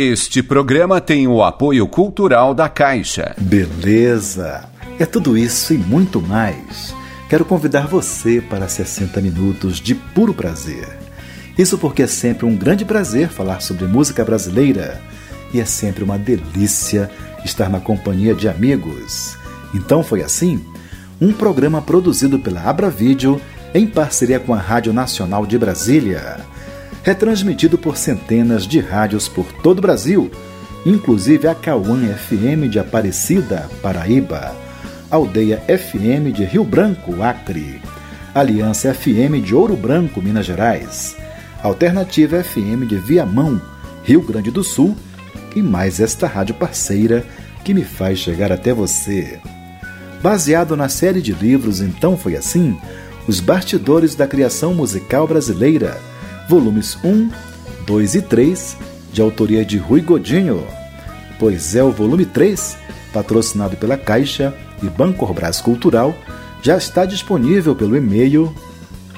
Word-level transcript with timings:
Este 0.00 0.44
programa 0.44 1.00
tem 1.00 1.26
o 1.26 1.42
apoio 1.42 1.84
cultural 1.88 2.54
da 2.54 2.68
Caixa. 2.68 3.34
Beleza! 3.36 4.68
É 4.96 5.04
tudo 5.04 5.36
isso 5.36 5.74
e 5.74 5.76
muito 5.76 6.22
mais. 6.22 6.94
Quero 7.28 7.44
convidar 7.44 7.88
você 7.88 8.40
para 8.40 8.68
60 8.68 9.20
minutos 9.20 9.80
de 9.80 9.96
puro 9.96 10.32
prazer. 10.32 10.86
Isso 11.58 11.76
porque 11.76 12.04
é 12.04 12.06
sempre 12.06 12.46
um 12.46 12.56
grande 12.56 12.84
prazer 12.84 13.28
falar 13.28 13.58
sobre 13.58 13.86
música 13.86 14.24
brasileira 14.24 15.02
e 15.52 15.58
é 15.60 15.64
sempre 15.64 16.04
uma 16.04 16.16
delícia 16.16 17.10
estar 17.44 17.68
na 17.68 17.80
companhia 17.80 18.36
de 18.36 18.48
amigos. 18.48 19.36
Então 19.74 20.04
foi 20.04 20.22
assim? 20.22 20.64
Um 21.20 21.32
programa 21.32 21.82
produzido 21.82 22.38
pela 22.38 22.62
Abra 22.62 22.88
Vídeo 22.88 23.40
em 23.74 23.84
parceria 23.84 24.38
com 24.38 24.54
a 24.54 24.58
Rádio 24.58 24.92
Nacional 24.92 25.44
de 25.44 25.58
Brasília. 25.58 26.36
Retransmitido 27.08 27.78
por 27.78 27.96
centenas 27.96 28.66
de 28.66 28.80
rádios 28.80 29.28
por 29.28 29.50
todo 29.50 29.78
o 29.78 29.80
Brasil, 29.80 30.30
inclusive 30.84 31.48
a 31.48 31.54
Cauã 31.54 31.96
FM 32.14 32.68
de 32.70 32.78
Aparecida, 32.78 33.66
Paraíba, 33.80 34.54
Aldeia 35.10 35.56
FM 35.66 36.30
de 36.34 36.44
Rio 36.44 36.64
Branco, 36.64 37.22
Acre, 37.22 37.80
Aliança 38.34 38.92
FM 38.92 39.42
de 39.42 39.54
Ouro 39.54 39.74
Branco, 39.74 40.20
Minas 40.20 40.44
Gerais, 40.44 41.16
Alternativa 41.62 42.44
FM 42.44 42.86
de 42.86 42.98
Viamão, 42.98 43.58
Rio 44.04 44.20
Grande 44.20 44.50
do 44.50 44.62
Sul 44.62 44.94
e 45.56 45.62
mais 45.62 46.00
esta 46.00 46.26
rádio 46.26 46.56
parceira 46.56 47.24
que 47.64 47.72
me 47.72 47.84
faz 47.84 48.18
chegar 48.18 48.52
até 48.52 48.74
você. 48.74 49.40
Baseado 50.22 50.76
na 50.76 50.90
série 50.90 51.22
de 51.22 51.32
livros 51.32 51.80
Então 51.80 52.18
Foi 52.18 52.36
Assim, 52.36 52.78
Os 53.26 53.40
Bastidores 53.40 54.14
da 54.14 54.26
Criação 54.26 54.74
Musical 54.74 55.26
Brasileira, 55.26 55.98
volumes 56.48 56.96
1, 57.04 57.30
2 57.86 58.14
e 58.14 58.22
3, 58.22 58.76
de 59.12 59.20
autoria 59.20 59.64
de 59.64 59.76
Rui 59.76 60.00
Godinho. 60.00 60.66
Pois 61.38 61.76
é 61.76 61.84
o 61.84 61.92
volume 61.92 62.24
3, 62.24 62.76
patrocinado 63.12 63.76
pela 63.76 63.96
Caixa 63.96 64.54
e 64.82 64.86
Banco 64.86 65.26
Brás 65.32 65.60
Cultural, 65.60 66.14
já 66.62 66.76
está 66.76 67.04
disponível 67.04 67.76
pelo 67.76 67.96
e-mail. 67.96 68.52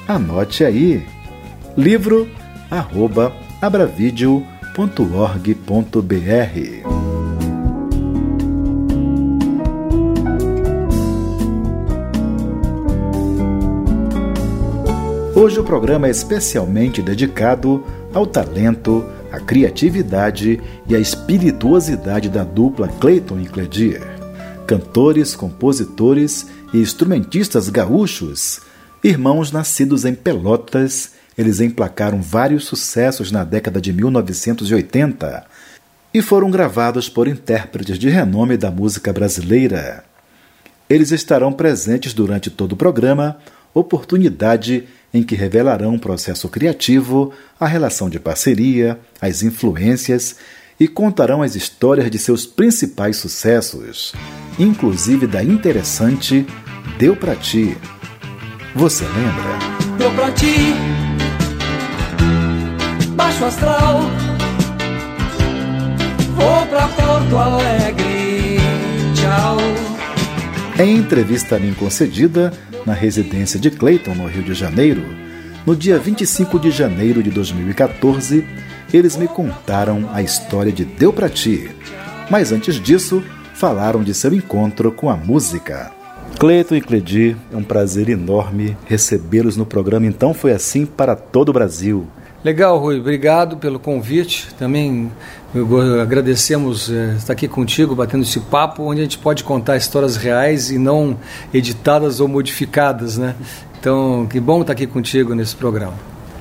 Anote 0.07 0.63
aí. 0.63 1.05
livro 1.77 2.29
Hoje 15.41 15.59
o 15.59 15.63
programa 15.63 16.05
é 16.05 16.11
especialmente 16.11 17.01
dedicado 17.01 17.83
ao 18.13 18.27
talento, 18.27 19.03
à 19.31 19.39
criatividade 19.39 20.61
e 20.87 20.95
à 20.95 20.99
espirituosidade 20.99 22.29
da 22.29 22.43
dupla 22.43 22.87
Clayton 22.87 23.39
e 23.39 23.47
Cledir. 23.47 24.03
Cantores, 24.67 25.33
compositores 25.33 26.45
e 26.71 26.77
instrumentistas 26.77 27.69
gaúchos, 27.69 28.61
irmãos 29.03 29.51
nascidos 29.51 30.05
em 30.05 30.13
Pelotas 30.13 31.13
eles 31.35 31.59
emplacaram 31.59 32.21
vários 32.21 32.65
sucessos 32.65 33.31
na 33.31 33.43
década 33.43 33.81
de 33.81 33.91
1980 33.91 35.43
e 36.13 36.21
foram 36.21 36.51
gravados 36.51 37.09
por 37.09 37.27
intérpretes 37.27 37.97
de 37.97 38.09
renome 38.09 38.57
da 38.57 38.69
música 38.69 39.11
brasileira. 39.11 40.03
Eles 40.87 41.11
estarão 41.11 41.51
presentes 41.51 42.13
durante 42.13 42.51
todo 42.51 42.73
o 42.73 42.77
programa, 42.77 43.39
oportunidade 43.73 44.87
em 45.13 45.23
que 45.23 45.35
revelarão 45.35 45.95
o 45.95 45.99
processo 45.99 46.47
criativo, 46.49 47.33
a 47.59 47.67
relação 47.67 48.09
de 48.09 48.19
parceria, 48.19 48.99
as 49.19 49.43
influências 49.43 50.35
e 50.79 50.87
contarão 50.87 51.41
as 51.41 51.55
histórias 51.55 52.09
de 52.09 52.17
seus 52.17 52.45
principais 52.45 53.17
sucessos, 53.17 54.13
inclusive 54.57 55.27
da 55.27 55.43
interessante 55.43 56.45
Deu 56.97 57.15
Pra 57.15 57.35
Ti. 57.35 57.77
Você 58.75 59.03
lembra? 59.03 59.97
Deu 59.97 60.11
pra 60.13 60.31
ti 60.31 60.73
baixo 63.21 63.45
astral. 63.45 63.99
Vou 66.35 66.65
pra 66.67 66.87
Porto 66.87 67.37
Alegre, 67.37 68.57
tchau. 69.15 69.57
Em 70.79 70.97
entrevista 70.97 71.57
a 71.57 71.59
mim 71.59 71.73
concedida 71.73 72.51
na 72.85 72.93
residência 72.93 73.59
de 73.59 73.69
Clayton, 73.71 74.15
no 74.15 74.27
Rio 74.27 74.43
de 74.43 74.53
Janeiro, 74.53 75.03
no 75.65 75.75
dia 75.75 75.99
25 75.99 76.59
de 76.59 76.71
janeiro 76.71 77.21
de 77.21 77.29
2014, 77.29 78.45
eles 78.93 79.15
me 79.15 79.27
contaram 79.27 80.09
a 80.11 80.21
história 80.21 80.71
de 80.71 80.83
Deu 80.83 81.13
Pra 81.13 81.29
Ti. 81.29 81.69
Mas 82.29 82.51
antes 82.51 82.75
disso, 82.79 83.23
falaram 83.53 84.03
de 84.03 84.13
seu 84.13 84.33
encontro 84.33 84.91
com 84.91 85.09
a 85.09 85.15
música. 85.15 85.91
Cleiton 86.39 86.75
e 86.75 86.81
Cledi, 86.81 87.37
é 87.53 87.55
um 87.55 87.63
prazer 87.63 88.09
enorme 88.09 88.75
recebê-los 88.85 89.55
no 89.55 89.65
programa 89.65 90.07
Então 90.07 90.33
Foi 90.33 90.51
Assim 90.51 90.85
para 90.85 91.15
todo 91.15 91.49
o 91.49 91.53
Brasil. 91.53 92.07
Legal, 92.43 92.79
Rui, 92.79 92.99
obrigado 92.99 93.57
pelo 93.57 93.79
convite. 93.79 94.47
Também 94.57 95.11
agradecemos 96.01 96.89
é, 96.89 97.13
estar 97.15 97.33
aqui 97.33 97.47
contigo, 97.47 97.93
batendo 97.93 98.23
esse 98.23 98.39
papo, 98.39 98.83
onde 98.83 99.01
a 99.01 99.03
gente 99.03 99.19
pode 99.19 99.43
contar 99.43 99.77
histórias 99.77 100.15
reais 100.15 100.71
e 100.71 100.79
não 100.79 101.17
editadas 101.53 102.19
ou 102.19 102.27
modificadas, 102.27 103.17
né? 103.17 103.35
Então, 103.79 104.25
que 104.27 104.39
bom 104.39 104.61
estar 104.61 104.73
aqui 104.73 104.87
contigo 104.87 105.35
nesse 105.35 105.55
programa. 105.55 105.93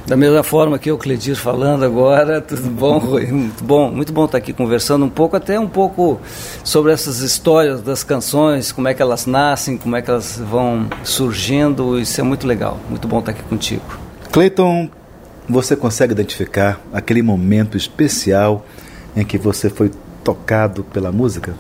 Da 0.06 0.16
mesma 0.16 0.42
forma 0.42 0.78
que 0.78 0.90
o 0.90 0.96
Cledir 0.96 1.36
falando 1.36 1.84
agora, 1.84 2.40
tudo 2.40 2.68
bom, 2.70 2.98
Rui? 2.98 3.26
Muito 3.26 3.62
bom, 3.62 3.90
muito 3.90 4.12
bom 4.12 4.24
estar 4.24 4.38
aqui 4.38 4.52
conversando 4.52 5.04
um 5.04 5.08
pouco, 5.10 5.36
até 5.36 5.60
um 5.60 5.68
pouco 5.68 6.18
sobre 6.64 6.92
essas 6.92 7.20
histórias 7.20 7.82
das 7.82 8.02
canções, 8.02 8.72
como 8.72 8.88
é 8.88 8.94
que 8.94 9.02
elas 9.02 9.26
nascem, 9.26 9.76
como 9.76 9.94
é 9.96 10.02
que 10.02 10.10
elas 10.10 10.42
vão 10.50 10.88
surgindo, 11.04 11.98
isso 11.98 12.18
é 12.20 12.24
muito 12.24 12.46
legal, 12.46 12.78
muito 12.88 13.06
bom 13.06 13.18
estar 13.18 13.32
aqui 13.32 13.42
contigo. 13.42 13.82
Cleiton, 14.32 14.88
você 15.50 15.76
consegue 15.76 16.12
identificar 16.12 16.80
aquele 16.92 17.22
momento 17.22 17.76
especial 17.76 18.64
em 19.16 19.24
que 19.24 19.38
você 19.38 19.68
foi 19.68 19.90
tocado 20.22 20.84
pela 20.84 21.10
música? 21.10 21.54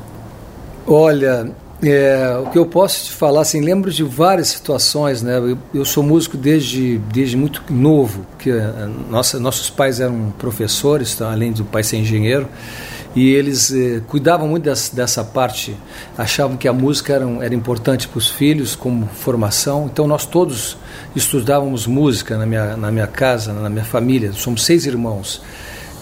Olha, 0.86 1.50
é, 1.82 2.36
o 2.44 2.50
que 2.50 2.58
eu 2.58 2.66
posso 2.66 3.06
te 3.06 3.12
falar, 3.12 3.40
assim, 3.40 3.60
lembro 3.60 3.90
de 3.90 4.02
várias 4.02 4.48
situações, 4.48 5.22
né? 5.22 5.38
Eu, 5.38 5.58
eu 5.72 5.84
sou 5.84 6.02
músico 6.02 6.36
desde, 6.36 6.98
desde 7.12 7.36
muito 7.36 7.62
novo, 7.70 8.26
porque 8.32 8.50
é, 8.50 8.88
nossa, 9.08 9.38
nossos 9.40 9.70
pais 9.70 9.98
eram 9.98 10.32
professores, 10.38 11.14
tá? 11.14 11.30
além 11.32 11.52
do 11.52 11.64
pai 11.64 11.82
ser 11.82 11.96
engenheiro, 11.96 12.48
e 13.14 13.30
eles 13.34 13.72
eh, 13.72 14.00
cuidavam 14.06 14.46
muito 14.46 14.64
dessa, 14.64 14.94
dessa, 14.94 15.24
parte, 15.24 15.76
achavam 16.16 16.56
que 16.56 16.68
a 16.68 16.72
música 16.72 17.12
era, 17.12 17.26
era 17.44 17.54
importante 17.54 18.06
para 18.06 18.18
os 18.18 18.28
filhos 18.28 18.76
como 18.76 19.06
formação, 19.06 19.90
então 19.92 20.06
nós 20.06 20.24
todos 20.24 20.76
estudávamos 21.14 21.86
música 21.86 22.38
na 22.38 22.46
minha, 22.46 22.76
na 22.76 22.90
minha 22.90 23.06
casa, 23.06 23.52
na 23.52 23.68
minha 23.68 23.84
família, 23.84 24.32
somos 24.32 24.64
seis 24.64 24.86
irmãos. 24.86 25.42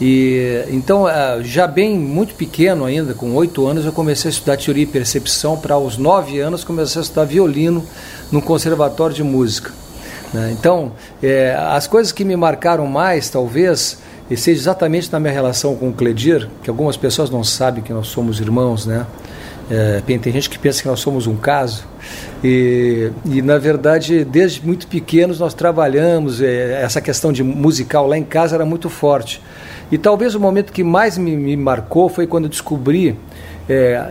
E 0.00 0.64
então, 0.69 1.06
ah, 1.06 1.40
já 1.43 1.66
bem 1.66 1.99
muito 1.99 2.34
pequeno 2.34 2.84
ainda, 2.84 3.14
com 3.14 3.34
oito 3.34 3.66
anos, 3.66 3.84
eu 3.84 3.93
comecei 3.93 4.28
a 4.28 4.32
estudar 4.32 4.56
teoria 4.56 4.84
e 4.84 4.87
percepção. 4.87 5.56
Para 5.56 5.75
aos 5.75 5.96
nove 5.96 6.38
anos, 6.38 6.62
comecei 6.62 7.00
a 7.00 7.02
estudar 7.02 7.25
violino 7.25 7.84
no 8.31 8.40
conservatório 8.40 9.16
de 9.16 9.25
música. 9.25 9.72
Né? 10.32 10.54
Então, 10.58 10.93
é, 11.22 11.54
as 11.54 11.87
coisas 11.88 12.12
que 12.12 12.25
me 12.25 12.37
marcaram 12.37 12.87
mais, 12.87 13.28
talvez, 13.28 13.99
e 14.30 14.36
seja 14.36 14.60
exatamente 14.60 15.10
na 15.12 15.19
minha 15.19 15.32
relação 15.32 15.75
com 15.75 15.88
o 15.88 15.92
Cledir, 15.92 16.48
que 16.62 16.69
algumas 16.69 16.96
pessoas 16.96 17.30
não 17.30 17.42
sabem 17.42 17.82
que 17.82 17.92
nós 17.92 18.08
somos 18.08 18.40
irmãos, 18.40 18.86
né? 18.86 19.06
É, 19.70 20.00
tem 20.00 20.32
gente 20.32 20.48
que 20.48 20.58
pensa 20.58 20.80
que 20.80 20.88
nós 20.88 20.98
somos 20.98 21.26
um 21.26 21.36
caso 21.36 21.84
e, 22.42 23.10
e 23.26 23.42
na 23.42 23.58
verdade 23.58 24.25
desde 24.25 24.64
muito 24.64 24.86
pequenos 24.86 25.38
nós 25.38 25.52
trabalhamos 25.52 26.40
é, 26.40 26.80
essa 26.82 27.02
questão 27.02 27.30
de 27.30 27.42
musical 27.42 28.06
lá 28.06 28.16
em 28.16 28.25
casa 28.25 28.54
era 28.54 28.64
muito 28.64 28.88
forte 28.88 29.42
e 29.92 29.98
talvez 29.98 30.34
o 30.34 30.40
momento 30.40 30.72
que 30.72 30.82
mais 30.82 31.19
me, 31.19 31.36
me 31.36 31.54
marcou 31.54 32.08
foi 32.08 32.26
quando 32.26 32.44
eu 32.44 32.48
descobri 32.48 33.14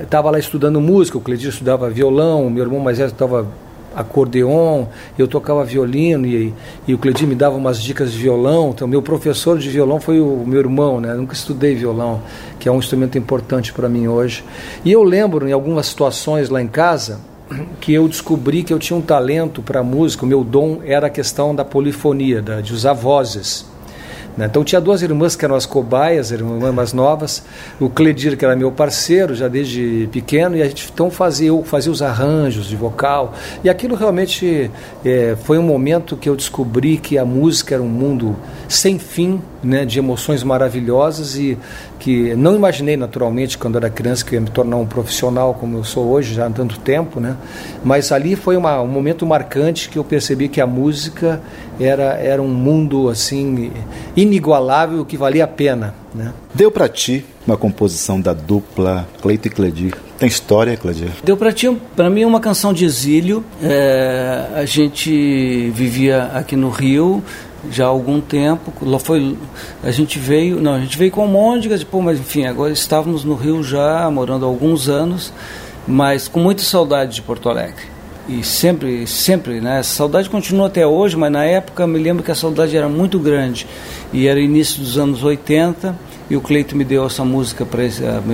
estava 0.04 0.30
é, 0.30 0.32
lá 0.34 0.38
estudando 0.38 0.80
música 0.80 1.18
o 1.18 1.22
Cledir 1.22 1.50
estudava 1.50 1.90
violão 1.90 2.52
meu 2.52 2.64
irmão 2.64 2.80
mais 2.80 3.00
velho 3.00 3.10
estava 3.10 3.48
acordeon, 3.98 4.86
eu 5.18 5.28
tocava 5.28 5.66
violino 5.66 6.28
e, 6.28 6.54
e 6.88 6.94
o 6.94 6.98
Cledir 7.00 7.28
me 7.28 7.34
dava 7.34 7.58
umas 7.58 7.82
dicas 7.82 8.12
de 8.12 8.20
violão. 8.20 8.70
Então, 8.70 8.88
meu 8.88 9.02
professor 9.02 9.58
de 9.58 9.68
violão 9.70 10.00
foi 10.00 10.22
o 10.22 10.44
meu 10.46 10.60
irmão, 10.60 11.02
né? 11.02 11.12
Eu 11.12 11.18
nunca 11.18 11.34
estudei 11.34 11.74
violão, 11.74 12.22
que 12.60 12.70
é 12.70 12.72
um 12.72 12.78
instrumento 12.78 13.18
importante 13.18 13.74
para 13.74 13.90
mim 13.90 14.08
hoje. 14.08 14.44
E 14.86 14.92
eu 14.92 15.04
lembro, 15.04 15.48
em 15.48 15.52
algumas 15.52 15.88
situações 15.88 16.50
lá 16.50 16.62
em 16.62 16.68
casa, 16.68 17.20
que 17.82 17.92
eu 17.92 18.08
descobri 18.08 18.64
que 18.64 18.72
eu 18.72 18.78
tinha 18.78 18.98
um 18.98 19.02
talento 19.02 19.64
para 19.64 19.82
música, 19.82 20.24
o 20.24 20.28
meu 20.28 20.44
dom 20.44 20.80
era 20.86 21.08
a 21.08 21.10
questão 21.10 21.56
da 21.56 21.66
polifonia, 21.66 22.42
da, 22.42 22.62
de 22.62 22.74
usar 22.74 22.94
vozes. 22.94 23.66
Né? 24.38 24.46
Então 24.46 24.64
tinha 24.64 24.80
duas 24.80 25.02
irmãs 25.02 25.36
que 25.36 25.44
eram 25.44 25.56
as 25.56 25.66
cobaias, 25.66 26.32
irmãs 26.32 26.74
mais 26.74 26.94
novas, 26.94 27.44
o 27.80 27.90
Cledir, 27.90 28.38
que 28.38 28.46
era 28.46 28.56
meu 28.56 28.72
parceiro 28.72 29.34
já 29.34 29.48
desde 29.48 30.08
pequeno, 30.12 30.56
e 30.56 30.62
a 30.62 30.68
gente 30.68 30.90
então 30.94 31.10
fazia, 31.10 31.52
fazia 31.64 31.92
os 31.92 32.02
arranjos 32.02 32.68
de 32.68 32.76
vocal. 32.76 33.34
E 33.64 33.70
aquilo 33.70 33.96
realmente 33.96 34.70
é, 35.04 35.36
foi 35.44 35.58
um 35.58 35.64
momento 35.64 36.16
que 36.16 36.30
eu 36.30 36.36
descobri 36.36 36.98
que 36.98 37.18
a 37.18 37.26
música 37.26 37.74
era 37.74 37.84
um 37.84 37.88
mundo 37.88 38.36
sem 38.68 39.00
fim, 39.00 39.42
né, 39.68 39.86
de 39.86 40.00
emoções 40.00 40.44
maravilhosas 40.44 41.36
e 41.36 41.58
que 42.00 42.34
não 42.36 42.56
imaginei 42.56 42.96
naturalmente 42.96 43.58
quando 43.58 43.78
era 43.78 43.90
criança 43.90 44.24
que 44.24 44.36
ia 44.36 44.42
me 44.42 44.50
tornar 44.50 44.78
um 44.78 44.86
profissional 44.86 45.54
como 45.54 45.78
eu 45.78 45.84
sou 45.84 46.08
hoje 46.08 46.34
já 46.34 46.48
há 46.48 46.50
tanto 46.50 46.80
tempo, 46.80 47.20
né? 47.20 47.36
Mas 47.84 48.12
ali 48.12 48.36
foi 48.36 48.56
uma, 48.56 48.82
um 48.82 48.88
momento 48.88 49.26
marcante 49.26 49.90
que 49.90 50.00
eu 50.00 50.04
percebi 50.04 50.48
que 50.48 50.62
a 50.62 50.68
música 50.68 51.42
era 51.80 52.14
era 52.16 52.42
um 52.42 52.48
mundo 52.48 53.10
assim 53.10 53.72
inigualável 54.16 55.04
que 55.04 55.18
valia 55.18 55.44
a 55.44 55.48
pena, 55.48 55.94
né? 56.16 56.32
Deu 56.54 56.72
para 56.72 56.88
ti 56.88 57.26
uma 57.46 57.58
composição 57.58 58.20
da 58.20 58.34
dupla 58.34 59.08
Cleito 59.22 59.48
e 59.48 59.52
Cledir. 59.52 59.94
Tem 60.18 60.28
história, 60.28 60.76
Cledir? 60.76 61.12
Deu 61.24 61.38
para 61.38 61.52
ti, 61.52 61.70
para 61.96 62.10
mim, 62.10 62.26
uma 62.26 62.40
canção 62.40 62.74
de 62.74 62.84
exílio. 62.84 63.44
É, 63.62 64.48
a 64.56 64.66
gente 64.66 65.70
vivia 65.76 66.24
aqui 66.34 66.56
no 66.56 66.70
Rio, 66.70 67.24
já 67.72 67.86
há 67.86 67.88
algum 67.88 68.20
tempo. 68.22 68.72
Lá 68.82 69.00
foi, 69.00 69.38
a 69.84 69.92
gente 69.92 70.20
veio, 70.20 70.60
não, 70.60 70.76
a 70.76 70.80
gente 70.80 70.98
veio 70.98 71.12
com 71.12 71.26
Môndigas, 71.28 71.84
pô, 71.84 72.02
mas 72.02 72.20
enfim, 72.20 72.46
agora 72.46 72.72
estávamos 72.72 73.24
no 73.24 73.36
Rio 73.36 73.64
já, 73.64 74.10
morando 74.10 74.46
há 74.46 74.48
alguns 74.48 74.90
anos, 74.90 75.34
mas 75.88 76.28
com 76.28 76.40
muita 76.40 76.62
saudade 76.62 77.16
de 77.16 77.22
Porto 77.22 77.50
Alegre. 77.50 77.98
E 78.28 78.44
sempre, 78.44 79.08
sempre, 79.08 79.62
né? 79.62 79.80
Essa 79.80 79.96
saudade 79.96 80.30
continua 80.30 80.68
até 80.68 80.86
hoje, 80.86 81.16
mas 81.16 81.32
na 81.32 81.46
época 81.46 81.88
me 81.88 81.98
lembro 81.98 82.24
que 82.24 82.32
a 82.32 82.36
saudade 82.36 82.76
era 82.76 82.90
muito 82.90 83.18
grande. 83.18 83.66
E 84.12 84.28
era 84.28 84.40
início 84.40 84.82
dos 84.82 84.98
anos 84.98 85.24
80 85.24 85.98
e 86.30 86.36
o 86.36 86.42
Cleito 86.42 86.76
me 86.76 86.84
deu 86.84 87.06
essa 87.06 87.24
música 87.24 87.66
para 87.66 87.84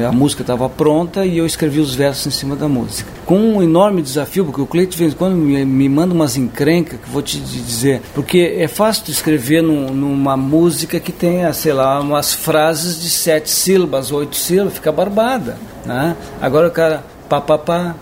a, 0.07 0.11
música 0.11 0.41
estava 0.41 0.67
pronta 0.67 1.25
e 1.25 1.37
eu 1.37 1.45
escrevi 1.45 1.79
os 1.79 1.93
versos 1.93 2.27
em 2.27 2.31
cima 2.31 2.55
da 2.55 2.67
música. 2.67 3.09
Com 3.25 3.37
um 3.37 3.63
enorme 3.63 4.01
desafio 4.01 4.45
porque 4.45 4.61
o 4.61 4.65
Cleito 4.65 4.93
de 4.93 4.97
vez 4.97 5.13
em 5.13 5.15
quando 5.15 5.35
me, 5.35 5.63
me 5.65 5.89
manda 5.89 6.13
umas 6.13 6.35
encrencas 6.35 6.99
que 6.99 7.09
vou 7.09 7.21
te 7.21 7.39
dizer 7.39 8.01
porque 8.13 8.55
é 8.57 8.67
fácil 8.67 9.05
de 9.05 9.11
escrever 9.11 9.61
num, 9.61 9.93
numa 9.93 10.35
música 10.35 10.99
que 10.99 11.11
tenha 11.11 11.53
sei 11.53 11.73
lá 11.73 11.99
umas 11.99 12.33
frases 12.33 13.01
de 13.01 13.09
sete 13.09 13.49
sílabas 13.49 14.11
oito 14.11 14.35
sílabas 14.35 14.73
fica 14.73 14.91
barbada 14.91 15.57
né? 15.85 16.15
agora 16.41 16.67
o 16.67 16.71
cara 16.71 17.03
papapá 17.29 17.95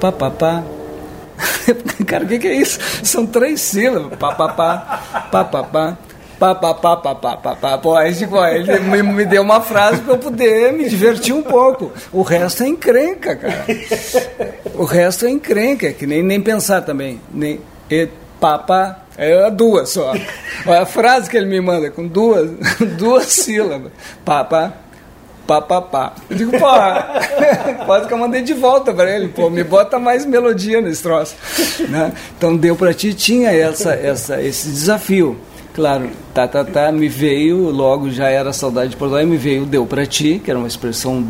papapá 0.00 0.64
cara 2.06 2.24
o 2.24 2.28
que, 2.28 2.38
que 2.38 2.46
é 2.46 2.54
isso? 2.54 2.78
São 3.02 3.26
três 3.26 3.60
sílabas 3.60 4.18
papapá 4.18 5.28
papapá 5.30 5.98
Pá, 6.38 6.54
pá, 6.54 6.74
pá, 6.74 6.96
pá, 6.96 7.14
pá, 7.14 7.36
pá, 7.36 7.56
pá. 7.56 7.78
Pô, 7.78 7.96
aí, 7.96 8.14
tipo, 8.14 8.36
ele 8.44 8.78
me, 8.80 9.02
me 9.02 9.24
deu 9.24 9.42
uma 9.42 9.60
frase 9.62 10.02
para 10.02 10.14
eu 10.14 10.18
poder 10.18 10.72
me 10.72 10.86
divertir 10.88 11.34
um 11.34 11.42
pouco. 11.42 11.90
O 12.12 12.20
resto 12.22 12.62
é 12.62 12.68
encrenca, 12.68 13.36
cara. 13.36 13.64
O 14.74 14.84
resto 14.84 15.24
é 15.24 15.30
encrenca, 15.30 15.90
que 15.92 16.06
nem, 16.06 16.22
nem 16.22 16.40
pensar 16.40 16.82
também. 16.82 17.20
Nem, 17.32 17.60
e, 17.90 18.08
pá, 18.38 18.58
pá, 18.58 19.00
é 19.16 19.50
duas 19.50 19.88
só. 19.88 20.12
Olha 20.66 20.82
a 20.82 20.86
frase 20.86 21.30
que 21.30 21.36
ele 21.38 21.46
me 21.46 21.60
manda, 21.60 21.90
com 21.90 22.06
duas, 22.06 22.50
duas 22.98 23.26
sílabas. 23.26 23.90
Pá, 24.22 24.44
pá, 24.44 24.74
pá, 25.46 25.62
pá, 25.62 25.80
pá. 25.80 26.12
Eu 26.28 26.36
digo, 26.36 26.50
pô, 26.52 26.66
quase 27.86 28.06
que 28.06 28.12
eu 28.12 28.18
mandei 28.18 28.42
de 28.42 28.52
volta 28.52 28.92
para 28.92 29.10
ele, 29.10 29.28
pô, 29.28 29.48
me 29.48 29.64
bota 29.64 29.98
mais 29.98 30.26
melodia 30.26 30.82
nesse 30.82 31.02
troço. 31.02 31.34
Né? 31.88 32.12
Então 32.36 32.54
deu 32.56 32.76
para 32.76 32.92
ti, 32.92 33.14
tinha 33.14 33.50
essa, 33.50 33.94
essa, 33.94 34.42
esse 34.42 34.68
desafio. 34.68 35.38
Claro, 35.76 36.08
tá, 36.32 36.48
tá, 36.48 36.64
tá, 36.64 36.90
me 36.90 37.06
veio, 37.06 37.68
logo 37.68 38.10
já 38.10 38.30
era 38.30 38.50
saudade 38.50 38.92
de 38.92 38.96
Porto 38.96 39.12
Alegre, 39.12 39.32
me 39.32 39.36
veio 39.36 39.66
deu 39.66 39.84
para 39.84 40.06
ti, 40.06 40.40
que 40.42 40.50
era 40.50 40.58
uma 40.58 40.66
expressão 40.66 41.22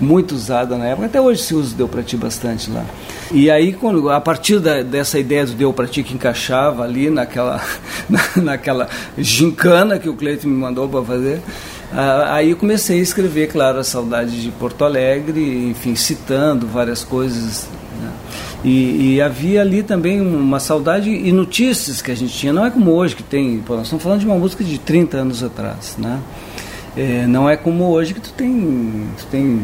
muito 0.00 0.34
usada 0.34 0.78
na 0.78 0.86
época, 0.86 1.04
até 1.04 1.20
hoje 1.20 1.42
se 1.42 1.54
usa 1.54 1.76
deu 1.76 1.86
para 1.86 2.02
ti 2.02 2.16
bastante 2.16 2.70
lá. 2.70 2.86
E 3.30 3.50
aí, 3.50 3.74
quando, 3.74 4.08
a 4.08 4.18
partir 4.18 4.60
da, 4.60 4.82
dessa 4.82 5.18
ideia 5.18 5.44
do 5.44 5.52
deu 5.52 5.74
para 5.74 5.86
ti 5.86 6.02
que 6.02 6.14
encaixava 6.14 6.84
ali 6.84 7.10
naquela, 7.10 7.62
na, 8.08 8.42
naquela 8.42 8.88
gincana 9.18 9.98
que 9.98 10.08
o 10.08 10.14
Cleiton 10.14 10.48
me 10.48 10.56
mandou 10.56 10.88
para 10.88 11.02
fazer, 11.02 11.42
aí 12.30 12.52
eu 12.52 12.56
comecei 12.56 12.98
a 12.98 13.02
escrever, 13.02 13.48
claro, 13.48 13.78
a 13.78 13.84
saudade 13.84 14.40
de 14.40 14.50
Porto 14.52 14.86
Alegre, 14.86 15.68
enfim, 15.68 15.94
citando 15.94 16.66
várias 16.66 17.04
coisas 17.04 17.68
e, 18.64 19.14
e, 19.14 19.22
havia 19.22 19.60
ali 19.60 19.82
também 19.82 20.20
uma 20.20 20.58
saudade 20.58 21.10
e 21.10 21.30
notícias 21.30 22.02
que 22.02 22.10
a 22.10 22.14
gente 22.14 22.32
tinha. 22.32 22.52
Não 22.52 22.64
é 22.64 22.70
como 22.70 22.90
hoje 22.92 23.14
que 23.14 23.22
tem. 23.22 23.58
Pô, 23.58 23.74
nós 23.74 23.84
estamos 23.84 24.02
falando 24.02 24.20
de 24.20 24.26
uma 24.26 24.36
música 24.36 24.64
de 24.64 24.78
30 24.78 25.18
anos 25.18 25.42
atrás, 25.42 25.96
né? 25.98 26.20
É, 26.96 27.26
não 27.26 27.48
é 27.48 27.58
como 27.58 27.90
hoje 27.90 28.14
que 28.14 28.20
tu 28.22 28.32
tem, 28.32 29.06
tu 29.18 29.26
tem 29.26 29.62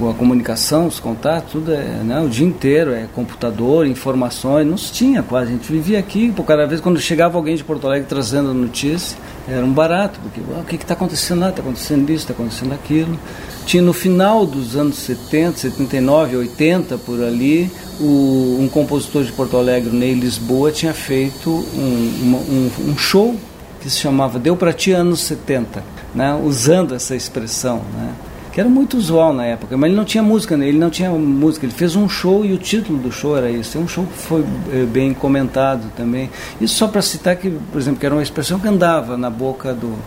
a, 0.00 0.10
a, 0.10 0.14
comunicação, 0.14 0.86
os 0.86 0.98
contatos, 0.98 1.52
tudo 1.52 1.70
é 1.70 2.02
né, 2.02 2.18
o 2.20 2.30
dia 2.30 2.46
inteiro, 2.46 2.94
é 2.94 3.06
computador, 3.14 3.86
informações, 3.86 4.66
não 4.66 4.78
se 4.78 4.90
tinha 4.90 5.22
quase, 5.22 5.50
a 5.50 5.52
gente 5.52 5.70
vivia 5.70 5.98
aqui, 5.98 6.32
por 6.32 6.46
cada 6.46 6.66
vez 6.66 6.80
quando 6.80 6.98
chegava 6.98 7.36
alguém 7.36 7.54
de 7.54 7.62
Porto 7.62 7.86
Alegre 7.86 8.08
trazendo 8.08 8.54
notícia, 8.54 9.18
era 9.46 9.62
um 9.62 9.72
barato, 9.72 10.18
porque 10.22 10.40
ah, 10.56 10.60
o 10.60 10.64
que 10.64 10.76
está 10.76 10.94
acontecendo 10.94 11.40
lá, 11.40 11.50
está 11.50 11.60
acontecendo 11.60 12.08
isso, 12.08 12.20
está 12.20 12.32
acontecendo 12.32 12.72
aquilo. 12.72 13.18
Tinha 13.66 13.82
no 13.82 13.92
final 13.92 14.46
dos 14.46 14.76
anos 14.76 14.96
70, 14.96 15.58
79, 15.58 16.36
80 16.36 16.96
por 16.96 17.22
ali, 17.22 17.70
o, 18.00 18.58
um 18.60 18.68
compositor 18.72 19.24
de 19.24 19.32
Porto 19.32 19.58
Alegre, 19.58 19.94
Ney 19.94 20.14
Lisboa, 20.14 20.72
tinha 20.72 20.94
feito 20.94 21.50
um, 21.50 22.40
um, 22.50 22.70
um 22.90 22.96
show 22.96 23.36
que 23.84 23.90
se 23.90 23.98
chamava 23.98 24.38
Deu 24.38 24.56
para 24.56 24.72
Ti 24.72 24.92
Anos 24.92 25.20
70, 25.20 25.84
né? 26.14 26.34
usando 26.42 26.94
essa 26.94 27.14
expressão. 27.14 27.82
Né? 27.94 28.14
que 28.50 28.60
era 28.60 28.70
muito 28.70 28.96
usual 28.96 29.32
na 29.32 29.44
época, 29.44 29.76
mas 29.76 29.88
ele 29.88 29.96
não 29.96 30.04
tinha 30.04 30.22
música, 30.22 30.56
né? 30.56 30.68
ele 30.68 30.78
não 30.78 30.88
tinha 30.88 31.10
música, 31.10 31.66
ele 31.66 31.72
fez 31.74 31.96
um 31.96 32.08
show 32.08 32.44
e 32.44 32.52
o 32.52 32.56
título 32.56 32.96
do 33.00 33.10
show 33.10 33.36
era 33.36 33.50
isso. 33.50 33.76
É 33.76 33.80
um 33.80 33.88
show 33.88 34.06
que 34.06 34.16
foi 34.16 34.44
é, 34.72 34.84
bem 34.84 35.12
comentado 35.12 35.90
também. 35.96 36.30
Isso 36.60 36.76
só 36.76 36.86
para 36.86 37.02
citar 37.02 37.34
que, 37.34 37.50
por 37.50 37.80
exemplo, 37.80 37.98
que 37.98 38.06
era 38.06 38.14
uma 38.14 38.22
expressão 38.22 38.60
que 38.60 38.68
andava 38.68 39.16
na 39.16 39.28
boca 39.28 39.74
do, 39.74 39.98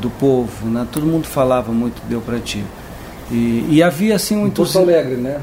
do 0.00 0.08
povo, 0.08 0.66
né? 0.66 0.86
todo 0.90 1.04
mundo 1.04 1.26
falava 1.26 1.72
muito 1.72 2.00
deu 2.08 2.22
para 2.22 2.38
ti. 2.38 2.64
E, 3.30 3.66
e 3.68 3.82
havia 3.82 4.16
assim 4.16 4.34
um 4.34 4.48
Porto 4.48 4.78
Alegre, 4.78 5.16
né? 5.16 5.40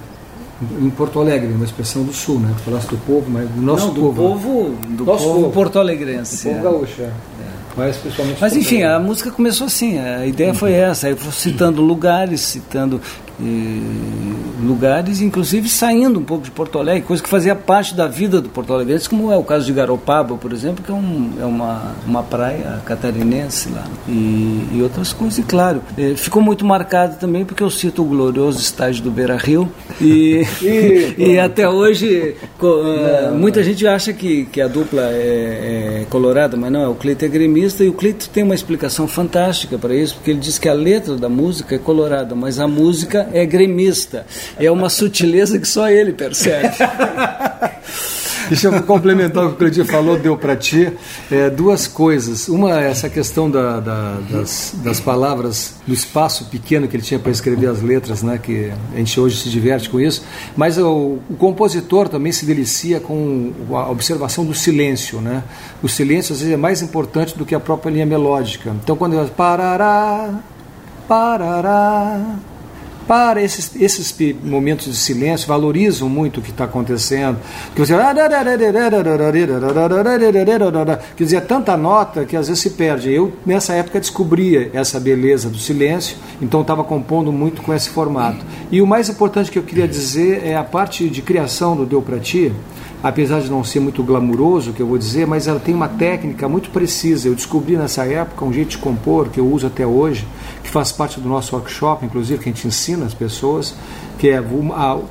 Em 0.82 0.90
Porto 0.90 1.20
Alegre, 1.20 1.54
uma 1.54 1.66
expressão 1.66 2.04
do 2.04 2.12
sul, 2.12 2.40
né? 2.40 2.52
Tu 2.58 2.64
falaste 2.64 2.90
do 2.90 2.98
povo, 2.98 3.30
mas 3.30 3.48
do 3.48 3.62
nosso 3.62 3.88
Não, 3.88 3.94
do 3.94 4.02
povo. 4.02 4.16
povo 4.16 4.70
né? 4.70 4.78
do 4.98 5.06
nosso 5.06 5.24
povo, 5.26 5.40
povo 5.42 5.52
porto-alegrense. 5.52 6.38
Do 6.38 6.54
povo 6.56 6.60
é. 6.60 6.72
gaúcho, 6.72 7.02
é. 7.04 7.12
Mas, 7.76 7.98
principalmente 7.98 8.38
Mas 8.42 8.56
enfim, 8.56 8.84
a 8.84 9.00
música 9.00 9.32
começou 9.32 9.68
assim, 9.68 9.98
a 9.98 10.26
ideia 10.26 10.54
foi 10.54 10.74
essa, 10.74 11.10
eu 11.10 11.18
fui 11.18 11.32
citando 11.32 11.82
lugares, 11.82 12.42
citando 12.42 13.02
lugares, 14.62 15.22
inclusive 15.22 15.68
saindo 15.68 16.20
um 16.20 16.24
pouco 16.24 16.44
de 16.44 16.52
Porto 16.52 16.78
Alegre, 16.78 17.02
coisa 17.02 17.22
que 17.22 17.30
fazia 17.30 17.56
parte 17.56 17.96
da 17.96 18.08
vida 18.08 18.40
do 18.40 18.50
Porto 18.50 18.74
Alegre, 18.74 19.00
como 19.10 19.32
é 19.32 19.38
o 19.38 19.44
caso 19.44 19.66
de 19.66 19.74
Garopaba, 19.74 20.38
por 20.38 20.54
exemplo, 20.54 20.84
que 20.84 20.92
é, 20.92 20.94
um, 20.94 21.32
é 21.40 21.46
uma, 21.46 21.96
uma 22.06 22.24
praia 22.24 22.82
catarinense 22.86 23.70
lá, 23.70 23.86
e, 24.08 24.68
e 24.74 24.80
outras 24.82 25.12
coisas. 25.12 25.40
E 25.40 25.44
claro, 25.44 25.82
é, 25.98 26.16
ficou 26.16 26.42
muito 26.42 26.64
marcado 26.66 27.18
também 27.18 27.44
porque 27.44 27.64
eu 27.64 27.70
cito 27.70 28.04
o 28.04 28.06
glorioso 28.06 28.60
estádio 28.60 29.04
do 29.04 29.12
Beira 29.12 29.36
Rio, 29.36 29.70
e, 30.00 30.46
e, 30.62 31.16
e 31.18 31.40
até 31.40 31.68
hoje 31.68 32.36
uh, 32.62 33.36
muita 33.36 33.64
gente 33.64 33.86
acha 33.88 34.14
que, 34.14 34.46
que 34.46 34.62
a 34.62 34.68
dupla 34.68 35.02
é, 35.02 36.02
é 36.02 36.06
colorada, 36.10 36.56
mas 36.56 36.72
não, 36.72 36.82
é 36.82 36.88
o 36.88 36.96
Cleito 36.96 37.26
é 37.26 37.28
gremista, 37.28 37.84
e 37.84 37.90
o 37.90 37.94
Cleito 37.94 38.30
tem 38.30 38.44
uma 38.44 38.56
explicação 38.56 39.08
fantástica 39.08 39.78
para 39.78 39.96
isso, 39.96 40.16
porque 40.16 40.32
ele 40.32 40.40
diz 40.40 40.60
que 40.60 40.70
a 40.70 40.74
letra 40.74 41.16
da 41.16 41.30
música 41.30 41.76
é 41.76 41.80
colorada, 41.80 42.36
mas 42.36 42.60
a 42.60 42.68
música 42.68 43.28
é 43.34 43.46
gremista. 43.46 44.26
É 44.60 44.70
uma 44.72 44.90
sutileza 44.90 45.60
que 45.60 45.68
só 45.68 45.90
ele 45.90 46.14
percebe. 46.14 46.76
Deixa 48.52 48.68
eu 48.68 48.84
complementar 48.84 49.46
o 49.46 49.48
que 49.48 49.54
o 49.54 49.58
Cleitinho 49.58 49.86
falou, 49.86 50.20
deu 50.20 50.36
para 50.36 50.58
ti. 50.58 50.92
É, 51.32 51.50
duas 51.50 51.88
coisas. 51.88 52.50
Uma 52.50 52.82
é 52.82 52.92
essa 52.92 53.10
questão 53.10 53.50
da, 53.50 53.80
da, 53.80 54.18
das, 54.30 54.76
das, 54.84 55.00
palavras, 55.00 55.76
do 55.88 55.94
espaço 55.94 56.50
pequeno 56.50 56.86
que 56.86 56.98
ele 56.98 57.02
tinha 57.02 57.18
para 57.18 57.32
escrever 57.32 57.68
as 57.68 57.82
letras, 57.82 58.22
né, 58.22 58.38
que 58.38 58.70
a 58.94 58.98
gente 58.98 59.18
hoje 59.18 59.38
se 59.38 59.50
diverte 59.50 59.90
com 59.90 60.02
isso. 60.02 60.26
Mas 60.54 60.78
o, 60.78 61.20
o 61.30 61.36
compositor 61.38 62.10
também 62.10 62.34
se 62.34 62.46
delicia 62.46 63.00
com 63.00 63.54
a 63.72 63.90
observação 63.90 64.44
do 64.44 64.54
silêncio. 64.54 65.22
Né? 65.22 65.44
O 65.82 65.88
silêncio, 65.88 66.34
às 66.34 66.40
vezes, 66.40 66.54
é 66.54 66.58
mais 66.58 66.82
importante 66.82 67.38
do 67.38 67.46
que 67.46 67.56
a 67.56 67.60
própria 67.60 67.90
linha 67.90 68.06
melódica. 68.06 68.76
Então, 68.84 68.98
quando 68.98 69.18
ele 69.18 69.30
parará, 69.30 70.42
parará, 71.08 72.20
para 73.08 73.42
esses, 73.42 73.72
esses 73.76 74.16
momentos 74.44 74.86
de 74.86 74.96
silêncio, 74.96 75.48
valorizam 75.48 76.08
muito 76.08 76.40
o 76.40 76.44
que 76.44 76.52
está 76.52 76.66
acontecendo. 76.66 77.38
Quer 77.76 77.82
dizer, 81.24 81.36
é 81.36 81.42
tanta 81.42 81.76
nota 81.76 82.26
que 82.26 82.36
às 82.36 82.48
vezes 82.48 82.62
se 82.62 82.72
perde. 82.72 83.12
Eu, 83.12 83.34
nessa 83.46 83.74
época, 83.74 84.00
descobria 84.00 84.70
essa 84.74 85.00
beleza 85.00 85.50
do 85.50 85.58
silêncio, 85.58 86.18
então 86.42 86.62
estava 86.62 86.84
compondo 86.84 87.32
muito 87.32 87.62
com 87.62 87.74
esse 87.74 87.90
formato. 87.90 88.46
E 88.72 88.82
o 88.82 88.88
mais 88.88 89.10
importante 89.10 89.52
que 89.52 89.60
eu 89.60 89.64
queria 89.64 89.88
dizer 89.88 90.46
é 90.46 90.56
a 90.56 90.64
parte 90.64 91.10
de 91.10 91.22
criação 91.22 91.76
do 91.76 91.86
Deu 91.86 92.02
Pra 92.02 92.20
Ti, 92.20 92.54
apesar 93.04 93.42
de 93.42 93.50
não 93.50 93.64
ser 93.64 93.80
muito 93.80 94.04
glamuroso, 94.04 94.74
que 94.74 94.82
eu 94.82 94.88
vou 94.88 94.98
dizer, 94.98 95.26
mas 95.26 95.48
ela 95.48 95.60
tem 95.60 95.74
uma 95.74 95.88
técnica 95.88 96.48
muito 96.48 96.70
precisa. 96.70 97.28
Eu 97.28 97.36
descobri 97.36 97.76
nessa 97.76 98.06
época 98.06 98.46
um 98.46 98.54
jeito 98.54 98.70
de 98.70 98.78
compor 98.78 99.30
que 99.30 99.40
eu 99.40 99.48
uso 99.48 99.68
até 99.68 99.86
hoje, 99.86 100.28
que 100.64 100.70
faz 100.70 100.92
parte 100.92 101.20
do 101.20 101.28
nosso 101.28 101.56
workshop, 101.56 102.06
inclusive, 102.06 102.44
que 102.44 102.50
a 102.50 102.52
gente 102.52 102.68
ensina 102.68 103.06
as 103.06 103.14
pessoas, 103.14 103.74
que 104.20 104.30
é 104.30 104.44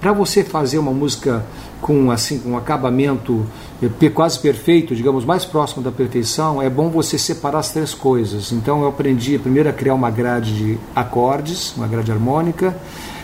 para 0.00 0.12
você 0.12 0.44
fazer 0.44 0.78
uma 0.78 0.92
música 0.92 1.44
com 1.80 2.10
assim 2.10 2.38
com 2.38 2.50
um 2.50 2.56
acabamento 2.56 3.44
eh, 3.82 4.10
quase 4.10 4.38
perfeito, 4.38 4.94
digamos, 4.94 5.24
mais 5.24 5.44
próximo 5.44 5.82
da 5.82 5.90
perfeição, 5.90 6.60
é 6.60 6.68
bom 6.68 6.90
você 6.90 7.18
separar 7.18 7.60
as 7.60 7.72
três 7.72 7.94
coisas. 7.94 8.52
Então 8.52 8.82
eu 8.82 8.88
aprendi 8.88 9.38
primeiro 9.38 9.68
a 9.68 9.72
criar 9.72 9.94
uma 9.94 10.10
grade 10.10 10.56
de 10.56 10.78
acordes, 10.94 11.74
uma 11.76 11.88
grade 11.88 12.12
harmônica, 12.12 12.76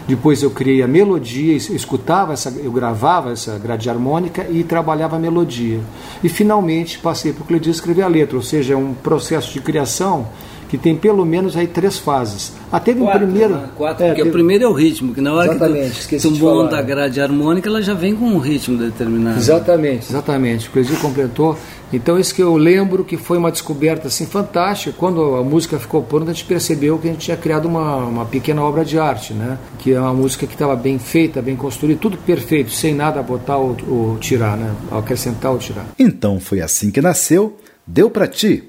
depois 0.06 0.42
eu 0.42 0.50
criei 0.50 0.82
a 0.82 0.86
melodia, 0.86 1.54
escutava 1.54 2.32
essa, 2.32 2.50
eu 2.50 2.70
gravava 2.70 3.32
essa 3.32 3.58
grade 3.58 3.90
harmônica 3.90 4.46
e 4.48 4.62
trabalhava 4.62 5.16
a 5.16 5.18
melodia. 5.18 5.80
E 6.22 6.28
finalmente 6.28 6.98
passei 6.98 7.32
para 7.32 7.42
o 7.42 7.46
Cledir 7.46 7.70
escrever 7.70 8.02
a 8.02 8.08
letra, 8.08 8.36
ou 8.36 8.42
seja, 8.42 8.74
é 8.74 8.76
um 8.76 8.94
processo 8.94 9.52
de 9.52 9.60
criação 9.60 10.28
que 10.68 10.76
tem 10.76 10.96
pelo 10.96 11.24
menos 11.24 11.56
aí 11.56 11.66
três 11.66 11.98
fases. 11.98 12.52
Ah, 12.70 12.80
teve 12.80 13.00
quatro, 13.00 13.24
um 13.24 13.26
primeiro. 13.26 13.54
Né? 13.54 13.68
Quatro, 13.76 14.04
é, 14.04 14.08
porque 14.08 14.22
teve... 14.22 14.30
o 14.30 14.32
primeiro 14.32 14.64
é 14.64 14.68
o 14.68 14.72
ritmo, 14.72 15.14
que 15.14 15.20
na 15.20 15.32
hora 15.32 15.50
exatamente, 15.50 16.08
que 16.08 16.18
tu, 16.18 16.32
tu 16.32 16.38
monta 16.38 16.78
a 16.78 16.82
grade 16.82 17.20
harmônica, 17.20 17.68
ela 17.68 17.82
já 17.82 17.94
vem 17.94 18.14
com 18.14 18.24
um 18.24 18.38
ritmo 18.38 18.76
determinado. 18.76 19.38
Exatamente, 19.38 20.06
exatamente. 20.10 20.68
O 20.68 20.70
Cledir 20.72 20.98
completou. 20.98 21.56
Então, 21.92 22.18
isso 22.18 22.34
que 22.34 22.42
eu 22.42 22.56
lembro 22.56 23.04
que 23.04 23.16
foi 23.16 23.38
uma 23.38 23.50
descoberta 23.50 24.08
assim 24.08 24.26
fantástica. 24.26 24.94
Quando 24.98 25.36
a 25.36 25.44
música 25.44 25.78
ficou 25.78 26.02
pronta, 26.02 26.30
a 26.30 26.34
gente 26.34 26.44
percebeu 26.44 26.98
que 26.98 27.08
a 27.08 27.12
gente 27.12 27.20
tinha 27.20 27.36
criado 27.36 27.66
uma, 27.66 27.96
uma 27.98 28.24
pequena 28.24 28.60
obra 28.62 28.84
de 28.84 28.98
arte, 28.98 29.32
né? 29.32 29.56
Que 29.78 29.92
é 29.92 30.00
uma 30.00 30.12
música 30.12 30.46
que 30.46 30.54
estava 30.54 30.74
bem 30.74 30.98
feita, 30.98 31.40
bem 31.40 31.54
construída, 31.54 32.00
tudo 32.00 32.18
perfeito, 32.18 32.72
sem 32.72 32.92
nada 32.92 33.22
botar 33.22 33.58
ou, 33.58 33.76
ou 33.88 34.16
tirar, 34.18 34.56
né? 34.56 34.74
Acrescentar 34.90 35.52
ou 35.52 35.58
tirar. 35.58 35.86
Então, 35.96 36.40
foi 36.40 36.60
assim 36.60 36.90
que 36.90 37.00
nasceu 37.00 37.56
Deu 37.86 38.10
Pra 38.10 38.26
Ti, 38.26 38.64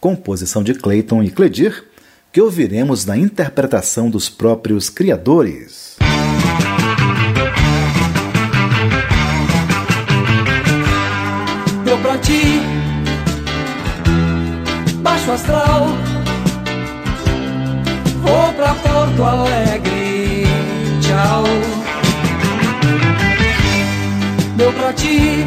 composição 0.00 0.62
de 0.62 0.74
Clayton 0.74 1.22
e 1.22 1.30
Cledir, 1.30 1.84
que 2.32 2.40
ouviremos 2.40 3.04
na 3.04 3.16
interpretação 3.16 4.10
dos 4.10 4.28
próprios 4.28 4.88
criadores. 4.88 5.96
Deu 11.84 11.98
pra 11.98 12.18
ti, 12.18 12.60
baixo 15.00 15.32
astral, 15.32 15.86
vou 18.22 18.52
pra 18.54 18.74
Porto 18.74 19.24
Alegre, 19.24 20.44
tchau. 21.00 21.44
Deu 24.56 24.72
pra 24.72 24.92
ti, 24.92 25.44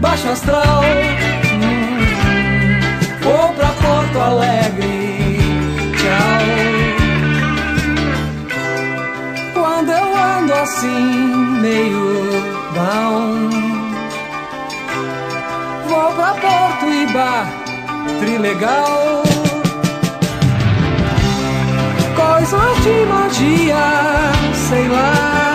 baixo 0.00 0.28
astral 0.28 0.84
Alegre. 4.24 5.38
Tchau. 5.98 6.44
Quando 9.52 9.90
eu 9.90 10.16
ando 10.16 10.52
assim, 10.54 11.36
meio 11.60 12.14
down, 12.74 13.50
vou 15.88 16.12
pra 16.12 16.34
Porto 16.34 16.86
e 16.86 17.06
Bar, 17.12 17.46
Trilegal. 18.18 19.22
Coisas 22.16 22.82
de 22.82 23.06
magia, 23.06 23.84
sei 24.54 24.88
lá. 24.88 25.53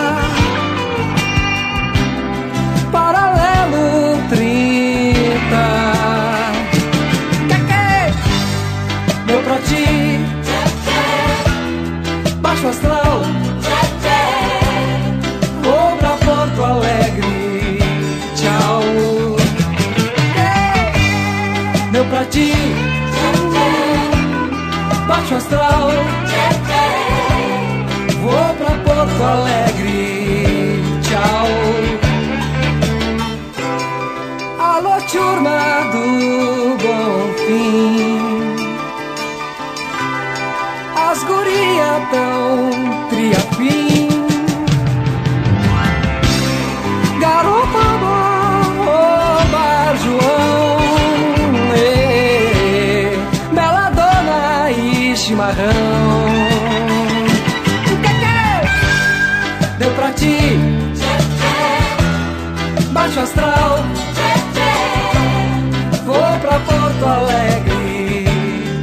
Ti, 22.30 22.52
baixo 25.08 25.34
astral. 25.34 25.90
Vou 28.22 28.54
pra 28.54 28.70
Porto 28.84 29.22
Alegre, 29.24 30.80
tchau. 31.02 31.48
Alô, 34.60 35.00
turma 35.10 35.90
do 35.90 36.04
Bom 36.78 37.34
Fim. 37.46 37.89
Chimarrão. 55.50 56.24
O 57.86 57.96
que 58.02 58.12
que 58.14 59.78
deu 59.78 59.90
pra 59.92 60.12
ti? 60.12 60.58
Baixo 62.92 63.20
astral. 63.20 63.84
Vou 66.04 66.38
pra 66.40 66.58
Porto 66.60 67.06
Alegre. 67.06 68.24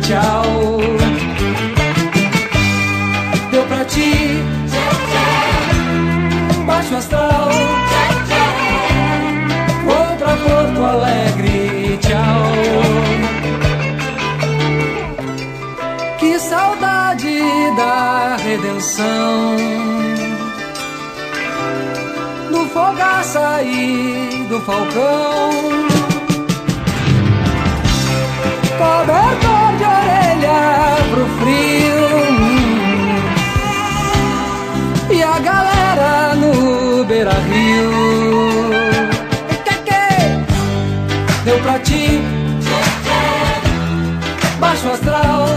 Tchau. 0.01 0.77
Ti. 3.87 4.43
Baixo 6.65 6.95
astral. 6.97 7.76
Falcão. 24.67 25.49
Cobertor 28.77 29.67
de 29.77 29.85
orelha 29.97 30.61
pro 31.09 31.25
frio 31.39 32.09
e 35.09 35.23
a 35.23 35.39
galera 35.39 36.35
no 36.35 37.05
beira 37.05 37.31
rio. 37.49 37.87
Deu 41.45 41.57
pra 41.59 41.79
ti? 41.79 42.21
Baixo 44.59 44.89
astral. 44.89 45.47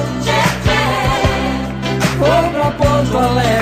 Vou 2.16 2.50
pra 2.52 2.70
Porto 2.70 3.18
Alegre. 3.18 3.59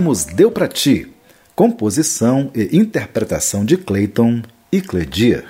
Ouvimos 0.00 0.24
Deu 0.24 0.50
Pra 0.50 0.66
Ti, 0.66 1.12
composição 1.54 2.50
e 2.54 2.74
interpretação 2.74 3.66
de 3.66 3.76
Clayton 3.76 4.40
e 4.72 4.80
Cledir. 4.80 5.44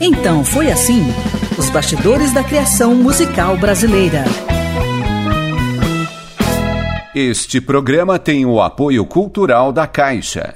Então 0.00 0.44
foi 0.44 0.70
assim: 0.70 1.02
os 1.58 1.68
bastidores 1.70 2.32
da 2.32 2.44
criação 2.44 2.94
musical 2.94 3.56
brasileira. 3.56 4.24
Este 7.12 7.60
programa 7.60 8.16
tem 8.16 8.46
o 8.46 8.62
apoio 8.62 9.04
cultural 9.04 9.72
da 9.72 9.88
Caixa. 9.88 10.54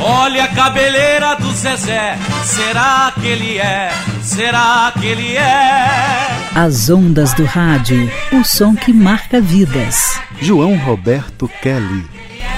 Olha 0.00 0.44
a 0.44 0.48
cabeleira 0.48 1.34
do 1.34 1.50
Zezé, 1.50 2.16
será 2.44 3.12
que 3.20 3.26
ele 3.26 3.58
é? 3.58 3.90
Será 4.22 4.92
que 4.96 5.06
ele 5.06 5.36
é? 5.36 6.39
As 6.54 6.90
ondas 6.90 7.32
do 7.34 7.44
rádio, 7.44 8.10
o 8.32 8.42
som 8.44 8.74
que 8.74 8.92
marca 8.92 9.40
vidas. 9.40 10.18
João 10.40 10.76
Roberto 10.76 11.48
Kelly. 11.62 12.04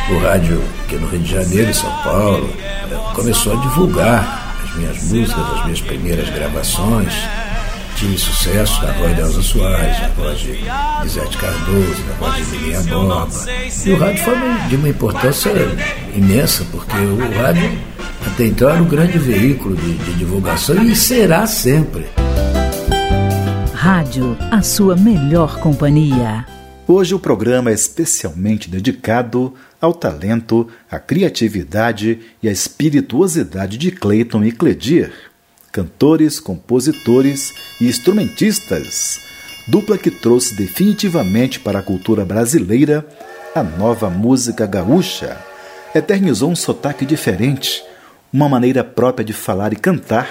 O 0.09 0.19
rádio 0.19 0.63
aqui 0.83 0.97
no 0.97 1.07
Rio 1.09 1.21
de 1.21 1.31
Janeiro 1.31 1.71
e 1.71 1.75
São 1.75 1.93
Paulo 2.03 2.51
eh, 2.59 3.15
começou 3.15 3.53
a 3.53 3.57
divulgar 3.61 4.57
as 4.65 4.77
minhas 4.77 5.03
músicas, 5.03 5.45
as 5.59 5.65
minhas 5.65 5.81
primeiras 5.83 6.31
gravações. 6.31 7.13
Tive 7.97 8.17
sucesso 8.17 8.83
na 8.83 8.93
voz 8.93 9.15
de 9.15 9.21
Elza 9.21 9.43
Soares, 9.43 10.01
na 10.01 10.09
voz 10.09 10.41
de 10.41 10.65
Lisete 11.03 11.37
Cardoso, 11.37 12.03
na 12.09 12.15
voz 12.15 12.35
de 12.37 12.57
Milinha 12.57 12.81
Boba. 12.81 13.29
E 13.85 13.91
o 13.91 13.99
rádio 13.99 14.25
foi 14.25 14.35
de 14.71 14.77
uma 14.77 14.89
importância 14.89 15.53
imensa, 16.15 16.65
porque 16.73 16.97
o 16.97 17.43
rádio 17.43 17.79
até 18.27 18.47
então 18.47 18.71
era 18.71 18.83
um 18.83 18.89
grande 18.89 19.19
veículo 19.19 19.77
de, 19.77 19.99
de 19.99 20.15
divulgação 20.15 20.83
e 20.83 20.97
será 20.97 21.47
sempre. 21.47 22.07
Rádio, 23.83 24.39
a 24.49 24.63
sua 24.63 24.95
melhor 24.95 25.59
companhia. 25.59 26.47
Hoje 26.87 27.17
o 27.17 27.19
programa 27.19 27.69
é 27.69 27.75
especialmente 27.75 28.71
dedicado 28.71 29.55
ao 29.81 29.93
talento, 29.93 30.69
à 30.89 31.01
criatividade 31.01 32.21
e 32.41 32.49
à 32.49 32.53
espirituosidade 32.53 33.77
de 33.77 33.91
Clayton 33.91 34.45
e 34.45 34.53
Cledir, 34.53 35.13
cantores, 35.73 36.39
compositores 36.39 37.53
e 37.81 37.89
instrumentistas, 37.89 39.21
dupla 39.67 39.99
que 39.99 40.13
trouxe 40.13 40.55
definitivamente 40.55 41.59
para 41.59 41.81
a 41.81 41.83
cultura 41.83 42.25
brasileira 42.25 43.05
a 43.53 43.65
nova 43.65 44.09
música 44.09 44.65
gaúcha. 44.65 45.37
Eternizou 45.93 46.53
um 46.53 46.57
sotaque 46.57 47.05
diferente, 47.05 47.83
uma 48.33 48.49
maneira 48.49 48.85
própria 48.85 49.25
de 49.25 49.33
falar 49.33 49.73
e 49.73 49.77
cantar, 49.77 50.29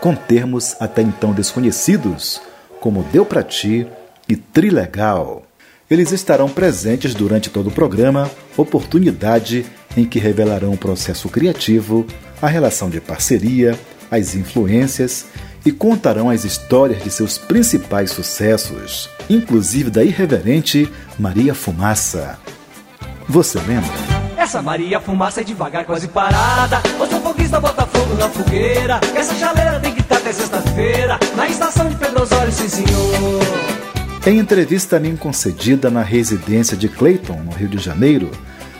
com 0.00 0.14
termos 0.14 0.76
até 0.78 1.02
então 1.02 1.32
desconhecidos, 1.32 2.40
como 2.84 3.02
Deu 3.04 3.24
Pra 3.24 3.42
Ti 3.42 3.86
e 4.28 4.36
Trilegal. 4.36 5.42
Eles 5.90 6.12
estarão 6.12 6.50
presentes 6.50 7.14
durante 7.14 7.48
todo 7.48 7.68
o 7.68 7.72
programa, 7.72 8.30
oportunidade 8.58 9.64
em 9.96 10.04
que 10.04 10.18
revelarão 10.18 10.74
o 10.74 10.76
processo 10.76 11.30
criativo, 11.30 12.06
a 12.42 12.46
relação 12.46 12.90
de 12.90 13.00
parceria, 13.00 13.74
as 14.10 14.34
influências 14.34 15.24
e 15.64 15.72
contarão 15.72 16.28
as 16.28 16.44
histórias 16.44 17.02
de 17.02 17.10
seus 17.10 17.38
principais 17.38 18.10
sucessos, 18.10 19.08
inclusive 19.30 19.88
da 19.88 20.04
irreverente 20.04 20.86
Maria 21.18 21.54
Fumaça. 21.54 22.38
Você 23.26 23.58
lembra? 23.60 24.23
Essa 24.44 24.60
Maria 24.60 25.00
Fumaça 25.00 25.40
é 25.40 25.44
devagar, 25.44 25.86
quase 25.86 26.06
parada. 26.06 26.82
O 27.00 27.06
seu 27.06 27.18
foguista 27.22 27.58
bota 27.58 27.86
fogo 27.86 28.12
na 28.16 28.28
fogueira. 28.28 29.00
Essa 29.14 29.34
chaleira 29.36 29.80
tem 29.80 29.94
que 29.94 30.02
estar 30.02 30.18
até 30.18 30.30
sexta-feira. 30.34 31.18
Na 31.34 31.48
estação 31.48 31.88
de 31.88 31.96
Pedro 31.96 32.22
Osório, 32.22 32.52
sim 32.52 32.68
senhor. 32.68 33.40
Em 34.26 34.38
entrevista 34.38 34.98
a 34.98 35.00
mim 35.00 35.16
concedida 35.16 35.90
na 35.90 36.02
residência 36.02 36.76
de 36.76 36.90
Clayton, 36.90 37.40
no 37.42 37.52
Rio 37.52 37.68
de 37.68 37.78
Janeiro, 37.78 38.30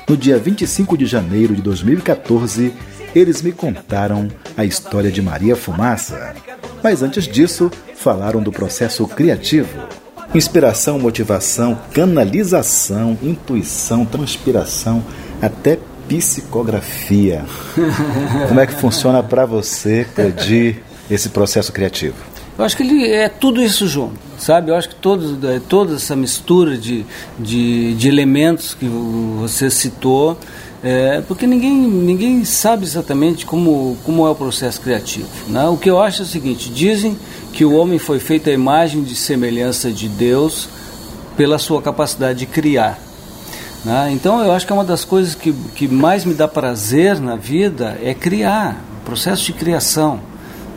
no 0.06 0.18
dia 0.18 0.38
25 0.38 0.98
de 0.98 1.06
janeiro 1.06 1.56
de 1.56 1.62
2014, 1.62 2.74
eles 3.14 3.40
me 3.40 3.50
contaram 3.50 4.28
a 4.58 4.66
história 4.66 5.10
de 5.10 5.22
Maria 5.22 5.56
Fumaça. 5.56 6.34
Mas 6.82 7.02
antes 7.02 7.26
disso, 7.26 7.70
falaram 7.96 8.42
do 8.42 8.52
processo 8.52 9.08
criativo. 9.08 9.88
Inspiração, 10.34 10.98
motivação, 10.98 11.80
canalização, 11.94 13.16
intuição, 13.22 14.04
transpiração, 14.04 15.02
até 15.40 15.78
psicografia. 16.08 17.44
Como 18.48 18.60
é 18.60 18.66
que 18.66 18.74
funciona 18.74 19.22
para 19.22 19.46
você, 19.46 20.06
Cledir, 20.14 20.82
esse 21.10 21.28
processo 21.28 21.72
criativo? 21.72 22.16
Eu 22.56 22.64
acho 22.64 22.76
que 22.76 22.84
ele 22.84 23.10
é 23.10 23.28
tudo 23.28 23.60
isso 23.60 23.88
junto, 23.88 24.14
sabe? 24.38 24.70
Eu 24.70 24.76
acho 24.76 24.88
que 24.88 24.94
todos, 24.94 25.42
é, 25.42 25.60
toda 25.68 25.96
essa 25.96 26.14
mistura 26.14 26.78
de, 26.78 27.04
de, 27.36 27.94
de 27.94 28.08
elementos 28.08 28.74
que 28.74 28.86
você 28.86 29.68
citou, 29.68 30.38
é, 30.80 31.20
porque 31.26 31.48
ninguém, 31.48 31.72
ninguém 31.74 32.44
sabe 32.44 32.84
exatamente 32.84 33.44
como, 33.44 33.96
como 34.04 34.24
é 34.26 34.30
o 34.30 34.34
processo 34.36 34.80
criativo. 34.80 35.26
Né? 35.48 35.66
O 35.66 35.76
que 35.76 35.90
eu 35.90 36.00
acho 36.00 36.22
é 36.22 36.24
o 36.24 36.28
seguinte: 36.28 36.70
dizem 36.70 37.18
que 37.52 37.64
o 37.64 37.74
homem 37.74 37.98
foi 37.98 38.20
feito 38.20 38.48
à 38.48 38.52
imagem 38.52 39.02
de 39.02 39.16
semelhança 39.16 39.90
de 39.90 40.08
Deus 40.08 40.68
pela 41.36 41.58
sua 41.58 41.82
capacidade 41.82 42.38
de 42.40 42.46
criar. 42.46 43.00
Né? 43.84 44.10
Então 44.12 44.42
eu 44.42 44.52
acho 44.52 44.66
que 44.66 44.72
é 44.72 44.74
uma 44.74 44.84
das 44.84 45.04
coisas 45.04 45.34
que, 45.34 45.52
que 45.52 45.86
mais 45.86 46.24
me 46.24 46.34
dá 46.34 46.48
prazer 46.48 47.20
na 47.20 47.36
vida 47.36 47.98
é 48.02 48.14
criar, 48.14 48.82
processo 49.04 49.44
de 49.44 49.52
criação. 49.52 50.20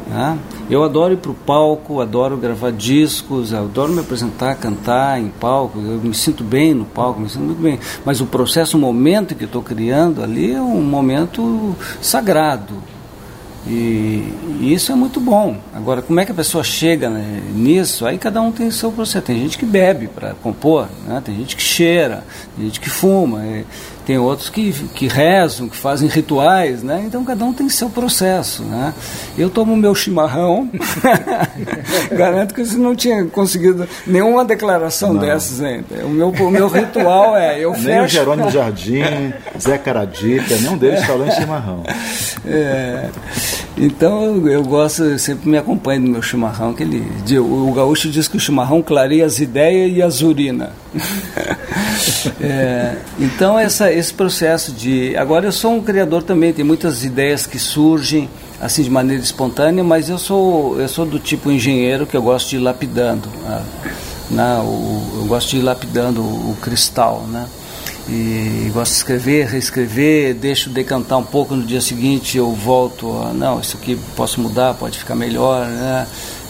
Né? 0.09 0.37
Eu 0.69 0.83
adoro 0.83 1.13
ir 1.13 1.17
para 1.17 1.31
o 1.31 1.33
palco, 1.33 2.01
adoro 2.01 2.35
gravar 2.35 2.71
discos, 2.71 3.53
adoro 3.53 3.93
me 3.93 4.01
apresentar, 4.01 4.55
cantar 4.55 5.19
em 5.19 5.29
palco, 5.29 5.79
eu 5.79 5.99
me 5.99 6.13
sinto 6.13 6.43
bem 6.43 6.73
no 6.73 6.85
palco, 6.85 7.19
me 7.21 7.29
sinto 7.29 7.43
muito 7.43 7.61
bem. 7.61 7.79
Mas 8.03 8.19
o 8.19 8.25
processo, 8.25 8.77
o 8.77 8.79
momento 8.79 9.35
que 9.35 9.45
estou 9.45 9.61
criando 9.61 10.21
ali 10.21 10.53
é 10.53 10.61
um 10.61 10.81
momento 10.81 11.75
sagrado. 12.01 12.75
E, 13.67 14.33
e, 14.61 14.73
isso 14.73 14.91
é 14.91 14.95
muito 14.95 15.19
bom. 15.19 15.57
Agora, 15.73 16.01
como 16.01 16.19
é 16.19 16.25
que 16.25 16.31
a 16.31 16.35
pessoa 16.35 16.63
chega 16.63 17.09
né, 17.09 17.41
nisso? 17.53 18.05
Aí 18.05 18.17
cada 18.17 18.41
um 18.41 18.51
tem 18.51 18.67
o 18.67 18.71
seu 18.71 18.91
processo. 18.91 19.25
Tem 19.25 19.37
gente 19.37 19.57
que 19.57 19.65
bebe 19.65 20.07
para 20.07 20.33
compor, 20.35 20.87
né? 21.05 21.21
tem 21.23 21.35
gente 21.35 21.55
que 21.55 21.61
cheira, 21.61 22.23
tem 22.55 22.65
gente 22.65 22.79
que 22.79 22.89
fuma. 22.89 23.43
Tem 24.07 24.17
outros 24.17 24.49
que, 24.49 24.71
que 24.71 25.05
rezam, 25.05 25.67
que 25.67 25.75
fazem 25.75 26.07
rituais, 26.07 26.81
né? 26.81 27.03
Então 27.05 27.25
cada 27.25 27.43
um 27.43 27.51
tem 27.51 27.67
seu 27.67 27.89
processo, 27.89 28.63
né? 28.63 28.93
Eu 29.37 29.49
tomo 29.49 29.75
meu 29.75 29.93
chimarrão, 29.93 30.71
garanto 32.09 32.53
que 32.53 32.63
você 32.63 32.77
não 32.77 32.95
tinha 32.95 33.25
conseguido 33.25 33.85
nenhuma 34.05 34.45
declaração 34.45 35.11
não. 35.11 35.19
dessas 35.19 35.59
ainda. 35.59 36.05
O 36.05 36.09
meu, 36.09 36.29
o 36.29 36.49
meu 36.49 36.69
ritual 36.69 37.35
é, 37.35 37.59
eu 37.59 37.73
Nem 37.75 37.81
fecho... 37.81 38.05
o 38.05 38.07
Jerônimo 38.07 38.49
Jardim, 38.49 39.33
Zé 39.59 39.77
Caradica, 39.77 40.55
nenhum 40.55 40.77
deles 40.77 41.03
falou 41.03 41.27
em 41.27 41.31
chimarrão. 41.31 41.83
É, 42.45 43.09
então 43.77 44.47
eu, 44.47 44.63
gosto, 44.63 45.03
eu 45.03 45.19
sempre 45.19 45.49
me 45.49 45.57
acompanho 45.57 46.01
do 46.01 46.09
meu 46.09 46.21
chimarrão, 46.21 46.73
que 46.73 46.83
ele, 46.83 47.05
o, 47.37 47.69
o 47.69 47.73
gaúcho 47.73 48.09
diz 48.09 48.27
que 48.27 48.35
o 48.35 48.39
chimarrão 48.39 48.81
clareia 48.81 49.25
as 49.25 49.39
ideias 49.39 49.95
e 49.95 50.01
as 50.01 50.21
urina. 50.21 50.71
é, 52.41 52.95
então 53.19 53.57
essa 53.57 53.91
esse 53.91 54.13
processo 54.13 54.71
de. 54.71 55.15
Agora 55.15 55.45
eu 55.45 55.51
sou 55.51 55.73
um 55.73 55.81
criador 55.81 56.23
também, 56.23 56.51
tem 56.51 56.65
muitas 56.65 57.03
ideias 57.03 57.45
que 57.45 57.59
surgem 57.59 58.27
assim 58.59 58.81
de 58.81 58.89
maneira 58.89 59.21
espontânea, 59.21 59.83
mas 59.83 60.09
eu 60.09 60.17
sou 60.17 60.79
eu 60.79 60.87
sou 60.87 61.05
do 61.05 61.19
tipo 61.19 61.51
engenheiro 61.51 62.07
que 62.07 62.17
eu 62.17 62.21
gosto 62.21 62.49
de 62.49 62.55
ir 62.55 62.59
lapidando, 62.59 63.29
né? 64.31 64.59
o, 64.59 65.19
eu 65.19 65.25
gosto 65.27 65.51
de 65.51 65.57
ir 65.57 65.61
lapidando 65.61 66.21
o, 66.21 66.51
o 66.51 66.57
cristal, 66.59 67.25
né? 67.29 67.45
E 68.09 68.71
gosto 68.73 68.91
de 68.91 68.97
escrever, 68.97 69.47
reescrever, 69.47 70.33
deixo 70.33 70.69
decantar 70.69 71.17
um 71.17 71.23
pouco 71.23 71.55
no 71.55 71.63
dia 71.63 71.81
seguinte, 71.81 72.37
eu 72.37 72.51
volto, 72.53 73.11
não, 73.33 73.59
isso 73.59 73.75
aqui 73.77 73.97
posso 74.15 74.39
mudar, 74.39 74.73
pode 74.75 74.97
ficar 74.97 75.15
melhor, 75.15 75.67
né? 75.67 76.07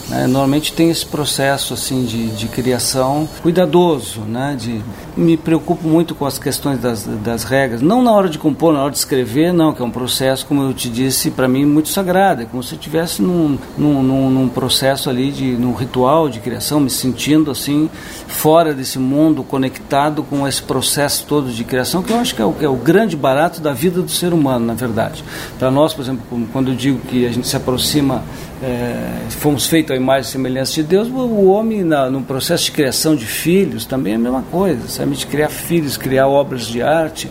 Né? 0.10 0.26
Normalmente 0.26 0.74
tem 0.74 0.90
esse 0.90 1.06
processo 1.06 1.74
assim 1.74 2.06
de, 2.06 2.28
de 2.28 2.48
criação 2.48 3.28
cuidadoso, 3.42 4.22
né? 4.22 4.56
de, 4.58 4.82
me 5.16 5.36
preocupo 5.36 5.88
muito 5.88 6.16
com 6.16 6.26
as 6.26 6.40
questões 6.40 6.80
das, 6.80 7.04
das 7.04 7.44
regras, 7.44 7.82
não 7.82 8.02
na 8.02 8.12
hora 8.12 8.30
de 8.30 8.38
compor, 8.38 8.74
na 8.74 8.82
hora 8.82 8.92
de 8.92 8.98
escrever, 8.98 9.52
não, 9.52 9.74
que 9.74 9.82
é 9.82 9.86
um 9.86 9.92
processo, 9.92 10.46
como 10.46 10.64
eu 10.64 10.74
te 10.74 10.90
disse, 10.90 11.32
para 11.32 11.48
mim 11.48 11.66
muito 11.66 11.90
sagrado, 11.90 12.44
é 12.44 12.46
como 12.46 12.64
se 12.64 12.74
eu 12.74 12.78
estivesse 12.78 13.22
num, 13.22 13.58
num, 13.78 14.02
num, 14.04 14.30
num, 14.30 14.50
processo 14.50 15.10
ali, 15.10 15.32
de, 15.32 15.46
num 15.46 15.74
ritual 15.74 16.30
de 16.30 16.40
criação, 16.40 16.80
me 16.80 16.90
sentindo 16.90 17.52
assim, 17.52 17.90
fora 18.28 18.74
desse 18.74 19.00
mundo, 19.00 19.44
conectado 19.44 20.24
com 20.24 20.48
esse 20.48 20.62
processo 20.62 21.26
todo 21.28 21.50
de 21.50 21.64
criação, 21.64 22.02
que 22.02 22.14
eu 22.14 22.20
acho 22.20 22.36
que 22.36 22.42
é 22.42 22.46
o, 22.46 22.56
é 22.62 22.70
o 22.70 22.76
grande 22.76 23.16
barato 23.16 23.60
da 23.60 23.74
vida 23.74 24.02
do 24.02 24.12
ser 24.12 24.34
humano, 24.34 24.66
na 24.66 24.74
verdade. 24.74 25.24
Para 25.60 25.70
nós, 25.70 25.94
por 25.94 26.02
exemplo, 26.02 26.24
quando 26.54 26.72
eu 26.72 26.76
digo 26.76 27.00
que 27.00 27.26
a 27.26 27.32
gente 27.32 27.48
se 27.48 27.56
aproxima 27.56 28.24
é, 28.62 29.28
fomos 29.30 29.68
feitos 29.68 29.96
à 29.98 30.02
imagem 30.02 30.30
e 30.30 30.32
semelhança 30.32 30.74
de 30.74 30.84
Deus, 30.84 31.08
o 31.10 31.46
homem 31.46 31.84
na, 31.84 32.10
no 32.10 32.22
processo 32.22 32.66
de 32.66 32.72
criação 32.72 33.16
de 33.16 33.26
filhos 33.26 33.86
também 33.86 34.14
é 34.14 34.16
a 34.16 34.20
mesma 34.20 34.44
coisa, 34.44 34.88
sabe? 34.88 35.16
De 35.16 35.26
criar 35.26 35.50
filhos, 35.50 35.98
criar 35.98 36.28
obras 36.28 36.66
de 36.66 36.82
arte. 36.82 37.30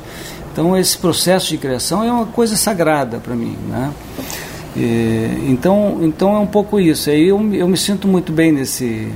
Então 0.52 0.76
esse 0.76 0.96
processo 0.98 1.48
de 1.48 1.58
criação 1.58 2.02
é 2.02 2.10
uma 2.10 2.26
coisa 2.26 2.56
sagrada 2.56 3.18
para 3.18 3.34
mim, 3.34 3.56
né? 3.68 3.92
E, 4.76 5.46
então, 5.48 6.00
então 6.02 6.36
é 6.36 6.38
um 6.38 6.46
pouco 6.46 6.78
isso. 6.78 7.08
Aí 7.08 7.28
eu, 7.28 7.54
eu 7.54 7.66
me 7.66 7.76
sinto 7.76 8.06
muito 8.06 8.32
bem 8.32 8.52
nesse 8.52 9.12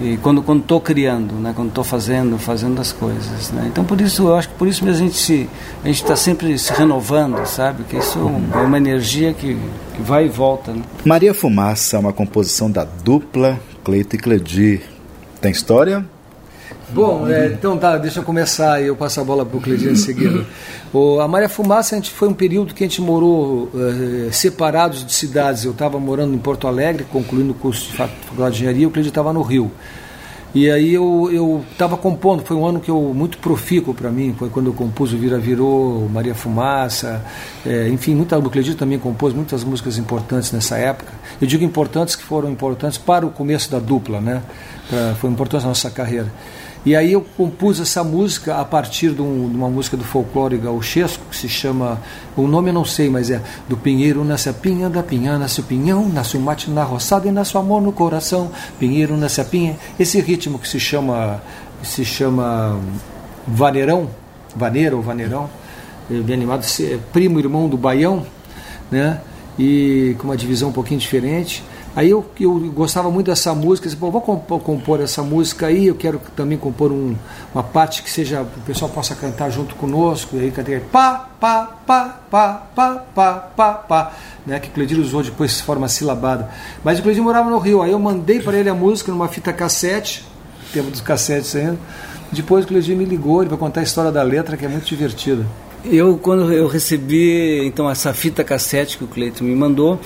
e 0.00 0.16
quando 0.18 0.42
quando 0.42 0.60
estou 0.60 0.80
criando, 0.80 1.34
né, 1.34 1.52
quando 1.54 1.68
estou 1.68 1.84
fazendo, 1.84 2.38
fazendo 2.38 2.80
as 2.80 2.92
coisas, 2.92 3.50
né? 3.50 3.66
Então 3.66 3.84
por 3.84 4.00
isso 4.00 4.28
eu 4.28 4.36
acho 4.36 4.48
que 4.48 4.54
por 4.54 4.68
isso 4.68 4.84
mesmo 4.84 5.04
a 5.04 5.06
gente 5.06 5.18
se 5.18 5.48
a 5.82 5.86
gente 5.86 6.02
está 6.02 6.16
sempre 6.16 6.58
se 6.58 6.72
renovando, 6.72 7.44
sabe? 7.46 7.84
Que 7.84 7.96
isso 7.96 8.18
é 8.18 8.58
uma 8.58 8.76
energia 8.76 9.32
que, 9.32 9.56
que 9.94 10.02
vai 10.02 10.26
e 10.26 10.28
volta. 10.28 10.72
Né? 10.72 10.82
Maria 11.04 11.32
Fumaça 11.32 11.96
é 11.96 12.00
uma 12.00 12.12
composição 12.12 12.70
da 12.70 12.84
dupla 12.84 13.58
Cleito 13.82 14.16
e 14.16 14.18
Cledir. 14.18 14.82
Tem 15.40 15.50
história? 15.50 16.04
Bom, 16.88 17.28
é, 17.28 17.48
então 17.48 17.76
tá, 17.76 17.98
deixa 17.98 18.20
eu 18.20 18.22
começar 18.22 18.80
e 18.80 18.86
eu 18.86 18.96
passo 18.96 19.20
a 19.20 19.24
bola 19.24 19.44
para 19.44 19.56
o 19.56 19.60
Cledir 19.60 19.90
em 19.90 19.96
seguida. 19.96 20.46
O, 20.92 21.20
a 21.20 21.26
Maria 21.26 21.48
Fumaça 21.48 21.96
a 21.96 21.98
gente, 21.98 22.10
foi 22.10 22.28
um 22.28 22.34
período 22.34 22.72
que 22.72 22.84
a 22.84 22.86
gente 22.86 23.00
morou 23.00 23.70
é, 23.74 24.30
separados 24.30 25.04
de 25.04 25.12
cidades. 25.12 25.64
Eu 25.64 25.72
estava 25.72 25.98
morando 25.98 26.34
em 26.34 26.38
Porto 26.38 26.68
Alegre, 26.68 27.04
concluindo 27.10 27.52
o 27.52 27.54
curso 27.54 27.90
de 27.90 27.96
faculdade 27.96 28.56
de 28.56 28.62
engenharia, 28.62 28.86
o 28.86 28.90
Cledir 28.90 29.08
estava 29.08 29.32
no 29.32 29.42
Rio. 29.42 29.70
E 30.54 30.70
aí 30.70 30.94
eu 30.94 31.62
estava 31.70 31.98
compondo, 31.98 32.42
foi 32.42 32.56
um 32.56 32.64
ano 32.64 32.80
que 32.80 32.90
eu 32.90 33.12
muito 33.14 33.36
profícuo 33.36 33.92
para 33.92 34.10
mim, 34.10 34.34
foi 34.38 34.48
quando 34.48 34.68
eu 34.68 34.72
compus 34.72 35.12
o 35.12 35.18
Vira 35.18 35.38
Virou, 35.38 36.08
Maria 36.08 36.34
Fumaça, 36.34 37.22
é, 37.66 37.88
enfim, 37.90 38.14
muita, 38.14 38.38
o 38.38 38.48
Cledir 38.48 38.74
também 38.74 38.98
compôs 38.98 39.34
muitas 39.34 39.62
músicas 39.62 39.98
importantes 39.98 40.52
nessa 40.52 40.78
época. 40.78 41.12
Eu 41.42 41.46
digo 41.46 41.62
importantes 41.62 42.16
que 42.16 42.22
foram 42.22 42.50
importantes 42.50 42.96
para 42.96 43.26
o 43.26 43.30
começo 43.30 43.70
da 43.70 43.78
dupla, 43.78 44.18
né? 44.18 44.42
Pra, 44.88 45.14
foi 45.16 45.28
importante 45.28 45.62
na 45.62 45.68
nossa 45.68 45.90
carreira. 45.90 46.32
E 46.86 46.94
aí 46.94 47.14
eu 47.14 47.26
compus 47.36 47.80
essa 47.80 48.04
música 48.04 48.60
a 48.60 48.64
partir 48.64 49.10
de, 49.10 49.20
um, 49.20 49.48
de 49.50 49.56
uma 49.56 49.68
música 49.68 49.96
do 49.96 50.04
folclore 50.04 50.56
gauchesco 50.56 51.24
que 51.28 51.36
se 51.36 51.48
chama, 51.48 52.00
o 52.36 52.46
nome 52.46 52.70
eu 52.70 52.74
não 52.74 52.84
sei, 52.84 53.10
mas 53.10 53.28
é 53.28 53.42
Do 53.68 53.76
Pinheiro 53.76 54.24
nasce 54.24 54.48
a 54.48 54.52
pinha, 54.52 54.88
da 54.88 55.02
pinha 55.02 55.36
nasce 55.36 55.58
o 55.58 55.64
pinhão, 55.64 56.08
nasce 56.08 56.36
o 56.36 56.40
mate 56.40 56.70
na 56.70 56.84
roçada 56.84 57.26
e 57.26 57.32
nasce 57.32 57.56
o 57.56 57.60
amor 57.60 57.82
no 57.82 57.90
coração, 57.90 58.52
Pinheiro 58.78 59.16
nasce 59.16 59.40
a 59.40 59.44
pinha. 59.44 59.76
Esse 59.98 60.20
ritmo 60.20 60.60
que 60.60 60.68
se 60.68 60.78
chama, 60.78 61.42
se 61.82 62.04
chama 62.04 62.78
vaneirão, 63.48 64.08
vaneira 64.54 64.94
ou 64.94 65.02
vaneirão, 65.02 65.50
bem 66.08 66.36
animado, 66.36 66.64
é 66.80 66.98
primo 67.12 67.40
irmão 67.40 67.68
do 67.68 67.76
baião, 67.76 68.24
né? 68.92 69.20
E 69.58 70.14
com 70.18 70.28
uma 70.28 70.36
divisão 70.36 70.68
um 70.68 70.72
pouquinho 70.72 71.00
diferente. 71.00 71.64
Aí 71.96 72.10
eu, 72.10 72.22
eu 72.38 72.52
gostava 72.74 73.10
muito 73.10 73.28
dessa 73.28 73.54
música, 73.54 73.88
disse, 73.88 73.98
vou 73.98 74.20
compor, 74.20 74.60
compor, 74.60 75.00
essa 75.00 75.22
música 75.22 75.68
aí, 75.68 75.86
eu 75.86 75.94
quero 75.94 76.20
também 76.36 76.58
compor 76.58 76.92
um, 76.92 77.16
uma 77.54 77.62
parte 77.62 78.02
que 78.02 78.10
seja, 78.10 78.42
o 78.42 78.60
pessoal 78.66 78.90
possa 78.90 79.14
cantar 79.14 79.48
junto 79.48 79.74
conosco, 79.76 80.36
e 80.36 80.40
aí 80.40 80.50
cantei 80.50 80.78
pá, 80.78 81.26
pá, 81.40 81.78
pá, 81.86 82.20
pá, 82.30 82.66
pá, 82.74 83.02
pá, 83.14 83.32
pá, 83.56 83.72
pá, 83.72 84.12
né, 84.46 84.60
que 84.60 84.68
o 84.68 84.72
Cledir 84.72 85.00
usou 85.00 85.22
depois 85.22 85.56
de 85.56 85.62
forma 85.62 85.88
silabada. 85.88 86.50
Mas 86.84 86.98
o 86.98 87.02
Cledir 87.02 87.22
morava 87.22 87.48
no 87.48 87.58
Rio, 87.58 87.80
aí 87.80 87.92
eu 87.92 87.98
mandei 87.98 88.40
para 88.40 88.58
ele 88.58 88.68
a 88.68 88.74
música 88.74 89.10
numa 89.10 89.28
fita 89.28 89.50
cassete, 89.50 90.22
tempo 90.74 90.90
dos 90.90 91.00
cassetes 91.00 91.56
ainda, 91.56 91.78
depois 92.30 92.66
o 92.66 92.68
Cledir 92.68 92.94
me 92.94 93.06
ligou, 93.06 93.40
ele 93.40 93.48
vai 93.48 93.58
contar 93.58 93.80
a 93.80 93.84
história 93.84 94.12
da 94.12 94.22
letra, 94.22 94.54
que 94.54 94.66
é 94.66 94.68
muito 94.68 94.84
divertida. 94.84 95.46
Eu, 95.82 96.18
quando 96.18 96.52
eu 96.52 96.66
recebi 96.66 97.64
então 97.64 97.88
essa 97.88 98.12
fita 98.12 98.44
cassete 98.44 98.98
que 98.98 99.04
o 99.04 99.06
Cleiton 99.06 99.44
me 99.44 99.54
mandou, 99.54 99.98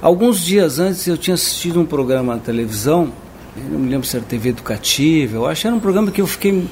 Alguns 0.00 0.44
dias 0.44 0.78
antes 0.78 1.06
eu 1.06 1.18
tinha 1.18 1.34
assistido 1.34 1.80
um 1.80 1.86
programa 1.86 2.34
na 2.36 2.40
televisão, 2.40 3.12
não 3.56 3.80
me 3.80 3.90
lembro 3.90 4.06
se 4.06 4.16
era 4.16 4.24
TV 4.24 4.50
Educativa, 4.50 5.36
eu 5.36 5.46
acho 5.46 5.66
era 5.66 5.74
um 5.74 5.80
programa 5.80 6.10
que 6.10 6.20
eu 6.20 6.26
fiquei. 6.26 6.66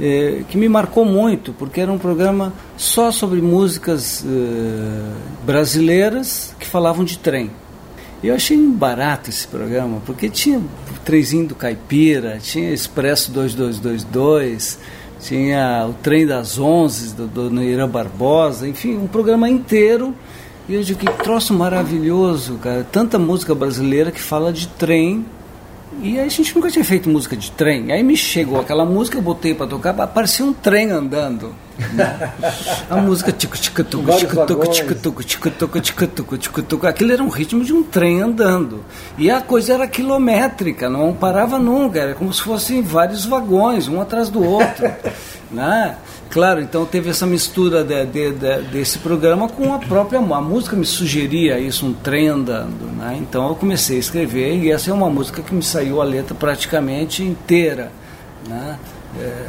Eh, 0.00 0.42
que 0.48 0.56
me 0.56 0.68
marcou 0.68 1.04
muito, 1.04 1.52
porque 1.52 1.80
era 1.80 1.92
um 1.92 1.98
programa 1.98 2.52
só 2.76 3.12
sobre 3.12 3.40
músicas 3.40 4.24
eh, 4.26 5.14
brasileiras 5.44 6.56
que 6.58 6.66
falavam 6.66 7.04
de 7.04 7.18
trem. 7.18 7.50
Eu 8.24 8.34
achei 8.34 8.56
barato 8.56 9.30
esse 9.30 9.46
programa, 9.46 10.02
porque 10.04 10.28
tinha 10.28 10.58
o 10.58 10.64
trenzinho 11.04 11.46
do 11.46 11.54
Caipira, 11.54 12.38
tinha 12.42 12.72
Expresso 12.72 13.30
2222, 13.32 14.78
tinha 15.20 15.86
o 15.88 15.92
Trem 15.92 16.26
das 16.26 16.58
Onze 16.58 17.14
do, 17.14 17.26
do 17.28 17.50
Neira 17.50 17.86
Barbosa, 17.86 18.66
enfim, 18.66 18.96
um 18.96 19.06
programa 19.06 19.48
inteiro 19.48 20.14
e 20.68 20.74
eu 20.74 20.82
digo, 20.82 21.00
que 21.00 21.22
troço 21.22 21.52
maravilhoso, 21.52 22.54
cara. 22.54 22.86
Tanta 22.90 23.18
música 23.18 23.54
brasileira 23.54 24.10
que 24.10 24.20
fala 24.20 24.52
de 24.52 24.68
trem. 24.68 25.24
E 26.00 26.18
a 26.18 26.26
gente 26.28 26.54
nunca 26.54 26.70
tinha 26.70 26.84
feito 26.84 27.08
música 27.08 27.36
de 27.36 27.50
trem. 27.50 27.92
Aí 27.92 28.02
me 28.02 28.16
chegou 28.16 28.58
aquela 28.58 28.84
música, 28.84 29.18
eu 29.18 29.22
botei 29.22 29.54
para 29.54 29.66
tocar, 29.66 29.92
parecia 29.92 30.44
um 30.44 30.52
trem 30.52 30.90
andando. 30.90 31.54
A 32.88 32.96
música 32.96 33.32
tico 33.32 33.56
tico 33.58 33.84
tuco 33.84 34.16
tico 34.16 34.46
tuco 34.46 34.66
tico 34.68 34.94
tuco 34.94 35.24
tico 35.24 35.50
tuco 35.50 35.80
tico 35.80 36.06
tuco 36.06 36.38
tico 36.38 36.62
tuco. 36.62 36.86
Aquilo 36.86 37.12
era 37.12 37.22
um 37.22 37.28
ritmo 37.28 37.64
de 37.64 37.72
um 37.72 37.82
trem 37.82 38.20
andando. 38.20 38.84
E 39.18 39.30
a 39.30 39.40
coisa 39.40 39.74
era 39.74 39.86
quilométrica, 39.86 40.88
não 40.88 41.12
parava 41.12 41.58
nunca. 41.58 41.98
Era 41.98 42.14
como 42.14 42.32
se 42.32 42.42
fossem 42.42 42.82
vários 42.82 43.26
vagões, 43.26 43.88
um 43.88 44.00
atrás 44.00 44.28
do 44.28 44.42
outro. 44.42 44.90
né? 45.50 45.96
Claro, 46.32 46.62
então 46.62 46.86
teve 46.86 47.10
essa 47.10 47.26
mistura 47.26 47.84
de, 47.84 48.06
de, 48.06 48.32
de, 48.32 48.62
desse 48.70 48.98
programa 48.98 49.50
com 49.50 49.74
a 49.74 49.78
própria 49.78 50.18
a 50.18 50.40
música 50.40 50.74
me 50.74 50.86
sugeria 50.86 51.58
isso, 51.58 51.84
um 51.84 51.92
trem 51.92 52.28
andando, 52.28 52.86
né? 52.96 53.18
Então 53.20 53.48
eu 53.48 53.54
comecei 53.54 53.98
a 53.98 54.00
escrever 54.00 54.56
e 54.56 54.70
essa 54.70 54.90
é 54.90 54.94
uma 54.94 55.10
música 55.10 55.42
que 55.42 55.54
me 55.54 55.62
saiu 55.62 56.00
a 56.00 56.04
letra 56.04 56.34
praticamente 56.34 57.22
inteira, 57.22 57.92
né? 58.48 58.78
É, 59.20 59.46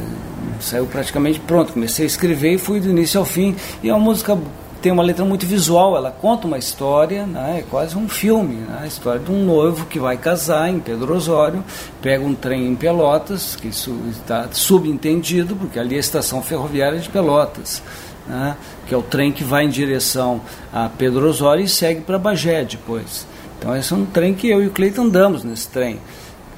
saiu 0.59 0.85
praticamente 0.85 1.39
pronto, 1.39 1.71
comecei 1.71 2.03
a 2.03 2.07
escrever 2.07 2.55
e 2.55 2.57
fui 2.57 2.81
do 2.81 2.89
início 2.89 3.17
ao 3.17 3.25
fim 3.25 3.55
e 3.81 3.87
é 3.87 3.93
uma 3.93 4.03
música 4.03 4.37
tem 4.83 4.91
uma 4.91 5.01
letra 5.01 5.23
muito 5.23 5.45
visual, 5.45 5.95
ela 5.95 6.11
conta 6.11 6.45
uma 6.45 6.57
história, 6.57 7.25
né, 7.25 7.59
é 7.59 7.61
quase 7.61 7.97
um 7.97 8.09
filme, 8.09 8.55
né, 8.55 8.79
a 8.81 8.85
história 8.85 9.17
de 9.17 9.31
um 9.31 9.45
noivo 9.45 9.85
que 9.85 9.97
vai 9.97 10.17
casar 10.17 10.69
em 10.69 10.77
Pedro 10.77 11.15
Osório, 11.15 11.63
pega 12.01 12.21
um 12.21 12.35
trem 12.35 12.67
em 12.67 12.75
Pelotas, 12.75 13.55
que 13.55 13.69
isso 13.69 13.95
está 14.11 14.49
subentendido, 14.51 15.55
porque 15.55 15.79
ali 15.79 15.95
é 15.95 15.97
a 15.97 16.01
estação 16.01 16.43
ferroviária 16.43 16.99
de 16.99 17.07
Pelotas, 17.07 17.81
né, 18.27 18.57
que 18.85 18.93
é 18.93 18.97
o 18.97 19.01
trem 19.01 19.31
que 19.31 19.41
vai 19.41 19.63
em 19.63 19.69
direção 19.69 20.41
a 20.73 20.89
Pedro 20.89 21.29
Osório 21.29 21.63
e 21.63 21.69
segue 21.69 22.01
para 22.01 22.19
Bagé 22.19 22.65
depois. 22.65 23.25
Então 23.57 23.73
esse 23.73 23.93
é 23.93 23.95
um 23.95 24.05
trem 24.05 24.33
que 24.33 24.49
eu 24.49 24.61
e 24.61 24.67
o 24.67 24.71
Cleiton 24.71 25.03
andamos 25.03 25.45
nesse 25.45 25.69
trem. 25.69 25.97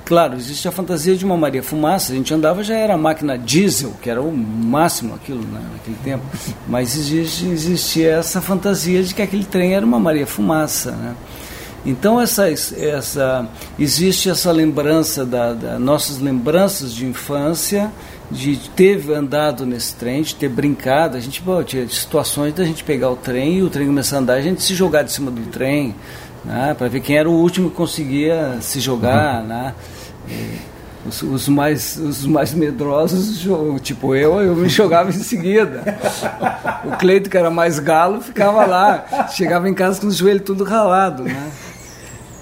Claro, 0.06 0.36
existe 0.36 0.68
a 0.68 0.72
fantasia 0.72 1.16
de 1.16 1.26
uma 1.26 1.36
Maria 1.36 1.64
Fumaça. 1.64 2.14
A 2.14 2.16
gente 2.16 2.32
andava 2.32 2.64
já 2.64 2.78
era 2.78 2.96
máquina 2.96 3.40
diesel, 3.40 3.92
que 4.04 4.08
era 4.08 4.22
o 4.22 4.32
máximo 4.32 5.16
aquilo 5.16 5.42
né, 5.42 5.60
naquele 5.74 5.98
tempo. 6.04 6.24
Mas 6.70 6.96
existe, 6.96 7.48
existia 7.48 8.12
essa 8.12 8.40
fantasia 8.40 9.02
de 9.02 9.16
que 9.16 9.22
aquele 9.24 9.44
trem 9.44 9.74
era 9.74 9.84
uma 9.84 10.00
Maria 10.00 10.28
Fumaça. 10.28 10.92
Né? 10.92 11.16
Então 11.84 12.22
essa, 12.22 12.48
essa, 12.50 13.48
existe 13.80 14.30
essa 14.30 14.52
lembrança 14.52 15.26
da, 15.26 15.54
da, 15.54 15.80
nossas 15.80 16.20
lembranças 16.20 16.94
de 16.94 17.06
infância, 17.08 17.92
de 18.30 18.58
ter 18.76 19.12
andado 19.12 19.66
nesse 19.66 19.96
trem, 19.96 20.22
de 20.22 20.36
ter 20.36 20.50
brincado. 20.50 21.18
A 21.18 21.20
gente 21.20 21.44
tinha 21.66 21.88
situações 21.88 22.54
da 22.54 22.64
gente 22.64 22.84
pegar 22.84 23.10
o 23.10 23.16
trem 23.16 23.58
e 23.58 23.64
o 23.64 23.70
trem 23.72 23.88
começar 23.88 24.18
a 24.18 24.20
andar, 24.20 24.34
a 24.34 24.42
gente 24.42 24.62
se 24.62 24.76
jogar 24.76 25.02
de 25.02 25.12
cima 25.12 25.30
do 25.30 25.42
trem, 25.52 25.96
né, 26.46 26.76
para 26.78 26.88
ver 26.88 27.00
quem 27.00 27.18
era 27.18 27.30
o 27.30 27.34
último 27.34 27.70
que 27.70 27.76
conseguia 27.76 28.58
se 28.62 28.80
jogar, 28.80 29.42
uhum. 29.42 29.48
né? 29.48 29.74
Os, 31.06 31.22
os, 31.22 31.48
mais, 31.48 31.98
os 31.98 32.26
mais 32.26 32.54
medrosos, 32.54 33.46
tipo 33.84 34.16
eu, 34.16 34.42
eu 34.42 34.56
me 34.56 34.70
jogava 34.70 35.10
em 35.10 35.14
seguida. 35.14 35.84
O 36.84 36.98
Cleito, 36.98 37.30
que 37.30 37.38
era 37.38 37.52
mais 37.52 37.78
galo, 37.78 38.22
ficava 38.22 38.66
lá. 38.66 39.28
Chegava 39.30 39.70
em 39.70 39.74
casa 39.74 40.02
com 40.02 40.08
os 40.08 40.16
joelhos 40.16 40.44
tudo 40.44 40.64
ralado, 40.64 41.24
né? 41.24 41.52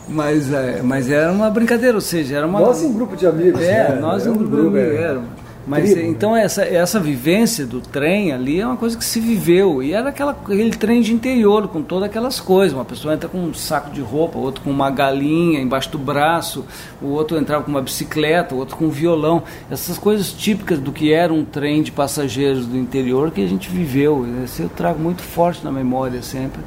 Mas, 0.08 0.52
é, 0.52 0.82
mas 0.82 1.10
era 1.10 1.32
uma 1.32 1.50
brincadeira, 1.50 1.96
ou 1.96 2.02
seja, 2.02 2.38
era 2.38 2.48
uma. 2.48 2.60
Nós 2.60 2.82
um 2.82 2.94
grupo 2.94 3.16
de 3.16 3.26
amigos. 3.26 3.62
É, 3.62 3.90
né? 3.90 3.98
nós 4.00 4.26
em 4.26 4.30
um 4.30 4.36
grupo 4.36 4.56
de 4.56 4.68
amigos. 4.68 5.00
É. 5.00 5.43
Mas 5.66 5.90
Incrível, 5.90 6.12
então 6.12 6.36
essa, 6.36 6.64
essa 6.64 7.00
vivência 7.00 7.66
do 7.66 7.80
trem 7.80 8.34
ali 8.34 8.60
é 8.60 8.68
uma 8.68 8.76
coisa 8.76 8.98
que 8.98 9.06
se 9.06 9.20
viveu. 9.20 9.82
E 9.82 9.94
era 9.94 10.10
aquela, 10.10 10.32
aquele 10.32 10.72
trem 10.72 11.02
de 11.02 11.14
interior, 11.14 11.68
com 11.70 11.82
todas 11.82 12.10
aquelas 12.10 12.40
coisas. 12.40 12.76
Uma 12.76 12.84
pessoa 12.84 13.14
entra 13.14 13.30
com 13.30 13.38
um 13.38 13.54
saco 13.54 13.90
de 13.92 14.02
roupa, 14.02 14.38
outro 14.38 14.62
com 14.62 14.70
uma 14.70 14.92
galinha 14.92 15.62
embaixo 15.62 15.90
do 15.90 15.98
braço, 15.98 16.66
o 17.02 17.08
outro 17.08 17.38
entrava 17.38 17.64
com 17.64 17.72
uma 17.72 17.82
bicicleta, 17.82 18.54
o 18.54 18.58
outro 18.58 18.76
com 18.76 18.86
um 18.86 18.90
violão. 18.90 19.44
Essas 19.72 19.98
coisas 19.98 20.34
típicas 20.34 20.80
do 20.80 20.92
que 20.92 21.14
era 21.14 21.34
um 21.34 21.46
trem 21.46 21.82
de 21.82 21.92
passageiros 21.92 22.66
do 22.66 22.78
interior 22.78 23.32
que 23.32 23.42
a 23.42 23.48
gente 23.48 23.70
viveu. 23.70 24.26
Esse 24.44 24.64
eu 24.64 24.70
trago 24.70 25.00
muito 25.00 25.22
forte 25.22 25.64
na 25.64 25.72
memória 25.72 26.22
sempre. 26.22 26.62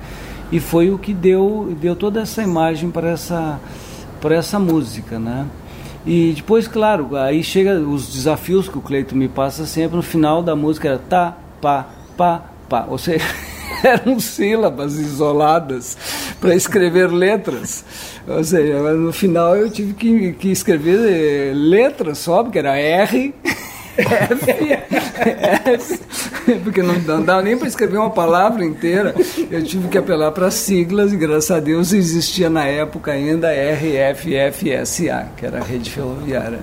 E 0.50 0.58
foi 0.58 0.90
o 0.90 0.98
que 0.98 1.12
deu, 1.12 1.76
deu 1.80 1.94
toda 1.94 2.20
essa 2.20 2.42
imagem 2.42 2.90
para 2.90 3.10
essa, 3.10 3.60
para 4.20 4.36
essa 4.36 4.58
música, 4.58 5.18
né? 5.18 5.46
E 6.06 6.32
depois, 6.36 6.68
claro, 6.68 7.16
aí 7.16 7.42
chega 7.42 7.80
os 7.80 8.12
desafios 8.12 8.68
que 8.68 8.78
o 8.78 8.80
Cleito 8.80 9.16
me 9.16 9.28
passa 9.28 9.66
sempre. 9.66 9.96
No 9.96 10.02
final 10.02 10.40
da 10.40 10.54
música 10.54 10.88
era 10.88 10.98
tá, 10.98 11.36
pá, 11.60 11.88
pá, 12.16 12.44
pá. 12.68 12.86
Ou 12.88 12.96
seja, 12.96 13.24
eram 13.82 14.20
sílabas 14.20 14.94
isoladas 14.94 15.98
para 16.40 16.54
escrever 16.54 17.10
letras. 17.10 17.84
Ou 18.24 18.44
seja, 18.44 18.92
no 18.92 19.12
final 19.12 19.56
eu 19.56 19.68
tive 19.68 19.94
que, 19.94 20.32
que 20.34 20.48
escrever 20.52 21.00
eh, 21.08 21.52
letras 21.52 22.18
só, 22.18 22.44
porque 22.44 22.60
era 22.60 22.78
R. 22.78 23.34
F, 23.96 24.50
F, 25.64 26.58
porque 26.62 26.82
não, 26.82 27.22
dava 27.22 27.42
nem 27.42 27.56
para 27.56 27.68
escrever 27.68 27.98
uma 27.98 28.10
palavra 28.10 28.64
inteira. 28.64 29.14
Eu 29.50 29.62
tive 29.62 29.88
que 29.88 29.98
apelar 29.98 30.32
para 30.32 30.50
siglas 30.50 31.12
e 31.12 31.16
graças 31.16 31.50
a 31.50 31.60
Deus 31.60 31.92
existia 31.92 32.50
na 32.50 32.64
época 32.64 33.12
ainda 33.12 33.48
RFFSA, 33.50 35.28
que 35.36 35.46
era 35.46 35.60
a 35.60 35.64
rede 35.64 35.90
ferroviária. 35.90 36.60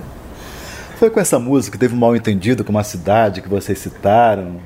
Foi 0.96 1.10
com 1.10 1.20
essa 1.20 1.38
música 1.38 1.76
que 1.76 1.80
teve 1.80 1.94
um 1.94 1.98
mal 1.98 2.14
entendido 2.14 2.64
com 2.64 2.70
uma 2.70 2.84
cidade 2.84 3.42
que 3.42 3.48
vocês 3.48 3.78
citaram? 3.78 4.56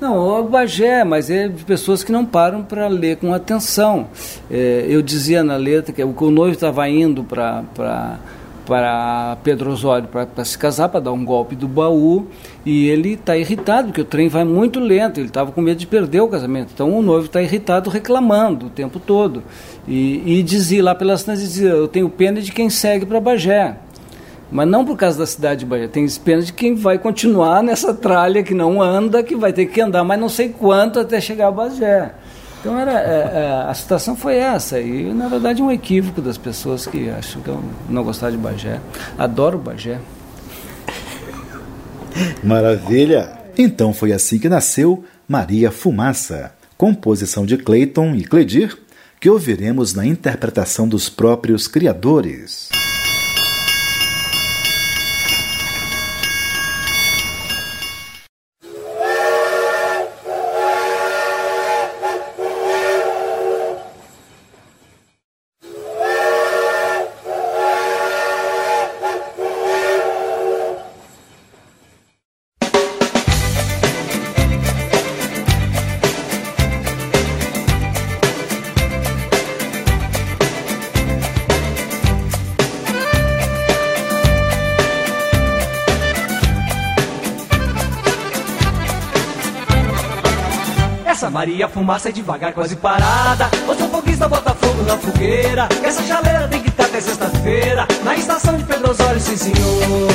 Não, 0.00 0.40
o 0.40 0.44
Bagé, 0.44 1.02
mas 1.04 1.30
é 1.30 1.48
de 1.48 1.64
pessoas 1.64 2.04
que 2.04 2.12
não 2.12 2.26
param 2.26 2.62
para 2.62 2.88
ler 2.88 3.16
com 3.16 3.32
atenção. 3.32 4.08
É, 4.50 4.84
eu 4.88 5.00
dizia 5.00 5.42
na 5.42 5.56
letra 5.56 5.92
que 5.92 6.04
o, 6.04 6.12
que 6.12 6.24
o 6.24 6.30
noivo 6.30 6.54
estava 6.54 6.86
indo 6.88 7.24
para 7.24 8.18
para 8.66 9.36
Pedro 9.42 9.70
Osório 9.70 10.08
para 10.08 10.44
se 10.44 10.56
casar, 10.56 10.88
para 10.88 11.00
dar 11.00 11.12
um 11.12 11.24
golpe 11.24 11.54
do 11.54 11.68
baú, 11.68 12.26
e 12.64 12.88
ele 12.88 13.12
está 13.12 13.36
irritado, 13.36 13.88
porque 13.88 14.00
o 14.00 14.04
trem 14.04 14.28
vai 14.28 14.44
muito 14.44 14.80
lento, 14.80 15.20
ele 15.20 15.28
estava 15.28 15.52
com 15.52 15.60
medo 15.60 15.78
de 15.78 15.86
perder 15.86 16.20
o 16.20 16.28
casamento. 16.28 16.70
Então 16.72 16.90
o 16.96 17.02
noivo 17.02 17.26
está 17.26 17.42
irritado, 17.42 17.90
reclamando 17.90 18.66
o 18.66 18.70
tempo 18.70 18.98
todo. 18.98 19.42
E, 19.86 20.38
e 20.38 20.42
dizia 20.42 20.82
lá 20.82 20.94
pelas 20.94 21.20
cidade, 21.20 21.40
dizia, 21.40 21.70
eu 21.70 21.88
tenho 21.88 22.08
pena 22.08 22.40
de 22.40 22.52
quem 22.52 22.70
segue 22.70 23.04
para 23.04 23.20
Bagé. 23.20 23.76
Mas 24.50 24.68
não 24.68 24.84
por 24.84 24.96
causa 24.96 25.18
da 25.18 25.26
cidade 25.26 25.60
de 25.60 25.66
Bagé, 25.66 25.88
tem 25.88 26.06
pena 26.24 26.42
de 26.42 26.52
quem 26.52 26.74
vai 26.74 26.98
continuar 26.98 27.62
nessa 27.62 27.92
tralha 27.92 28.42
que 28.42 28.54
não 28.54 28.80
anda, 28.80 29.22
que 29.22 29.34
vai 29.34 29.52
ter 29.52 29.66
que 29.66 29.80
andar 29.80 30.04
mais 30.04 30.20
não 30.20 30.28
sei 30.28 30.48
quanto 30.48 31.00
até 31.00 31.20
chegar 31.20 31.48
a 31.48 31.50
Bagé. 31.50 32.14
Então 32.64 32.78
era, 32.78 32.92
é, 32.92 33.30
é, 33.42 33.68
a 33.68 33.74
situação 33.74 34.16
foi 34.16 34.36
essa, 34.36 34.80
e 34.80 35.12
na 35.12 35.28
verdade 35.28 35.60
um 35.60 35.70
equívoco 35.70 36.22
das 36.22 36.38
pessoas 36.38 36.86
que 36.86 37.10
acham 37.10 37.42
que 37.42 37.48
eu 37.48 37.62
não 37.90 38.02
gostar 38.02 38.30
de 38.30 38.38
Bagé. 38.38 38.80
Adoro 39.18 39.58
Bagé. 39.58 40.00
Maravilha! 42.42 43.38
Então 43.58 43.92
foi 43.92 44.12
assim 44.12 44.38
que 44.38 44.48
nasceu 44.48 45.04
Maria 45.28 45.70
Fumaça, 45.70 46.54
composição 46.74 47.44
de 47.44 47.58
Clayton 47.58 48.14
e 48.14 48.24
Cledir, 48.24 48.74
que 49.20 49.28
ouviremos 49.28 49.92
na 49.92 50.06
interpretação 50.06 50.88
dos 50.88 51.10
próprios 51.10 51.68
criadores. 51.68 52.70
Fumaça 91.84 92.08
é 92.08 92.12
devagar, 92.12 92.54
quase 92.54 92.76
parada. 92.76 93.50
O 93.68 93.74
seu 93.74 93.86
foguista 93.90 94.26
bota 94.26 94.54
fogo 94.54 94.82
na 94.84 94.96
fogueira. 94.96 95.68
Essa 95.82 96.02
chaleira 96.02 96.48
tem 96.48 96.62
que 96.62 96.70
estar 96.70 96.84
até 96.84 96.98
sexta-feira. 96.98 97.86
Na 98.02 98.16
estação 98.16 98.56
de 98.56 98.64
Pedro 98.64 98.90
Osório, 98.90 99.20
sim 99.20 99.36
senhor. 99.36 100.08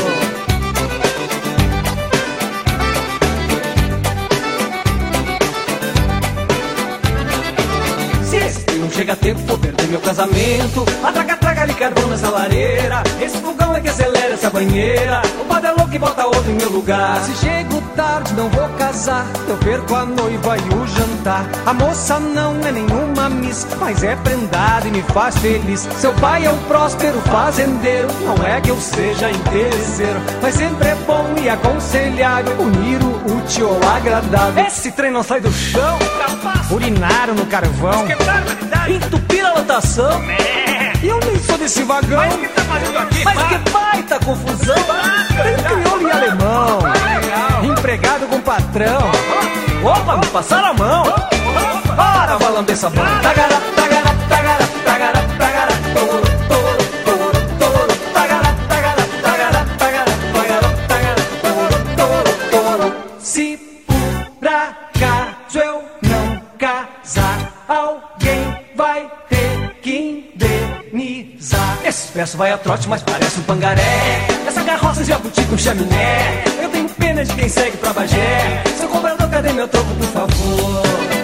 Chega 8.91 9.15
tempo, 9.15 9.39
meu 9.89 9.99
casamento. 9.99 10.85
A 11.03 11.11
traga, 11.11 11.35
traga 11.37 11.61
ali 11.63 11.73
carvão 11.73 12.07
nessa 12.09 12.29
lareira. 12.29 13.03
Esse 13.21 13.37
fogão 13.37 13.75
é 13.75 13.81
que 13.81 13.89
acelera 13.89 14.33
essa 14.33 14.49
banheira. 14.49 15.21
O 15.41 15.45
padre 15.45 15.69
é 15.69 15.71
louco 15.71 15.93
e 15.93 15.99
bota 15.99 16.25
outro 16.25 16.51
em 16.51 16.55
meu 16.55 16.69
lugar. 16.69 17.21
Se 17.23 17.35
chego 17.45 17.81
tarde, 17.95 18.33
não 18.33 18.49
vou 18.49 18.69
casar. 18.77 19.25
Eu 19.47 19.57
perco 19.57 19.95
a 19.95 20.05
noiva 20.05 20.57
e 20.57 20.73
o 20.75 20.87
jantar. 20.87 21.45
A 21.65 21.73
moça 21.73 22.19
não 22.19 22.59
é 22.65 22.71
nenhuma 22.71 23.29
miss, 23.29 23.67
mas 23.79 24.03
é 24.03 24.15
prendada 24.17 24.87
e 24.87 24.91
me 24.91 25.01
faz 25.01 25.37
feliz. 25.39 25.87
Seu 25.97 26.13
pai 26.13 26.45
é 26.45 26.51
um 26.51 26.57
próspero 26.63 27.19
fazendeiro. 27.21 28.07
Não 28.25 28.45
é 28.45 28.61
que 28.61 28.69
eu 28.69 28.79
seja 28.79 29.31
interesseiro, 29.31 30.19
mas 30.41 30.55
sempre 30.55 30.89
é 30.89 30.95
bom 30.95 31.25
e 31.41 31.49
aconselhável 31.49 32.61
unir 32.61 32.99
o 33.03 33.37
útil 33.37 33.69
ao 33.69 33.95
agradável. 33.95 34.65
Esse 34.65 34.91
trem 34.91 35.11
não 35.11 35.23
sai 35.23 35.41
do 35.41 35.51
chão. 35.51 35.97
Urinaram 36.71 37.33
no 37.33 37.45
carvão. 37.47 38.05
Entupir 38.87 39.38
a 39.38 39.38
lotação. 39.59 40.21
E 41.01 41.07
eu 41.07 41.19
nem 41.19 41.39
sou 41.39 41.57
desse 41.57 41.83
vagão. 41.83 42.19
Mas 43.23 43.43
que 43.43 43.71
baita 43.71 44.19
confusão. 44.19 44.75
Tem 45.43 45.63
crioulo 45.63 46.07
e 46.07 46.11
alemão. 46.11 46.79
Empregado 47.63 48.27
com 48.27 48.39
patrão. 48.41 49.11
Opa, 49.83 50.17
me 50.17 50.25
passaram 50.27 50.69
a 50.69 50.73
mão. 50.73 51.03
Ora, 51.03 52.37
vai 52.37 52.51
lamber 52.51 52.73
essa 52.73 52.89
mão. 52.89 53.05
Tagara, 53.21 53.61
tagara, 53.75 54.15
tagara, 54.29 54.67
tagara, 54.85 55.25
tagara. 55.37 56.28
Verso 72.19 72.37
vai 72.37 72.51
a 72.51 72.57
trote, 72.57 72.89
mas 72.89 73.01
parece 73.01 73.39
um 73.39 73.43
pangaré. 73.43 74.27
Essa 74.45 74.61
carroça 74.61 75.05
jabuti 75.05 75.41
com 75.45 75.57
chaminé. 75.57 76.43
Eu 76.61 76.67
tenho 76.67 76.89
pena 76.89 77.23
de 77.23 77.33
quem 77.33 77.47
segue 77.47 77.77
pra 77.77 77.93
Bagé. 77.93 78.61
Seu 78.77 78.89
cobrador, 78.89 79.29
cadê 79.29 79.53
meu 79.53 79.69
troco, 79.69 79.87
por 79.95 80.07
favor? 80.07 81.18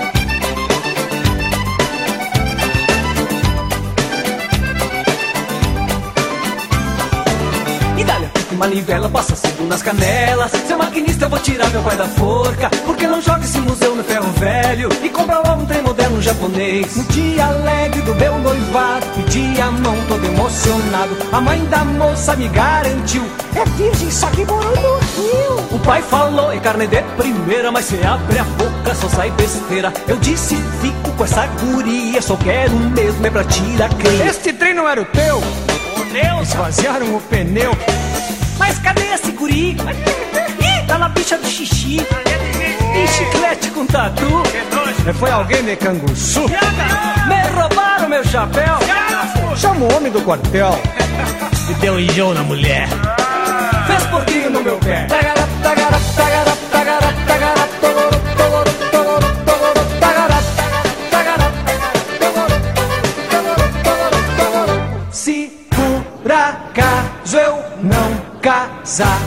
Manivela, 8.55 9.09
passa 9.09 9.35
segundo 9.35 9.69
nas 9.69 9.81
canelas. 9.81 10.51
Seu 10.67 10.77
maquinista, 10.77 11.25
eu 11.25 11.29
vou 11.29 11.39
tirar 11.39 11.69
meu 11.69 11.81
pai 11.81 11.95
da 11.95 12.05
forca. 12.05 12.69
Porque 12.85 13.07
não 13.07 13.21
joga 13.21 13.43
esse 13.43 13.59
museu 13.59 13.95
no 13.95 14.03
ferro 14.03 14.31
velho 14.33 14.89
e 15.03 15.09
compra 15.09 15.39
logo 15.39 15.61
um 15.61 15.65
trem 15.65 15.81
moderno 15.81 16.21
japonês. 16.21 16.95
No 16.95 17.03
dia 17.05 17.45
alegre 17.45 18.01
do 18.01 18.15
meu 18.15 18.37
noivado, 18.39 19.05
pedi 19.15 19.61
a 19.61 19.71
mão 19.71 19.95
todo 20.07 20.25
emocionado. 20.25 21.17
A 21.31 21.41
mãe 21.41 21.63
da 21.65 21.83
moça 21.85 22.35
me 22.35 22.47
garantiu: 22.47 23.23
é 23.55 23.65
virgem, 23.77 24.11
só 24.11 24.27
que 24.27 24.45
morou 24.45 24.75
no 24.75 24.97
Rio. 24.99 25.75
O 25.75 25.79
pai 25.79 26.01
falou, 26.01 26.51
é 26.51 26.59
carne 26.59 26.87
de 26.87 27.01
primeira, 27.17 27.71
mas 27.71 27.85
se 27.85 28.01
abre 28.03 28.39
a 28.39 28.43
boca 28.43 28.95
só 28.95 29.09
sai 29.09 29.31
besteira. 29.31 29.93
Eu 30.07 30.17
disse, 30.17 30.55
fico 30.81 31.11
com 31.17 31.23
essa 31.23 31.45
guria, 31.47 32.21
só 32.21 32.35
quero 32.37 32.73
mesmo 32.73 33.25
é 33.25 33.29
pra 33.29 33.43
tirar 33.43 33.89
cria. 33.95 34.25
Este 34.25 34.53
trem 34.53 34.73
não 34.73 34.87
era 34.87 35.01
o 35.01 35.05
teu? 35.05 35.41
Deus, 36.11 36.47
Esvaziaram 36.47 37.13
o 37.13 37.19
pneu. 37.19 37.71
Mas 38.57 38.77
cadê 38.79 39.13
esse 39.13 39.31
guri? 39.31 39.71
Ih, 39.71 40.85
tá 40.87 40.97
na 40.97 41.09
bicha 41.09 41.37
do 41.37 41.47
xixi. 41.47 41.97
E 42.95 43.07
chiclete 43.07 43.69
com 43.71 43.85
tatu. 43.85 44.43
É, 45.07 45.13
Foi 45.13 45.29
alguém 45.31 45.63
de 45.63 45.75
Canguçu? 45.75 46.41
Me 46.47 47.59
roubaram 47.59 48.09
meu 48.09 48.23
chapéu. 48.25 48.79
Chama 49.55 49.85
o 49.85 49.95
homem 49.95 50.11
do 50.11 50.21
quartel. 50.21 50.79
E 51.69 51.73
deu 51.75 51.99
enjoo 51.99 52.33
na 52.33 52.43
mulher. 52.43 52.87
Fez 53.87 54.03
porquinho 54.05 54.49
no 54.49 54.61
meu 54.61 54.77
pé. 54.77 55.07
casar. 68.95 69.24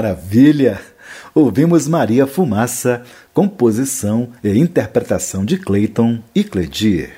Maravilha! 0.00 0.80
Ouvimos 1.34 1.86
Maria 1.86 2.26
Fumaça, 2.26 3.02
composição 3.34 4.30
e 4.42 4.58
interpretação 4.58 5.44
de 5.44 5.58
Clayton 5.58 6.20
e 6.34 6.42
Cledir. 6.42 7.10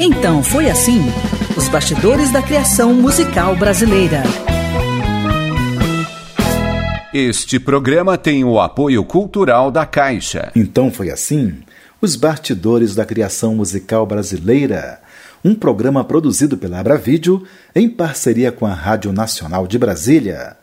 Então 0.00 0.42
foi 0.42 0.68
assim: 0.68 1.00
os 1.56 1.68
bastidores 1.68 2.32
da 2.32 2.42
criação 2.42 2.92
musical 2.92 3.54
brasileira. 3.54 4.24
Este 7.14 7.60
programa 7.60 8.18
tem 8.18 8.42
o 8.42 8.60
apoio 8.60 9.04
cultural 9.04 9.70
da 9.70 9.86
Caixa. 9.86 10.50
Então 10.56 10.90
foi 10.90 11.08
assim: 11.08 11.58
os 12.02 12.16
bastidores 12.16 12.96
da 12.96 13.04
criação 13.04 13.54
musical 13.54 14.04
brasileira. 14.04 15.00
Um 15.44 15.54
programa 15.54 16.02
produzido 16.02 16.58
pela 16.58 16.80
Abravídeo 16.80 17.46
em 17.76 17.88
parceria 17.88 18.50
com 18.50 18.66
a 18.66 18.74
Rádio 18.74 19.12
Nacional 19.12 19.68
de 19.68 19.78
Brasília. 19.78 20.57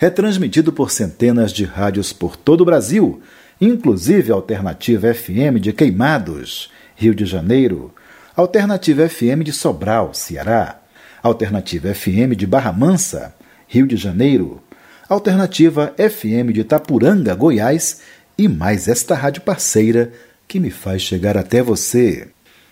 Retransmitido 0.00 0.72
por 0.72 0.92
centenas 0.92 1.52
de 1.52 1.64
rádios 1.64 2.12
por 2.12 2.36
todo 2.36 2.60
o 2.60 2.64
Brasil, 2.64 3.20
inclusive 3.60 4.30
a 4.30 4.36
Alternativa 4.36 5.12
FM 5.12 5.58
de 5.58 5.72
Queimados, 5.72 6.70
Rio 6.94 7.12
de 7.12 7.26
Janeiro, 7.26 7.92
Alternativa 8.36 9.08
FM 9.08 9.42
de 9.42 9.52
Sobral, 9.52 10.14
Ceará, 10.14 10.80
Alternativa 11.20 11.92
FM 11.92 12.36
de 12.36 12.46
Barra 12.46 12.72
Mansa, 12.72 13.34
Rio 13.66 13.88
de 13.88 13.96
Janeiro, 13.96 14.62
Alternativa 15.08 15.92
FM 15.98 16.52
de 16.52 16.62
Tapuranga, 16.62 17.34
Goiás 17.34 18.02
e 18.38 18.46
mais 18.46 18.86
esta 18.86 19.16
rádio 19.16 19.42
parceira 19.42 20.12
que 20.46 20.60
me 20.60 20.70
faz 20.70 21.02
chegar 21.02 21.36
até 21.36 21.60
você. 21.60 22.28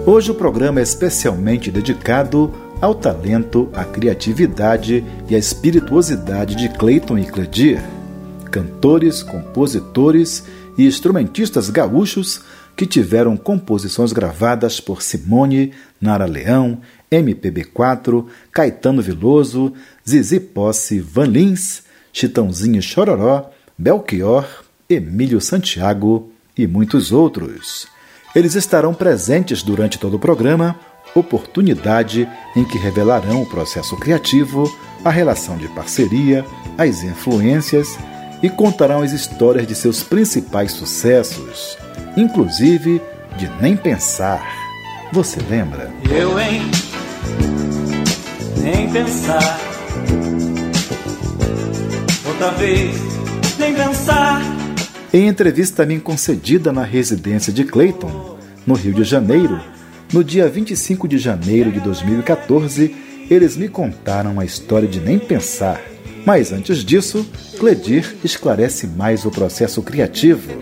Hoje 0.04 0.30
o 0.30 0.34
programa 0.34 0.80
é 0.80 0.82
especialmente 0.82 1.70
dedicado 1.70 2.52
ao 2.82 2.96
talento, 2.96 3.70
à 3.72 3.84
criatividade 3.84 5.04
e 5.30 5.36
à 5.36 5.38
espirituosidade 5.38 6.56
de 6.56 6.68
Clayton 6.68 7.16
e 7.16 7.24
Cledir, 7.24 7.80
cantores, 8.50 9.22
compositores 9.22 10.44
e 10.76 10.84
instrumentistas 10.84 11.70
gaúchos 11.70 12.40
que 12.76 12.84
tiveram 12.84 13.36
composições 13.36 14.12
gravadas 14.12 14.80
por 14.80 15.00
Simone, 15.00 15.72
Nara 16.00 16.26
Leão, 16.26 16.80
MPB4, 17.10 18.26
Caetano 18.50 19.00
Veloso, 19.00 19.72
Zizi 20.06 20.40
Posse, 20.40 20.98
Van 20.98 21.26
Lins, 21.26 21.84
Chitãozinho 22.12 22.82
Chororó, 22.82 23.48
Belchior, 23.78 24.44
Emílio 24.90 25.40
Santiago 25.40 26.32
e 26.58 26.66
muitos 26.66 27.12
outros. 27.12 27.86
Eles 28.34 28.56
estarão 28.56 28.92
presentes 28.92 29.62
durante 29.62 29.98
todo 29.98 30.16
o 30.16 30.18
programa, 30.18 30.74
oportunidade 31.14 32.28
em 32.56 32.64
que 32.64 32.78
revelarão 32.78 33.42
o 33.42 33.46
processo 33.46 33.96
criativo, 33.96 34.70
a 35.04 35.10
relação 35.10 35.56
de 35.56 35.68
parceria, 35.68 36.44
as 36.78 37.02
influências 37.02 37.98
e 38.42 38.48
contarão 38.48 39.02
as 39.02 39.12
histórias 39.12 39.66
de 39.66 39.74
seus 39.74 40.02
principais 40.02 40.72
sucessos, 40.72 41.76
inclusive 42.16 43.00
de 43.36 43.48
Nem 43.60 43.76
Pensar. 43.76 44.42
Você 45.12 45.40
lembra? 45.48 45.90
Eu, 46.10 46.38
hein? 46.40 46.62
Nem 48.62 48.90
pensar. 48.90 49.58
Outra 52.26 52.50
vez, 52.52 52.96
nem 53.58 53.74
pensar. 53.74 54.40
Em 55.12 55.28
entrevista 55.28 55.82
a 55.82 55.86
mim 55.86 56.00
concedida 56.00 56.72
na 56.72 56.82
residência 56.82 57.52
de 57.52 57.64
Clayton, 57.64 58.38
no 58.66 58.74
Rio 58.74 58.94
de 58.94 59.04
Janeiro, 59.04 59.60
no 60.12 60.22
dia 60.22 60.48
25 60.48 61.08
de 61.08 61.16
janeiro 61.16 61.72
de 61.72 61.80
2014, 61.80 62.94
eles 63.30 63.56
me 63.56 63.68
contaram 63.68 64.38
a 64.38 64.44
história 64.44 64.86
de 64.86 65.00
Nem 65.00 65.18
Pensar. 65.18 65.80
Mas 66.24 66.52
antes 66.52 66.84
disso, 66.84 67.26
Cledir 67.58 68.16
esclarece 68.22 68.86
mais 68.86 69.24
o 69.24 69.30
processo 69.30 69.82
criativo. 69.82 70.52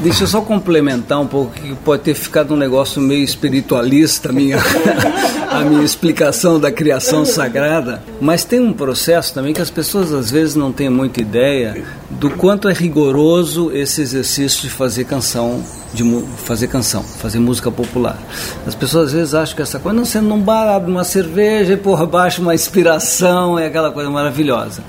Deixa 0.00 0.24
eu 0.24 0.26
só 0.26 0.40
complementar 0.40 1.20
um 1.20 1.26
pouco, 1.26 1.52
que 1.52 1.74
pode 1.76 2.02
ter 2.02 2.14
ficado 2.14 2.54
um 2.54 2.56
negócio 2.56 3.00
meio 3.00 3.22
espiritualista 3.22 4.30
a 4.30 4.32
minha, 4.32 4.58
a 5.50 5.60
minha 5.60 5.84
explicação 5.84 6.58
da 6.58 6.72
criação 6.72 7.24
sagrada, 7.24 8.02
mas 8.20 8.44
tem 8.44 8.58
um 8.58 8.72
processo 8.72 9.32
também 9.32 9.52
que 9.52 9.62
as 9.62 9.70
pessoas 9.70 10.12
às 10.12 10.30
vezes 10.30 10.56
não 10.56 10.72
têm 10.72 10.88
muita 10.88 11.20
ideia 11.20 11.84
do 12.10 12.30
quanto 12.30 12.68
é 12.68 12.72
rigoroso 12.72 13.70
esse 13.72 14.00
exercício 14.00 14.62
de 14.62 14.70
fazer 14.70 15.04
canção 15.04 15.62
de 15.94 16.24
fazer 16.44 16.66
canção, 16.66 17.02
fazer 17.02 17.38
música 17.38 17.70
popular. 17.70 18.18
As 18.66 18.74
pessoas 18.74 19.06
às 19.06 19.12
vezes 19.12 19.34
acham 19.34 19.56
que 19.56 19.62
essa 19.62 19.78
coisa, 19.78 19.96
não 19.96 20.04
sendo 20.04 20.28
num 20.28 20.40
bar, 20.40 20.68
abre 20.68 20.90
uma 20.90 21.04
cerveja 21.04 21.72
e 21.72 21.76
porra, 21.76 22.04
baixa 22.04 22.42
uma 22.42 22.54
inspiração, 22.54 23.58
é 23.58 23.66
aquela 23.66 23.92
coisa 23.92 24.10
maravilhosa. 24.10 24.82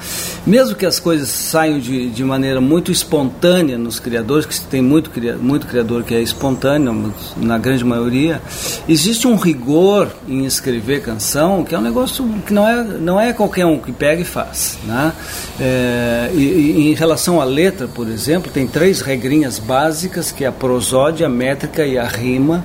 Mesmo 0.45 0.75
que 0.75 0.85
as 0.85 0.99
coisas 0.99 1.29
saiam 1.29 1.79
de, 1.79 2.09
de 2.09 2.23
maneira 2.23 2.59
muito 2.59 2.91
espontânea 2.91 3.77
nos 3.77 3.99
criadores, 3.99 4.45
que 4.45 4.59
tem 4.61 4.81
muito, 4.81 5.11
muito 5.39 5.67
criador 5.67 6.03
que 6.03 6.13
é 6.13 6.21
espontâneo, 6.21 7.13
na 7.37 7.57
grande 7.57 7.83
maioria, 7.83 8.41
existe 8.87 9.27
um 9.27 9.35
rigor 9.35 10.09
em 10.27 10.45
escrever 10.45 11.01
canção 11.01 11.63
que 11.63 11.75
é 11.75 11.77
um 11.77 11.81
negócio 11.81 12.27
que 12.45 12.53
não 12.53 12.67
é, 12.67 12.83
não 12.83 13.19
é 13.19 13.33
qualquer 13.33 13.65
um 13.65 13.77
que 13.77 13.91
pega 13.91 14.21
e 14.21 14.25
faz. 14.25 14.77
Né? 14.85 15.13
É, 15.59 16.31
e, 16.33 16.41
e 16.41 16.91
em 16.91 16.93
relação 16.93 17.39
à 17.39 17.43
letra, 17.43 17.87
por 17.87 18.07
exemplo, 18.07 18.51
tem 18.51 18.67
três 18.67 19.01
regrinhas 19.01 19.59
básicas, 19.59 20.31
que 20.31 20.43
é 20.43 20.47
a 20.47 20.51
prosódia, 20.51 20.94
prosódia, 20.95 21.27
a 21.27 21.29
métrica 21.29 21.85
e 21.85 21.97
a 21.97 22.05
rima. 22.05 22.63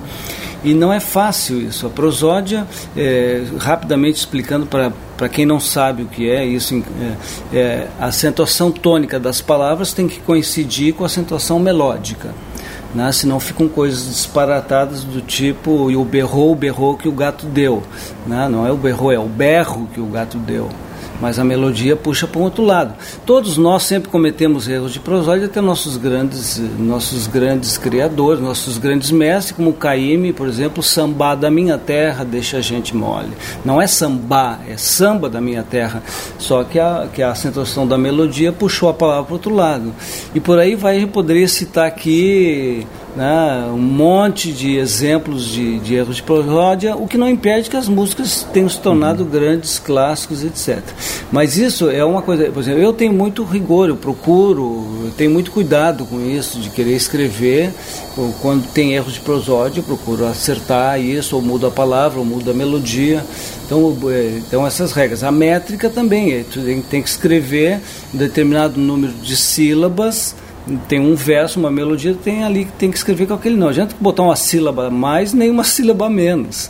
E 0.63 0.73
não 0.73 0.93
é 0.93 0.99
fácil 0.99 1.59
isso. 1.59 1.87
A 1.87 1.89
prosódia, 1.89 2.65
é, 2.95 3.43
rapidamente 3.57 4.19
explicando 4.19 4.65
para 4.65 5.27
quem 5.27 5.45
não 5.45 5.59
sabe 5.59 6.03
o 6.03 6.05
que 6.05 6.29
é 6.29 6.45
isso, 6.45 6.83
é, 7.53 7.57
é, 7.57 7.87
a 7.99 8.05
acentuação 8.05 8.71
tônica 8.71 9.19
das 9.19 9.41
palavras 9.41 9.91
tem 9.91 10.07
que 10.07 10.19
coincidir 10.19 10.93
com 10.93 11.03
a 11.03 11.07
acentuação 11.07 11.59
melódica. 11.59 12.33
Né? 12.93 13.11
Senão 13.11 13.39
ficam 13.39 13.67
coisas 13.67 14.05
disparatadas 14.05 15.03
do 15.03 15.19
tipo 15.19 15.89
e 15.91 15.95
o 15.95 16.05
berrou, 16.05 16.51
o 16.51 16.55
berrou 16.55 16.95
que 16.95 17.09
o 17.09 17.11
gato 17.11 17.47
deu. 17.47 17.83
Né? 18.25 18.47
Não 18.47 18.65
é 18.65 18.71
o 18.71 18.77
berrou, 18.77 19.11
é 19.11 19.19
o 19.19 19.27
berro 19.27 19.89
que 19.93 19.99
o 19.99 20.05
gato 20.05 20.37
deu 20.37 20.69
mas 21.21 21.37
a 21.37 21.43
melodia 21.43 21.95
puxa 21.95 22.27
para 22.27 22.41
um 22.41 22.43
outro 22.43 22.65
lado. 22.65 22.95
Todos 23.25 23.57
nós 23.57 23.83
sempre 23.83 24.09
cometemos 24.09 24.67
erros 24.67 24.91
de 24.91 24.99
prosódia, 24.99 25.45
até 25.45 25.61
nossos 25.61 25.95
grandes, 25.95 26.59
nossos 26.79 27.27
grandes 27.27 27.77
criadores, 27.77 28.41
nossos 28.41 28.77
grandes 28.77 29.11
mestres, 29.11 29.55
como 29.55 29.71
Caíme, 29.73 30.33
por 30.33 30.47
exemplo, 30.47 30.81
samba 30.81 31.35
da 31.35 31.51
minha 31.51 31.77
terra 31.77 32.25
deixa 32.25 32.57
a 32.57 32.61
gente 32.61 32.95
mole. 32.95 33.29
Não 33.63 33.81
é 33.81 33.87
samba, 33.87 34.59
é 34.67 34.75
samba 34.75 35.29
da 35.29 35.39
minha 35.39 35.63
terra, 35.63 36.01
só 36.39 36.63
que 36.63 36.79
a, 36.79 37.07
que 37.13 37.21
a 37.21 37.31
acentuação 37.31 37.87
da 37.87 37.97
melodia 37.97 38.51
puxou 38.51 38.89
a 38.89 38.93
palavra 38.93 39.23
para 39.25 39.31
o 39.31 39.35
outro 39.35 39.53
lado. 39.53 39.93
E 40.33 40.39
por 40.39 40.57
aí 40.57 40.75
vai, 40.75 41.03
eu 41.03 41.07
poderia 41.07 41.47
citar 41.47 41.85
aqui 41.87 42.85
né, 43.15 43.67
um 43.71 43.77
monte 43.77 44.51
de 44.51 44.77
exemplos 44.77 45.45
de, 45.45 45.79
de 45.79 45.95
erros 45.95 46.17
de 46.17 46.23
prosódia, 46.23 46.95
o 46.95 47.07
que 47.07 47.17
não 47.17 47.29
impede 47.29 47.69
que 47.69 47.77
as 47.77 47.87
músicas 47.87 48.47
tenham 48.53 48.69
se 48.69 48.79
tornado 48.79 49.25
grandes 49.25 49.79
clássicos, 49.79 50.43
etc. 50.43 50.81
Mas 51.31 51.57
isso 51.57 51.89
é 51.89 52.03
uma 52.03 52.21
coisa, 52.21 52.51
por 52.51 52.61
exemplo, 52.61 52.81
eu 52.81 52.93
tenho 52.93 53.13
muito 53.13 53.43
rigor, 53.43 53.89
eu 53.89 53.95
procuro, 53.95 55.05
eu 55.05 55.11
tenho 55.11 55.31
muito 55.31 55.51
cuidado 55.51 56.05
com 56.05 56.19
isso, 56.21 56.59
de 56.59 56.69
querer 56.69 56.95
escrever, 56.95 57.73
quando 58.41 58.67
tem 58.71 58.93
erros 58.93 59.13
de 59.13 59.19
prosódia, 59.19 59.79
eu 59.79 59.83
procuro 59.83 60.25
acertar 60.25 60.99
isso, 60.99 61.35
ou 61.35 61.41
mudo 61.41 61.67
a 61.67 61.71
palavra, 61.71 62.19
ou 62.19 62.25
mudo 62.25 62.51
a 62.51 62.53
melodia. 62.53 63.23
Então, 63.65 63.97
é, 64.09 64.37
então 64.37 64.67
essas 64.67 64.91
regras. 64.91 65.23
A 65.23 65.31
métrica 65.31 65.89
também, 65.89 66.33
é, 66.33 66.45
tem 66.89 67.01
que 67.01 67.09
escrever 67.09 67.79
um 68.13 68.17
determinado 68.17 68.79
número 68.79 69.13
de 69.13 69.35
sílabas, 69.35 70.35
tem 70.87 70.99
um 70.99 71.15
verso, 71.15 71.59
uma 71.59 71.71
melodia, 71.71 72.13
tem 72.13 72.43
ali 72.43 72.65
que 72.65 72.71
tem 72.73 72.91
que 72.91 72.97
escrever 72.97 73.27
com 73.27 73.33
aquele 73.33 73.55
não. 73.55 73.69
Adianta 73.69 73.95
botar 73.99 74.23
uma 74.23 74.35
sílaba 74.35 74.87
a 74.87 74.89
mais 74.89 75.33
nem 75.33 75.49
uma 75.49 75.63
sílaba 75.65 76.05
a 76.05 76.09
menos. 76.09 76.69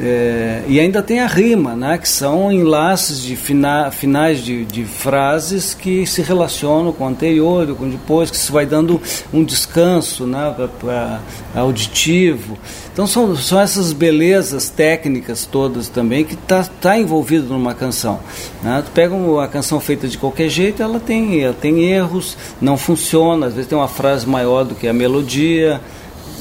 É, 0.00 0.62
e 0.68 0.80
ainda 0.80 1.02
tem 1.02 1.20
a 1.20 1.26
rima, 1.26 1.76
né, 1.76 1.98
que 1.98 2.08
são 2.08 2.50
enlaces 2.50 3.20
de 3.20 3.36
fina, 3.36 3.90
finais 3.90 4.42
de, 4.42 4.64
de, 4.64 4.86
frases 4.86 5.74
que 5.74 6.06
se 6.06 6.22
relacionam 6.22 6.92
com 6.92 7.04
o 7.04 7.06
anterior 7.06 7.68
com 7.74 7.84
o 7.84 7.90
depois, 7.90 8.30
que 8.30 8.36
se 8.38 8.50
vai 8.50 8.64
dando 8.64 8.98
um 9.34 9.44
descanso 9.44 10.26
né, 10.26 10.50
pra, 10.56 10.68
pra 10.68 11.20
auditivo. 11.54 12.56
Então 12.90 13.06
são, 13.06 13.36
são 13.36 13.60
essas 13.60 13.92
belezas 13.92 14.70
técnicas 14.70 15.44
todas 15.44 15.88
também 15.88 16.24
que 16.24 16.34
está 16.34 16.64
tá 16.64 16.98
envolvido 16.98 17.48
numa 17.48 17.74
canção. 17.74 18.18
Né? 18.62 18.82
Tu 18.86 18.90
pega 18.92 19.14
uma 19.14 19.46
canção 19.46 19.78
feita 19.78 20.08
de 20.08 20.16
qualquer 20.16 20.48
jeito, 20.48 20.82
ela 20.82 21.00
tem, 21.00 21.42
ela 21.42 21.54
tem 21.54 21.82
erros, 21.82 22.34
não 22.62 22.78
funciona, 22.78 23.46
às 23.46 23.52
vezes 23.52 23.68
tem 23.68 23.76
uma 23.76 23.88
frase 23.88 24.26
maior 24.26 24.64
do 24.64 24.74
que 24.74 24.88
a 24.88 24.92
melodia. 24.92 25.82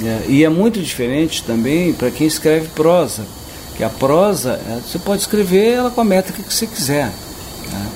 É, 0.01 0.21
e 0.29 0.43
é 0.43 0.49
muito 0.49 0.79
diferente 0.79 1.43
também 1.43 1.93
para 1.93 2.09
quem 2.09 2.25
escreve 2.25 2.69
prosa, 2.69 3.23
a 3.83 3.89
prosa 3.89 4.59
é, 4.67 4.79
você 4.85 4.99
pode 4.99 5.21
escrever 5.21 5.73
ela 5.73 5.91
com 5.91 6.01
a 6.01 6.05
métrica 6.05 6.41
que 6.43 6.53
você 6.53 6.67
quiser. 6.67 7.07
Né? 7.71 7.87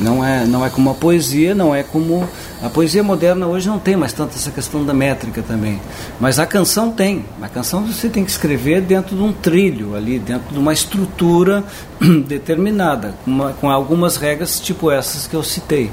Não 0.00 0.24
é, 0.24 0.44
não 0.44 0.64
é 0.64 0.70
como 0.70 0.90
a 0.90 0.94
poesia, 0.94 1.54
não 1.54 1.74
é 1.74 1.82
como. 1.82 2.28
A 2.62 2.68
poesia 2.68 3.02
moderna 3.02 3.46
hoje 3.46 3.68
não 3.68 3.78
tem 3.78 3.94
mais 3.94 4.12
tanto 4.12 4.34
essa 4.34 4.50
questão 4.50 4.84
da 4.84 4.92
métrica 4.92 5.42
também. 5.42 5.80
Mas 6.18 6.38
a 6.38 6.46
canção 6.46 6.90
tem. 6.90 7.24
A 7.40 7.48
canção 7.48 7.86
você 7.86 8.08
tem 8.08 8.24
que 8.24 8.30
escrever 8.30 8.80
dentro 8.80 9.14
de 9.14 9.22
um 9.22 9.32
trilho 9.32 9.94
ali, 9.94 10.18
dentro 10.18 10.52
de 10.52 10.58
uma 10.58 10.72
estrutura 10.72 11.62
determinada, 12.26 13.14
uma, 13.26 13.52
com 13.52 13.70
algumas 13.70 14.16
regras 14.16 14.58
tipo 14.58 14.90
essas 14.90 15.26
que 15.26 15.34
eu 15.34 15.44
citei. 15.44 15.90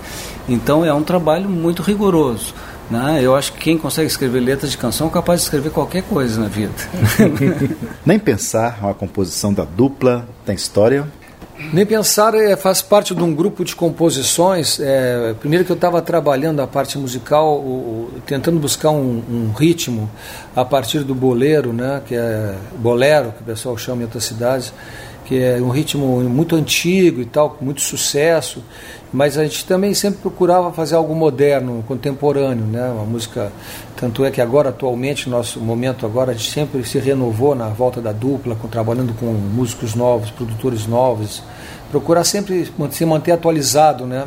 Então 0.50 0.84
é 0.84 0.94
um 0.94 1.04
trabalho 1.04 1.48
muito 1.48 1.84
rigoroso. 1.84 2.56
Né? 2.92 3.22
Eu 3.24 3.34
acho 3.36 3.54
que 3.54 3.60
quem 3.60 3.78
consegue 3.78 4.08
escrever 4.08 4.42
letras 4.42 4.72
de 4.72 4.78
canção 4.78 5.08
é 5.08 5.10
capaz 5.10 5.40
de 5.40 5.46
escrever 5.46 5.72
qualquer 5.72 6.04
coisa 6.04 6.42
na 6.42 6.48
vida. 6.48 6.74
Nem 8.06 8.20
pensar, 8.20 8.80
uma 8.82 8.94
composição 8.94 9.54
da 9.54 9.64
dupla, 9.64 10.28
tem 10.46 10.56
história. 10.56 11.08
Nem 11.72 11.86
Pensar 11.86 12.34
é, 12.34 12.56
faz 12.56 12.82
parte 12.82 13.14
de 13.14 13.22
um 13.22 13.34
grupo 13.34 13.64
de 13.64 13.76
composições. 13.76 14.80
É, 14.80 15.36
primeiro 15.40 15.64
que 15.64 15.72
eu 15.72 15.76
estava 15.76 16.02
trabalhando 16.02 16.60
a 16.60 16.68
parte 16.68 16.98
musical, 16.98 17.60
o, 17.60 18.10
o, 18.16 18.22
tentando 18.26 18.60
buscar 18.60 18.90
um, 18.90 19.22
um, 19.30 19.52
ritmo 19.56 20.10
a 20.56 20.66
partir 20.66 21.04
do 21.04 21.14
bolero, 21.14 21.72
né, 21.72 22.02
que 22.06 22.16
é 22.16 22.56
bolero, 22.78 23.32
que 23.32 23.44
o 23.44 23.46
pessoal 23.46 23.78
chama 23.78 24.02
em 24.02 24.06
outras 24.06 24.24
cidades, 24.24 24.74
que 25.26 25.40
é 25.40 25.62
um 25.62 25.70
ritmo 25.70 26.22
muito 26.22 26.56
antigo 26.56 27.22
e 27.22 27.26
tal, 27.26 27.52
com 27.52 27.64
muito 27.64 27.82
sucesso. 27.82 28.64
Mas 29.14 29.38
a 29.38 29.44
gente 29.44 29.66
também 29.66 29.94
sempre 29.94 30.22
procurava 30.22 30.72
fazer 30.72 30.96
algo 30.96 31.14
moderno, 31.14 31.84
contemporâneo, 31.88 32.66
né, 32.66 32.90
uma 32.90 33.04
música. 33.04 33.52
Tanto 33.96 34.24
é 34.24 34.32
que 34.32 34.40
agora, 34.40 34.70
atualmente, 34.70 35.30
nosso 35.30 35.60
momento 35.60 36.06
agora, 36.06 36.32
a 36.32 36.34
gente 36.34 36.50
sempre 36.50 36.84
se 36.86 36.98
renovou 36.98 37.54
na 37.54 37.68
volta 37.68 38.02
da 38.02 38.12
dupla, 38.12 38.56
com, 38.56 38.68
trabalhando 38.68 39.14
com 39.14 39.26
músicos 39.26 39.96
novos, 39.96 40.32
produtores 40.32 40.88
novos 40.88 41.44
procurar 41.92 42.24
sempre 42.24 42.72
se 42.92 43.06
manter 43.06 43.34
atualizado, 43.34 44.08
né? 44.08 44.26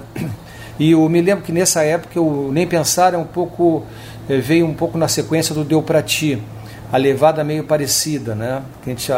E 0.79 0.91
eu 0.91 1.09
me 1.09 1.21
lembro 1.21 1.45
que 1.45 1.53
nessa 1.53 1.85
época 1.85 2.21
o 2.21 2.51
Nem 2.51 2.67
Pensar 2.67 3.15
é 3.15 3.17
um 3.17 3.25
pouco 3.25 3.85
eh, 4.29 4.39
veio 4.39 4.67
um 4.67 4.75
pouco 4.75 4.99
na 4.99 5.07
sequência 5.07 5.55
do 5.55 5.63
Deu 5.63 5.81
Pra 5.81 6.03
Ti, 6.03 6.43
a 6.93 6.97
levada 6.97 7.43
meio 7.43 7.65
parecida, 7.65 8.35
né? 8.35 8.63
Que 8.83 8.91
a 8.91 8.93
gente 8.93 9.13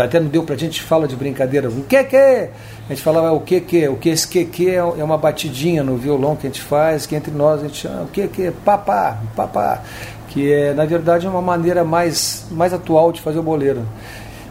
até 0.00 0.20
no 0.20 0.28
Deu 0.28 0.44
Ti 0.44 0.52
a 0.52 0.56
gente 0.56 0.82
fala 0.82 1.08
de 1.08 1.16
brincadeira, 1.16 1.68
o 1.68 1.84
que 1.84 2.04
que? 2.04 2.16
A 2.16 2.88
gente 2.88 3.02
falava 3.02 3.32
o 3.32 3.40
que 3.40 3.60
que, 3.60 3.88
o 3.88 3.96
que 3.96 4.08
esse 4.08 4.26
que 4.26 4.44
que 4.44 4.70
é, 4.70 4.76
é 4.76 5.04
uma 5.04 5.16
batidinha 5.16 5.82
no 5.82 5.96
violão 5.96 6.36
que 6.36 6.46
a 6.46 6.50
gente 6.50 6.60
faz, 6.60 7.06
que 7.06 7.14
entre 7.14 7.30
nós 7.30 7.60
a 7.60 7.66
gente 7.66 7.76
chama 7.76 8.02
o 8.02 8.06
que 8.08 8.28
que, 8.28 8.50
papá, 8.50 9.18
papá, 9.34 9.82
que 10.28 10.52
é 10.52 10.74
na 10.74 10.84
verdade 10.84 11.26
é 11.26 11.30
uma 11.30 11.42
maneira 11.42 11.84
mais 11.84 12.46
mais 12.50 12.72
atual 12.72 13.12
de 13.12 13.20
fazer 13.20 13.38
o 13.38 13.42
boleiro. 13.42 13.86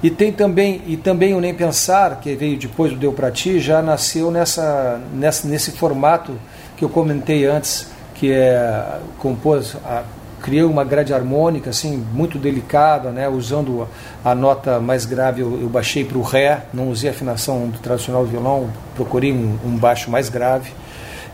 E 0.04 0.10
tem 0.10 0.32
também 0.32 0.82
e 0.88 0.98
também 0.98 1.36
o 1.36 1.40
Nem 1.40 1.54
Pensar, 1.54 2.20
que 2.20 2.34
veio 2.36 2.58
depois 2.58 2.92
do 2.92 2.98
Deu 2.98 3.14
Pra 3.14 3.30
Ti, 3.30 3.60
já 3.60 3.84
nasceu 3.84 4.32
nessa, 4.32 5.00
nessa, 5.14 5.48
nesse 5.48 5.72
formato 5.72 6.34
que 6.76 6.84
eu 6.84 6.90
comentei 6.90 7.46
antes, 7.46 7.88
que 8.16 8.32
é 8.32 9.00
compôs, 9.20 9.76
a, 9.86 10.02
criei 10.42 10.64
uma 10.64 10.84
grade 10.84 11.14
harmônica 11.14 11.70
assim 11.70 12.04
muito 12.14 12.38
delicada, 12.38 13.12
né, 13.12 13.30
usando 13.30 13.88
a, 14.24 14.32
a 14.32 14.36
nota 14.36 14.80
mais 14.80 15.06
grave 15.06 15.42
eu, 15.42 15.60
eu 15.62 15.70
baixei 15.70 16.04
para 16.04 16.18
o 16.18 16.22
ré, 16.22 16.64
não 16.74 16.90
usei 16.90 17.10
a 17.10 17.14
afinação 17.14 17.68
do 17.70 17.78
tradicional 17.80 18.26
violão, 18.26 18.70
procurei 18.96 19.32
um, 19.32 19.58
um 19.66 19.78
baixo 19.78 20.10
mais 20.10 20.30
grave. 20.30 20.72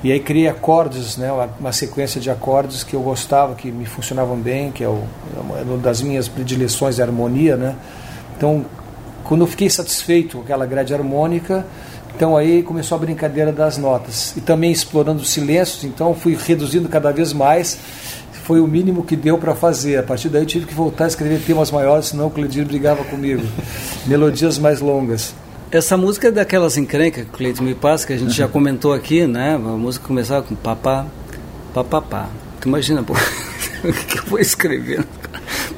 E 0.04 0.12
aí 0.12 0.20
criei 0.20 0.48
acordes, 0.48 1.18
né, 1.18 1.32
uma, 1.32 1.50
uma, 1.60 1.72
sequência 1.72 2.22
de 2.22 2.30
acordes 2.30 2.84
que 2.84 2.94
eu 2.94 3.02
gostava, 3.02 3.56
que 3.56 3.72
me 3.72 3.86
funcionavam 3.86 4.38
bem, 4.38 4.72
que 4.72 4.84
é, 4.84 4.88
o, 4.88 5.04
é 5.36 5.64
uma 5.64 5.78
das 5.78 6.02
minhas 6.02 6.28
predileções 6.28 6.98
de 6.98 7.02
harmonia, 7.02 7.58
né? 7.58 7.76
Então, 8.38 8.64
quando 9.24 9.42
eu 9.42 9.48
fiquei 9.48 9.70
satisfeito 9.70 10.38
com 10.38 10.44
aquela 10.44 10.68
grade 10.68 10.94
harmônica, 10.94 11.66
então 12.16 12.38
aí 12.38 12.64
começou 12.64 12.96
a 12.96 13.00
brincadeira 13.00 13.52
das 13.52 13.78
notas. 13.78 14.36
E 14.38 14.42
também 14.42 14.72
explorando 14.72 15.22
os 15.22 15.30
silêncios, 15.30 15.84
então 15.84 16.16
fui 16.16 16.36
reduzindo 16.36 16.88
cada 16.88 17.12
vez 17.12 17.34
mais. 17.34 17.78
Foi 18.48 18.62
o 18.62 18.68
mínimo 18.68 19.04
que 19.04 19.18
deu 19.18 19.38
para 19.38 19.54
fazer. 19.54 19.98
A 19.98 20.04
partir 20.04 20.30
daí 20.30 20.42
eu 20.42 20.46
tive 20.46 20.66
que 20.66 20.74
voltar 20.74 21.04
a 21.04 21.08
escrever 21.08 21.42
temas 21.42 21.70
maiores, 21.70 22.08
senão 22.08 22.28
o 22.28 22.32
Cleidir 22.32 22.66
brigava 22.66 23.04
comigo. 23.04 23.44
Melodias 24.08 24.58
mais 24.58 24.80
longas. 24.80 25.36
Essa 25.70 25.98
música 25.98 26.30
é 26.30 26.32
daquelas 26.32 26.78
encrencas 26.78 27.26
que 27.26 27.30
o 27.30 27.34
Cleiton 27.34 27.64
me 27.64 27.76
passa, 27.76 28.08
que 28.08 28.14
a 28.14 28.18
gente 28.18 28.32
já 28.32 28.48
comentou 28.48 28.94
aqui, 28.94 29.28
né? 29.28 29.56
A 29.56 29.58
música 29.58 30.08
começava 30.08 30.44
com 30.44 30.56
papá, 30.56 31.06
papapá. 31.74 32.30
Tu 32.62 32.70
imagina, 32.70 33.04
pô, 33.04 33.12
o 33.84 33.92
que 33.92 34.20
eu 34.20 34.24
vou 34.28 34.40
escrevendo? 34.40 35.06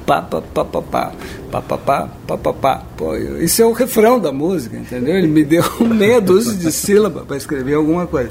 Pá, 0.06 0.22
pá, 0.22 0.40
pá, 0.40 0.64
pá, 0.64 0.82
pá 0.84 1.12
papapá, 1.50 2.08
papapá. 2.28 2.84
Pô, 2.96 3.16
isso 3.16 3.62
é 3.62 3.66
o 3.66 3.72
refrão 3.72 4.20
da 4.20 4.32
música, 4.32 4.78
entendeu? 4.78 5.18
Ele 5.18 5.28
me 5.28 5.44
deu 5.44 5.64
meia 5.82 6.22
dúzia 6.22 6.54
de 6.54 6.72
sílaba 6.72 7.26
para 7.26 7.38
escrever 7.38 7.74
alguma 7.74 8.06
coisa. 8.06 8.30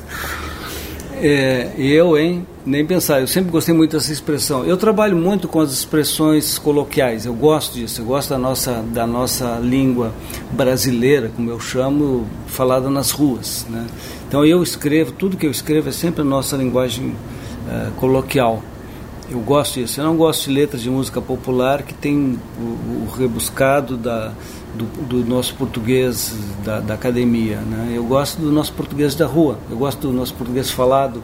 É, 1.20 1.72
eu, 1.76 2.16
hein, 2.16 2.46
nem 2.64 2.86
pensar, 2.86 3.20
eu 3.20 3.26
sempre 3.26 3.50
gostei 3.50 3.74
muito 3.74 3.96
dessa 3.96 4.12
expressão. 4.12 4.64
Eu 4.64 4.76
trabalho 4.76 5.16
muito 5.16 5.48
com 5.48 5.60
as 5.60 5.72
expressões 5.72 6.58
coloquiais, 6.58 7.26
eu 7.26 7.34
gosto 7.34 7.74
disso, 7.74 8.00
eu 8.00 8.04
gosto 8.04 8.30
da 8.30 8.38
nossa, 8.38 8.82
da 8.92 9.06
nossa 9.06 9.58
língua 9.60 10.12
brasileira, 10.52 11.30
como 11.34 11.50
eu 11.50 11.58
chamo, 11.58 12.26
falada 12.46 12.88
nas 12.88 13.10
ruas. 13.10 13.66
Né? 13.68 13.86
Então 14.28 14.44
eu 14.44 14.62
escrevo, 14.62 15.12
tudo 15.12 15.36
que 15.36 15.46
eu 15.46 15.50
escrevo 15.50 15.88
é 15.88 15.92
sempre 15.92 16.22
a 16.22 16.24
nossa 16.24 16.56
linguagem 16.56 17.08
uh, 17.08 17.90
coloquial. 17.96 18.62
Eu 19.30 19.40
gosto 19.40 19.74
disso. 19.74 20.00
Eu 20.00 20.04
não 20.04 20.16
gosto 20.16 20.44
de 20.48 20.54
letras 20.54 20.80
de 20.82 20.88
música 20.88 21.20
popular 21.20 21.82
que 21.82 21.92
tem 21.92 22.38
o, 22.58 22.62
o 22.62 23.08
rebuscado 23.14 23.96
da, 23.96 24.32
do, 24.74 24.84
do, 25.04 25.24
nosso 25.24 25.54
português 25.54 26.36
da, 26.64 26.80
da, 26.80 26.94
academia. 26.94 27.56
Né? 27.56 27.92
Eu 27.94 28.04
gosto 28.04 28.40
do 28.40 28.50
nosso 28.50 28.72
português 28.72 29.14
da 29.14 29.26
rua. 29.26 29.58
Eu 29.70 29.76
gosto 29.76 30.08
do 30.08 30.12
nosso 30.12 30.34
português 30.34 30.70
falado. 30.70 31.22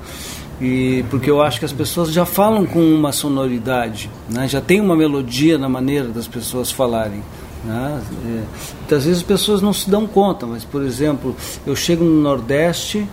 E 0.61 1.05
porque 1.11 1.31
eu 1.31 1.43
acho 1.43 1.59
que 1.59 1.65
as 1.65 1.73
pessoas 1.73 2.13
já 2.13 2.25
falam 2.25 2.65
com 2.65 2.81
uma 2.81 3.11
sonoridade, 3.13 4.09
né? 4.31 4.47
já 4.47 4.61
tem 4.61 4.81
uma 4.81 4.95
melodia 4.95 5.59
na 5.59 5.69
maneira 5.69 6.09
das 6.09 6.29
pessoas 6.29 6.71
falarem. 6.71 7.23
Né? 7.65 8.03
É, 8.25 8.43
muitas 8.79 9.05
vezes 9.05 9.19
as 9.19 9.27
pessoas 9.27 9.61
não 9.61 9.73
se 9.73 9.91
dão 9.91 10.07
conta, 10.07 10.47
mas 10.47 10.65
por 10.65 10.83
exemplo, 10.83 11.35
eu 11.67 11.75
chego 11.75 12.05
no 12.05 12.21
Nordeste 12.21 13.09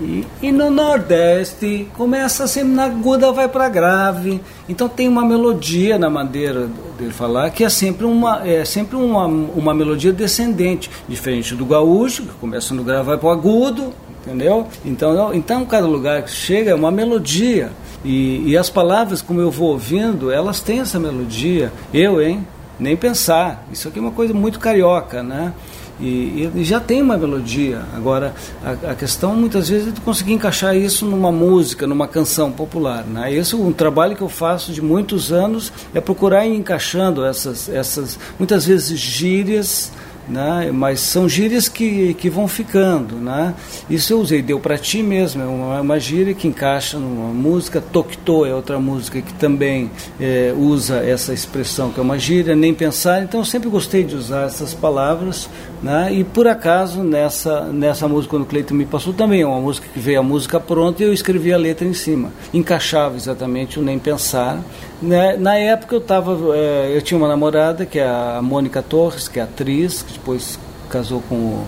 e, 0.00 0.26
e, 0.42 0.52
no 0.52 0.70
Nordeste 0.70 1.88
começa 1.96 2.46
sempre 2.46 2.72
na 2.72 2.84
aguda, 2.84 3.32
vai 3.32 3.48
para 3.48 3.68
grave. 3.68 4.40
Então 4.68 4.88
tem 4.88 5.08
uma 5.08 5.24
melodia 5.24 5.98
na 5.98 6.10
maneira 6.10 6.68
dele 6.98 7.12
falar 7.12 7.50
que 7.50 7.64
é 7.64 7.68
sempre 7.68 8.04
uma 8.04 8.46
é 8.46 8.64
sempre 8.64 8.96
uma, 8.96 9.26
uma 9.26 9.74
melodia 9.74 10.12
descendente, 10.12 10.90
diferente 11.08 11.54
do 11.54 11.64
gaúcho 11.64 12.24
que 12.24 12.34
começa 12.34 12.74
no 12.74 12.84
grave 12.84 13.04
vai 13.04 13.16
para 13.16 13.28
o 13.28 13.30
agudo, 13.30 13.92
entendeu? 14.20 14.66
Então 14.84 15.34
então 15.34 15.64
cada 15.64 15.86
lugar 15.86 16.22
que 16.22 16.30
chega 16.30 16.70
é 16.70 16.74
uma 16.74 16.90
melodia 16.90 17.70
e, 18.04 18.50
e 18.50 18.56
as 18.56 18.68
palavras 18.68 19.22
como 19.22 19.40
eu 19.40 19.50
vou 19.50 19.70
ouvindo 19.70 20.30
elas 20.30 20.60
têm 20.60 20.80
essa 20.80 20.98
melodia. 20.98 21.72
Eu 21.92 22.20
hein 22.20 22.46
nem 22.78 22.96
pensar. 22.96 23.66
Isso 23.72 23.88
aqui 23.88 23.98
é 23.98 24.02
uma 24.02 24.10
coisa 24.10 24.34
muito 24.34 24.58
carioca, 24.58 25.22
né? 25.22 25.52
E, 25.98 26.50
e, 26.54 26.64
já 26.64 26.78
tem 26.78 27.00
uma 27.00 27.16
melodia. 27.16 27.82
Agora, 27.94 28.34
a, 28.62 28.92
a, 28.92 28.94
questão 28.94 29.34
muitas 29.34 29.68
vezes 29.68 29.88
é 29.88 29.90
de 29.90 30.00
conseguir 30.00 30.34
encaixar 30.34 30.76
isso 30.76 31.06
numa 31.06 31.32
música, 31.32 31.86
numa 31.86 32.06
canção 32.06 32.52
popular. 32.52 33.04
Né? 33.04 33.32
Esse 33.32 33.54
é 33.54 33.56
um 33.56 33.72
trabalho 33.72 34.14
que 34.14 34.22
eu 34.22 34.28
faço 34.28 34.72
de 34.72 34.82
muitos 34.82 35.32
anos, 35.32 35.72
é 35.94 36.00
procurar 36.00 36.46
ir 36.46 36.54
encaixando 36.54 37.24
essas, 37.24 37.68
essas 37.68 38.18
muitas 38.38 38.66
vezes 38.66 38.98
gírias 38.98 39.90
né? 40.28 40.70
mas 40.72 41.00
são 41.00 41.28
gírias 41.28 41.68
que, 41.68 42.14
que 42.14 42.28
vão 42.28 42.48
ficando. 42.48 43.16
Né? 43.16 43.54
Isso 43.88 44.12
eu 44.12 44.20
usei, 44.20 44.42
deu 44.42 44.58
para 44.58 44.78
ti 44.78 45.02
mesmo, 45.02 45.42
é 45.42 45.46
uma, 45.46 45.80
uma 45.80 46.00
gíria 46.00 46.34
que 46.34 46.48
encaixa 46.48 46.98
numa 46.98 47.32
música. 47.32 47.80
Toctô 47.80 48.46
é 48.46 48.54
outra 48.54 48.78
música 48.78 49.20
que 49.20 49.32
também 49.34 49.90
é, 50.20 50.52
usa 50.56 50.96
essa 50.96 51.32
expressão, 51.32 51.90
que 51.90 52.00
é 52.00 52.02
uma 52.02 52.18
gíria, 52.18 52.54
nem 52.54 52.74
pensar. 52.74 53.22
Então 53.22 53.40
eu 53.40 53.44
sempre 53.44 53.68
gostei 53.68 54.04
de 54.04 54.14
usar 54.14 54.46
essas 54.46 54.74
palavras. 54.74 55.48
Né? 55.82 56.14
E 56.14 56.24
por 56.24 56.48
acaso, 56.48 57.02
nessa, 57.02 57.64
nessa 57.66 58.08
música, 58.08 58.30
quando 58.30 58.42
o 58.42 58.46
Cleiton 58.46 58.74
me 58.74 58.86
passou, 58.86 59.12
também 59.12 59.42
é 59.42 59.46
uma 59.46 59.60
música 59.60 59.86
que 59.92 59.98
veio 59.98 60.20
a 60.20 60.22
música 60.22 60.58
pronta 60.58 61.02
e 61.02 61.06
eu 61.06 61.12
escrevi 61.12 61.52
a 61.52 61.58
letra 61.58 61.86
em 61.86 61.92
cima. 61.94 62.32
Encaixava 62.52 63.16
exatamente 63.16 63.78
o 63.78 63.82
nem 63.82 63.98
pensar. 63.98 64.62
Né? 65.00 65.36
Na 65.36 65.56
época 65.56 65.94
eu 65.94 66.00
tava, 66.00 66.56
é, 66.56 66.92
eu 66.94 67.02
tinha 67.02 67.18
uma 67.18 67.28
namorada 67.28 67.84
que 67.84 67.98
é 67.98 68.06
a 68.06 68.40
Mônica 68.42 68.82
Torres, 68.82 69.28
que 69.28 69.38
é 69.38 69.42
atriz, 69.42 70.02
que 70.02 70.15
depois 70.18 70.58
casou 70.88 71.20
com 71.28 71.34
o 71.34 71.66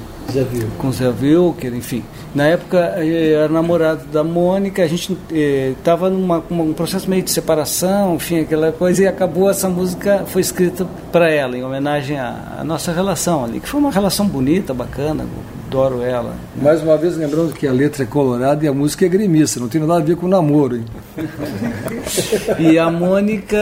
viu? 0.51 0.69
com 0.79 0.89
Wilker, 0.89 1.75
enfim. 1.75 2.05
Na 2.35 2.47
época 2.47 2.95
eh, 2.99 3.33
era 3.33 3.49
namorado 3.49 4.05
da 4.13 4.23
Mônica, 4.23 4.83
a 4.83 4.87
gente 4.87 5.17
estava 5.31 6.11
numa 6.11 6.43
um 6.51 6.75
processo 6.75 7.09
meio 7.09 7.23
de 7.23 7.31
separação, 7.31 8.17
enfim, 8.17 8.41
aquela 8.41 8.71
coisa, 8.71 9.03
e 9.03 9.07
acabou 9.07 9.49
essa 9.49 9.69
música, 9.69 10.25
foi 10.27 10.43
escrita 10.43 10.87
para 11.11 11.31
ela, 11.31 11.57
em 11.57 11.65
homenagem 11.65 12.19
à, 12.19 12.59
à 12.61 12.65
nossa 12.65 12.93
relação 12.93 13.45
ali, 13.45 13.61
que 13.61 13.69
foi 13.69 13.81
uma 13.81 13.91
relação 13.91 14.27
bonita, 14.27 14.75
bacana, 14.75 15.27
adoro 15.67 16.03
ela. 16.03 16.35
Mais 16.61 16.83
uma 16.83 16.97
vez 16.97 17.17
lembrando 17.17 17.55
que 17.55 17.67
a 17.67 17.73
letra 17.73 18.03
é 18.03 18.07
colorada 18.07 18.65
e 18.65 18.69
a 18.69 18.73
música 18.73 19.07
é 19.07 19.09
gremista, 19.09 19.59
não 19.59 19.69
tem 19.69 19.81
nada 19.81 20.01
a 20.01 20.05
ver 20.05 20.17
com 20.17 20.29
namoro. 20.29 20.77
Hein? 20.77 20.85
E 22.59 22.79
a 22.79 22.91
Mônica, 22.91 23.59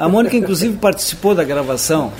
a 0.00 0.08
Mônica 0.08 0.36
inclusive 0.36 0.76
participou 0.78 1.34
da 1.34 1.44
gravação. 1.44 2.10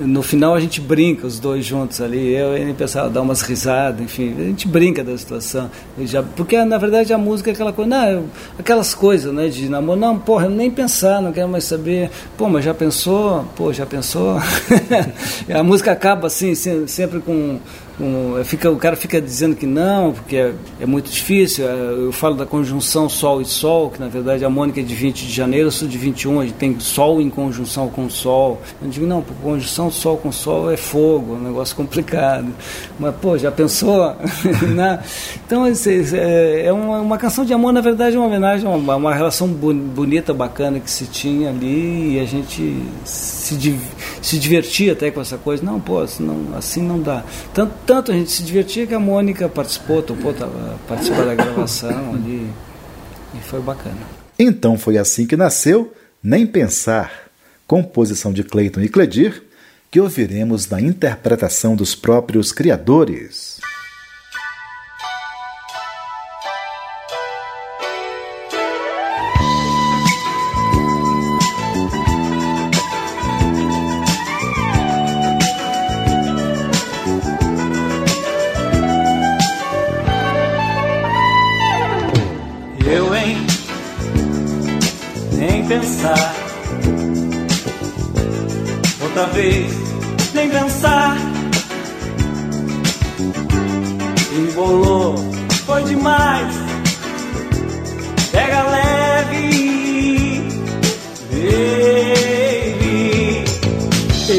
No 0.00 0.22
final 0.22 0.54
a 0.54 0.60
gente 0.60 0.80
brinca 0.80 1.26
os 1.26 1.38
dois 1.38 1.64
juntos 1.64 2.00
ali, 2.00 2.32
eu 2.34 2.56
e 2.56 2.60
ele 2.60 2.74
pensava 2.74 3.08
dar 3.08 3.20
umas 3.22 3.42
risadas, 3.42 4.00
enfim, 4.00 4.34
a 4.38 4.42
gente 4.44 4.66
brinca 4.68 5.02
da 5.04 5.16
situação. 5.16 5.70
Já, 6.02 6.22
porque 6.22 6.62
na 6.64 6.78
verdade 6.78 7.12
a 7.12 7.18
música 7.18 7.50
é 7.50 7.52
aquela 7.52 7.72
coisa, 7.72 7.88
não, 7.90 8.06
eu- 8.08 8.24
aquelas 8.58 8.94
coisas, 8.94 9.32
né, 9.32 9.48
de 9.48 9.68
namoro, 9.68 9.98
não, 9.98 10.18
porra, 10.18 10.46
eu 10.46 10.50
nem 10.50 10.70
pensar, 10.70 11.20
não 11.22 11.32
quero 11.32 11.48
mais 11.48 11.64
saber. 11.64 12.10
Pô, 12.36 12.48
mas 12.48 12.64
já 12.64 12.74
pensou? 12.74 13.44
Pô, 13.56 13.72
já 13.72 13.84
pensou? 13.86 14.38
A 15.54 15.62
música 15.62 15.92
acaba 15.92 16.26
assim, 16.26 16.54
se- 16.54 16.86
sempre 16.88 17.20
com 17.20 17.58
com- 17.98 18.42
fica, 18.44 18.70
o 18.70 18.76
cara 18.76 18.96
fica 18.96 19.20
dizendo 19.20 19.54
que 19.56 19.66
não, 19.66 20.12
porque 20.12 20.36
é, 20.36 20.54
é 20.80 20.86
muito 20.86 21.10
difícil. 21.10 21.66
é, 21.68 21.72
Eu 21.72 22.12
falo 22.12 22.34
da 22.36 22.46
conjunção 22.46 23.08
Sol 23.08 23.40
e 23.42 23.44
Sol, 23.44 23.90
que 23.90 24.00
na 24.00 24.08
verdade 24.08 24.44
a 24.44 24.48
Mônica 24.50 24.80
é 24.80 24.82
de 24.82 24.94
20 24.94 25.26
de 25.26 25.32
janeiro, 25.32 25.66
eu 25.66 25.72
sou 25.72 25.86
de 25.88 25.98
21, 25.98 26.40
a 26.40 26.44
gente 26.46 26.54
tem 26.54 26.78
Sol 26.80 27.20
em 27.20 27.28
conjunção 27.28 27.88
com 27.88 28.08
Sol. 28.08 28.62
Eu 28.80 28.88
digo, 28.88 29.06
não, 29.06 29.20
conjunção 29.42 29.90
Sol 29.90 30.16
com 30.16 30.30
Sol 30.32 30.70
é 30.70 30.76
fogo, 30.76 31.34
é 31.34 31.38
um 31.38 31.42
negócio 31.48 31.74
complicado. 31.76 32.48
Mas, 32.98 33.14
pô, 33.16 33.36
já 33.36 33.50
pensou? 33.50 34.14
Né? 34.68 35.00
então, 35.46 35.66
esse 35.66 36.16
é 36.16 36.66
é 36.66 36.72
uma, 36.72 37.00
uma 37.00 37.18
canção 37.18 37.44
de 37.44 37.52
amor, 37.52 37.72
na 37.72 37.80
verdade, 37.80 38.14
é 38.14 38.18
uma 38.18 38.26
homenagem 38.28 38.68
uma, 38.68 38.96
uma 38.96 39.14
relação 39.14 39.48
bonita, 39.48 40.32
bacana 40.32 40.78
que 40.78 40.90
se 40.90 41.06
tinha 41.06 41.48
ali 41.50 42.14
e 42.16 42.20
a 42.20 42.24
gente 42.24 42.80
se, 43.04 43.56
se 44.22 44.38
divertia 44.38 44.92
até 44.92 45.10
com 45.10 45.20
essa 45.20 45.36
coisa. 45.38 45.64
Não, 45.64 45.80
pô, 45.80 45.98
assim 46.00 46.22
não, 46.24 46.56
assim 46.56 46.82
não 46.82 47.00
dá. 47.00 47.24
Tanto, 47.54 47.72
tanto 47.88 48.12
a 48.12 48.14
gente 48.14 48.30
se 48.30 48.42
divertia 48.42 48.86
que 48.86 48.92
a 48.92 49.00
Mônica 49.00 49.48
participou, 49.48 50.02
topou 50.02 50.34
participar 50.86 51.24
da 51.24 51.34
gravação 51.34 52.12
ali 52.12 52.46
e 53.34 53.38
foi 53.40 53.62
bacana. 53.62 53.96
Então 54.38 54.76
foi 54.76 54.98
assim 54.98 55.26
que 55.26 55.38
nasceu 55.38 55.90
Nem 56.22 56.46
Pensar, 56.46 57.30
composição 57.66 58.30
de 58.30 58.44
Clayton 58.44 58.82
e 58.82 58.90
Cledir, 58.90 59.42
que 59.90 59.98
ouviremos 59.98 60.68
na 60.68 60.78
interpretação 60.82 61.74
dos 61.74 61.94
próprios 61.94 62.52
criadores. 62.52 63.47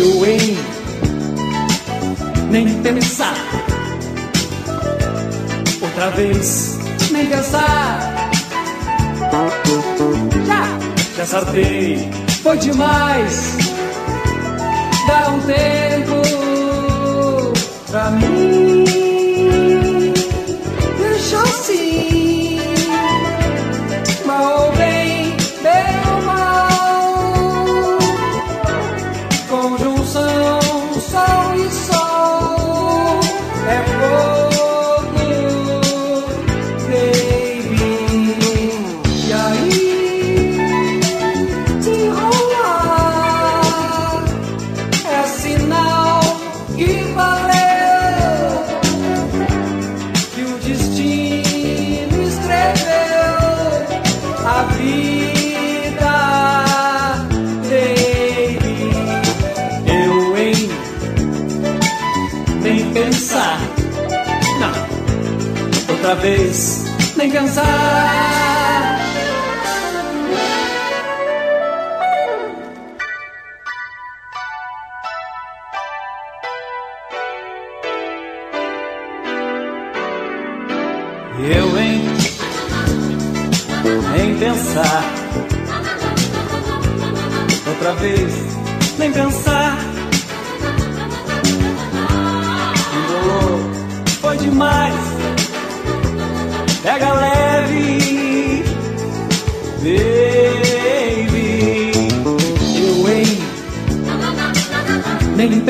Hein? 0.10 0.58
Nem 2.50 2.82
pensar. 2.82 3.36
Outra 5.82 6.10
vez, 6.10 6.78
nem 7.12 7.28
pensar. 7.28 8.30
Já, 10.48 10.80
já 11.16 11.26
sartei, 11.26 12.10
foi 12.42 12.58
demais. 12.58 13.58
Dá 15.08 15.30
um 15.30 15.40
tempo 15.42 16.22
pra 17.90 18.10
mim. 18.12 18.89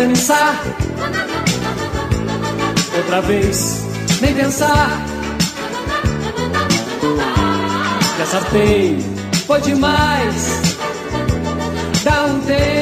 Pensar. 0.07 0.63
Outra 2.95 3.21
vez, 3.21 3.83
nem 4.21 4.33
pensar. 4.33 5.05
Já 8.17 8.25
sartei, 8.25 8.97
foi 9.45 9.59
demais. 9.61 10.61
Dá 12.03 12.25
um 12.27 12.39
tempo 12.41 12.78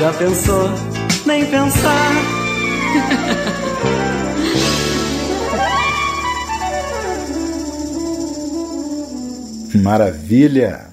já 0.00 0.12
pensou, 0.14 0.70
nem 1.26 1.44
pensar. 1.44 2.10
Maravilha! 9.82 10.88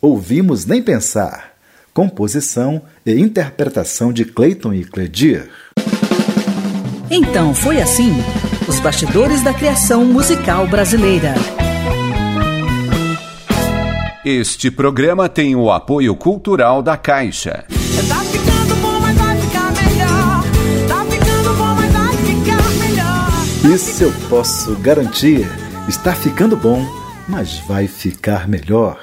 Ouvimos 0.00 0.66
Nem 0.66 0.82
Pensar. 0.82 1.52
Composição 1.94 2.82
e 3.04 3.18
interpretação 3.18 4.12
de 4.12 4.26
Clayton 4.26 4.74
e 4.74 4.84
Cledir. 4.84 5.48
Então 7.10 7.54
foi 7.54 7.80
assim: 7.80 8.12
os 8.68 8.78
bastidores 8.78 9.42
da 9.42 9.54
criação 9.54 10.04
musical 10.04 10.66
brasileira. 10.66 11.32
Este 14.22 14.70
programa 14.70 15.30
tem 15.30 15.56
o 15.56 15.72
apoio 15.72 16.14
cultural 16.14 16.82
da 16.82 16.98
Caixa. 16.98 17.64
Tá 18.08 18.20
ficando 18.24 18.39
Isso 23.64 24.04
eu 24.04 24.12
posso 24.30 24.74
garantir. 24.76 25.46
Está 25.86 26.14
ficando 26.14 26.56
bom, 26.56 26.82
mas 27.28 27.58
vai 27.58 27.86
ficar 27.86 28.48
melhor. 28.48 28.98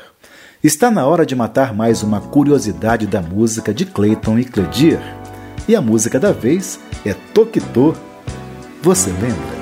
Está 0.63 0.89
na 0.89 1.05
hora 1.05 1.27
de 1.27 1.35
matar 1.35 1.75
mais 1.75 2.01
uma 2.01 2.19
curiosidade 2.19 3.05
da 3.05 3.21
música 3.21 3.71
de 3.71 3.85
Clayton 3.85 4.39
e 4.39 4.45
Cledir. 4.45 4.99
E 5.67 5.75
a 5.75 5.81
música 5.81 6.19
da 6.19 6.31
vez 6.31 6.79
é 7.05 7.13
Toquitô. 7.35 7.93
Você 8.81 9.11
lembra? 9.11 9.57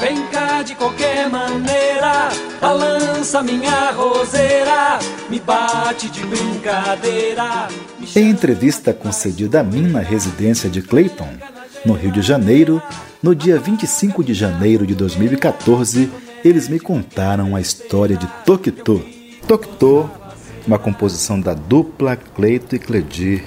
Vem 0.00 0.26
cá 0.26 0.62
de 0.62 0.74
qualquer 0.74 1.30
maneira, 1.30 2.30
balança 2.60 3.44
minha 3.44 3.92
roseira, 3.92 4.98
me 5.30 5.38
bate 5.38 6.10
de 6.10 6.26
brincadeira. 6.26 7.68
Em 8.16 8.28
entrevista 8.28 8.92
concedida 8.92 9.60
a 9.60 9.62
mim 9.62 9.86
na 9.88 10.00
residência 10.00 10.68
de 10.68 10.82
Clayton, 10.82 11.28
no 11.84 11.94
Rio 11.94 12.10
de 12.10 12.22
Janeiro, 12.22 12.82
no 13.22 13.34
dia 13.34 13.58
25 13.58 14.24
de 14.24 14.34
janeiro 14.34 14.86
de 14.86 14.94
2014, 14.94 16.10
eles 16.44 16.68
me 16.68 16.78
contaram 16.78 17.54
a 17.54 17.60
história 17.60 18.16
de 18.16 18.26
Toquitô. 18.44 19.00
Toquitô, 19.46 20.08
uma 20.66 20.78
composição 20.78 21.40
da 21.40 21.54
dupla 21.54 22.16
Cleiton 22.16 22.76
e 22.76 22.78
Cledir. 22.78 23.44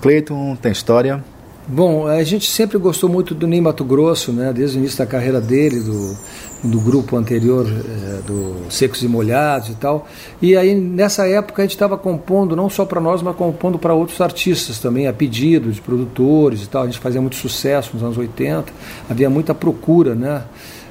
Cleiton 0.00 0.56
tem 0.56 0.72
história? 0.72 1.24
Bom, 1.66 2.06
a 2.06 2.22
gente 2.24 2.50
sempre 2.50 2.78
gostou 2.78 3.08
muito 3.08 3.34
do 3.34 3.46
Ney 3.46 3.60
Mato 3.60 3.84
Grosso, 3.84 4.32
né? 4.32 4.52
Desde 4.52 4.76
o 4.76 4.80
início 4.80 4.98
da 4.98 5.06
carreira 5.06 5.40
dele, 5.40 5.80
do, 5.80 6.16
do 6.62 6.80
grupo 6.80 7.16
anterior, 7.16 7.66
eh, 7.66 8.20
do 8.26 8.70
Secos 8.70 9.02
e 9.02 9.08
Molhados 9.08 9.70
e 9.70 9.74
tal. 9.74 10.06
E 10.40 10.56
aí, 10.56 10.74
nessa 10.74 11.26
época, 11.26 11.62
a 11.62 11.64
gente 11.64 11.74
estava 11.74 11.98
compondo, 11.98 12.54
não 12.54 12.70
só 12.70 12.84
para 12.84 13.00
nós, 13.00 13.20
mas 13.20 13.34
compondo 13.34 13.78
para 13.78 13.92
outros 13.94 14.20
artistas 14.20 14.78
também, 14.78 15.08
a 15.08 15.12
pedido 15.12 15.72
de 15.72 15.80
produtores 15.80 16.62
e 16.62 16.68
tal. 16.68 16.82
A 16.82 16.86
gente 16.86 16.98
fazia 16.98 17.20
muito 17.20 17.36
sucesso 17.36 17.90
nos 17.94 18.02
anos 18.02 18.16
80, 18.16 18.72
havia 19.10 19.28
muita 19.28 19.54
procura, 19.54 20.14
né? 20.14 20.42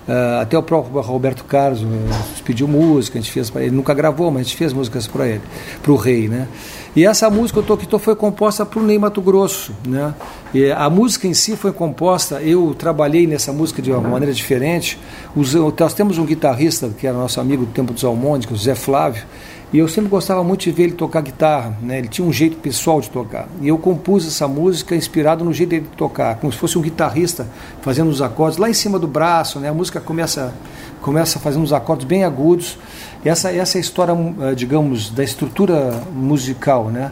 Eh, 0.08 0.40
até 0.42 0.58
o 0.58 0.64
próprio 0.64 1.00
Roberto 1.00 1.46
Carlos 1.46 1.82
eh, 1.82 1.86
nos 1.86 2.42
pediu 2.42 2.68
música, 2.68 3.18
a 3.18 3.22
gente 3.22 3.32
fez 3.32 3.50
para 3.50 3.62
ele, 3.62 3.76
nunca 3.76 3.94
gravou, 3.94 4.32
mas 4.32 4.42
a 4.42 4.44
gente 4.44 4.58
fez 4.58 4.74
músicas 4.74 5.08
para 5.08 5.28
ele, 5.28 5.42
para 5.82 5.92
o 5.92 5.96
Rei, 5.96 6.28
né? 6.28 6.48
E 6.94 7.06
essa 7.06 7.30
música, 7.30 7.60
o 7.62 7.64
Toquitô, 7.64 7.98
foi 7.98 8.16
composta 8.18 8.66
para 8.66 8.78
o 8.80 8.84
Ney 8.84 9.00
Mato 9.00 9.22
Grosso, 9.22 9.74
né? 9.88 10.14
E 10.54 10.70
a 10.72 10.90
música 10.90 11.26
em 11.26 11.34
si 11.34 11.56
foi 11.56 11.72
composta, 11.72 12.42
eu 12.42 12.76
trabalhei 12.78 13.26
nessa 13.26 13.54
música 13.54 13.82
de 13.82 13.90
uma 13.92 14.02
maneira 14.02 14.34
diferente. 14.34 15.00
Os- 15.34 15.54
nós 15.54 15.94
temos 15.94 16.18
um 16.18 16.26
guitarrista, 16.26 16.90
que 16.90 17.08
era 17.08 17.16
nosso 17.18 17.40
amigo 17.40 17.66
do 17.66 17.72
Tempo 17.72 17.94
dos 17.94 18.04
Almônicos, 18.04 18.60
o 18.60 18.64
Zé 18.64 18.76
Flávio, 18.76 19.24
e 19.72 19.78
eu 19.80 19.88
sempre 19.88 20.10
gostava 20.10 20.44
muito 20.44 20.64
de 20.64 20.72
ver 20.72 20.84
ele 20.84 20.92
tocar 20.92 21.22
guitarra, 21.22 21.78
né? 21.82 21.98
Ele 22.00 22.10
tinha 22.10 22.28
um 22.28 22.34
jeito 22.34 22.58
pessoal 22.58 23.00
de 23.00 23.10
tocar. 23.10 23.48
E 23.62 23.70
eu 23.70 23.78
compus 23.78 24.28
essa 24.28 24.46
música 24.46 24.94
inspirado 24.94 25.46
no 25.46 25.54
jeito 25.54 25.70
dele 25.70 25.86
de 25.90 25.96
tocar, 25.96 26.36
como 26.42 26.52
se 26.52 26.60
fosse 26.60 26.78
um 26.78 26.82
guitarrista 26.82 27.48
fazendo 27.82 28.10
os 28.10 28.22
acordes 28.22 28.58
lá 28.58 28.70
em 28.70 28.74
cima 28.74 29.00
do 29.00 29.08
braço, 29.08 29.62
né? 29.62 29.70
A 29.70 29.74
música 29.74 30.02
começa 30.02 30.54
começa 31.02 31.40
fazendo 31.40 31.64
uns 31.64 31.74
acordes 31.74 32.06
bem 32.06 32.24
agudos. 32.24 32.78
Essa 33.24 33.52
essa 33.52 33.78
é 33.78 33.80
a 33.80 33.82
história, 33.82 34.14
eh, 34.42 34.56
digamos, 34.56 35.12
da 35.12 35.24
estrutura 35.24 36.02
musical, 36.12 36.86
né? 36.86 37.12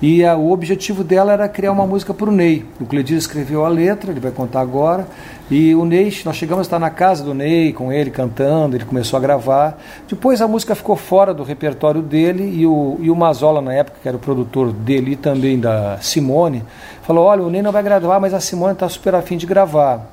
E 0.00 0.24
a, 0.24 0.34
o 0.34 0.50
objetivo 0.50 1.04
dela 1.04 1.34
era 1.34 1.46
criar 1.46 1.72
uma 1.72 1.86
música 1.86 2.14
para 2.14 2.30
o 2.30 2.32
Ney. 2.32 2.64
O 2.80 2.86
Cledir 2.86 3.18
escreveu 3.18 3.66
a 3.66 3.68
letra, 3.68 4.10
ele 4.10 4.20
vai 4.20 4.30
contar 4.30 4.62
agora. 4.62 5.06
E 5.50 5.74
o 5.74 5.84
Ney, 5.84 6.16
nós 6.24 6.36
chegamos 6.36 6.60
a 6.60 6.62
estar 6.62 6.78
na 6.78 6.88
casa 6.88 7.22
do 7.22 7.34
Ney, 7.34 7.74
com 7.74 7.92
ele 7.92 8.10
cantando, 8.10 8.74
ele 8.74 8.86
começou 8.86 9.18
a 9.18 9.20
gravar. 9.20 9.78
Depois 10.08 10.40
a 10.40 10.48
música 10.48 10.74
ficou 10.74 10.96
fora 10.96 11.34
do 11.34 11.42
repertório 11.42 12.00
dele 12.00 12.50
e 12.58 12.66
o, 12.66 12.96
e 12.98 13.10
o 13.10 13.14
Mazola, 13.14 13.60
na 13.60 13.74
época, 13.74 13.98
que 14.00 14.08
era 14.08 14.16
o 14.16 14.20
produtor 14.20 14.72
dele 14.72 15.12
e 15.12 15.16
também 15.16 15.60
da 15.60 15.98
Simone, 16.00 16.64
falou: 17.02 17.26
Olha, 17.26 17.42
o 17.42 17.50
Ney 17.50 17.60
não 17.60 17.70
vai 17.70 17.82
gravar, 17.82 18.18
mas 18.18 18.32
a 18.32 18.40
Simone 18.40 18.72
está 18.72 18.88
super 18.88 19.14
afim 19.14 19.36
de 19.36 19.44
gravar. 19.44 20.08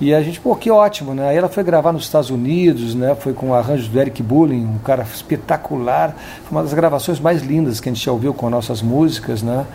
E 0.00 0.14
a 0.14 0.22
gente, 0.22 0.40
pô, 0.40 0.56
que 0.56 0.70
ótimo, 0.70 1.12
né? 1.12 1.28
Aí 1.28 1.36
ela 1.36 1.48
foi 1.48 1.62
gravar 1.62 1.92
nos 1.92 2.04
Estados 2.04 2.30
Unidos, 2.30 2.94
né? 2.94 3.14
Foi 3.14 3.34
com 3.34 3.52
arranjos 3.52 3.86
do 3.86 4.00
Eric 4.00 4.22
Bulling, 4.22 4.64
um 4.64 4.78
cara 4.78 5.02
espetacular. 5.02 6.16
Foi 6.44 6.56
uma 6.56 6.62
das 6.62 6.72
gravações 6.72 7.20
mais 7.20 7.42
lindas 7.42 7.80
que 7.80 7.88
a 7.90 7.92
gente 7.92 8.02
já 8.02 8.10
ouviu 8.10 8.32
com 8.32 8.48
nossas 8.48 8.80
músicas, 8.80 9.42
né? 9.42 9.66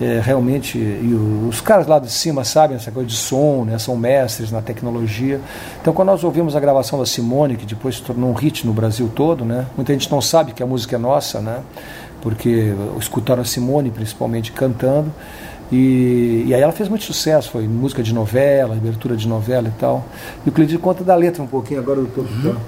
É, 0.00 0.20
realmente, 0.24 0.78
e 0.78 1.48
os 1.48 1.60
caras 1.60 1.88
lá 1.88 1.98
de 1.98 2.12
cima 2.12 2.44
sabem 2.44 2.76
essa 2.76 2.92
coisa 2.92 3.08
de 3.08 3.16
som, 3.16 3.64
né? 3.64 3.76
São 3.76 3.96
mestres 3.96 4.52
na 4.52 4.62
tecnologia. 4.62 5.40
Então, 5.80 5.92
quando 5.92 6.10
nós 6.10 6.22
ouvimos 6.22 6.54
a 6.54 6.60
gravação 6.60 7.00
da 7.00 7.06
Simone, 7.06 7.56
que 7.56 7.66
depois 7.66 7.96
se 7.96 8.02
tornou 8.02 8.30
um 8.30 8.34
hit 8.34 8.64
no 8.64 8.72
Brasil 8.72 9.10
todo, 9.12 9.44
né? 9.44 9.66
Muita 9.76 9.92
gente 9.92 10.08
não 10.12 10.20
sabe 10.20 10.52
que 10.52 10.62
a 10.62 10.66
música 10.66 10.94
é 10.94 10.98
nossa, 10.98 11.40
né? 11.40 11.58
Porque 12.20 12.72
escutaram 13.00 13.42
a 13.42 13.44
Simone, 13.44 13.90
principalmente, 13.90 14.52
cantando. 14.52 15.12
E, 15.72 16.44
e 16.46 16.54
aí 16.54 16.60
ela 16.60 16.70
fez 16.70 16.86
muito 16.86 17.04
sucesso, 17.04 17.50
foi 17.50 17.66
música 17.66 18.02
de 18.02 18.12
novela, 18.12 18.76
abertura 18.76 19.16
de 19.16 19.26
novela 19.26 19.68
e 19.68 19.80
tal. 19.80 20.04
E 20.44 20.50
o 20.50 20.52
Cleidir 20.52 20.78
conta 20.78 21.02
da 21.02 21.14
letra 21.14 21.42
um 21.42 21.46
pouquinho 21.46 21.80
agora 21.80 22.02
do 22.02 22.08
Tocotó. 22.08 22.60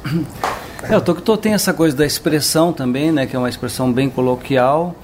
É, 0.89 0.97
o 0.97 1.01
Tocotó 1.01 1.37
tem 1.37 1.53
essa 1.53 1.75
coisa 1.75 1.95
da 1.95 2.07
expressão 2.07 2.73
também, 2.73 3.13
né, 3.13 3.27
que 3.27 3.37
é 3.37 3.39
uma 3.39 3.49
expressão 3.49 3.93
bem 3.93 4.09
coloquial. 4.09 4.95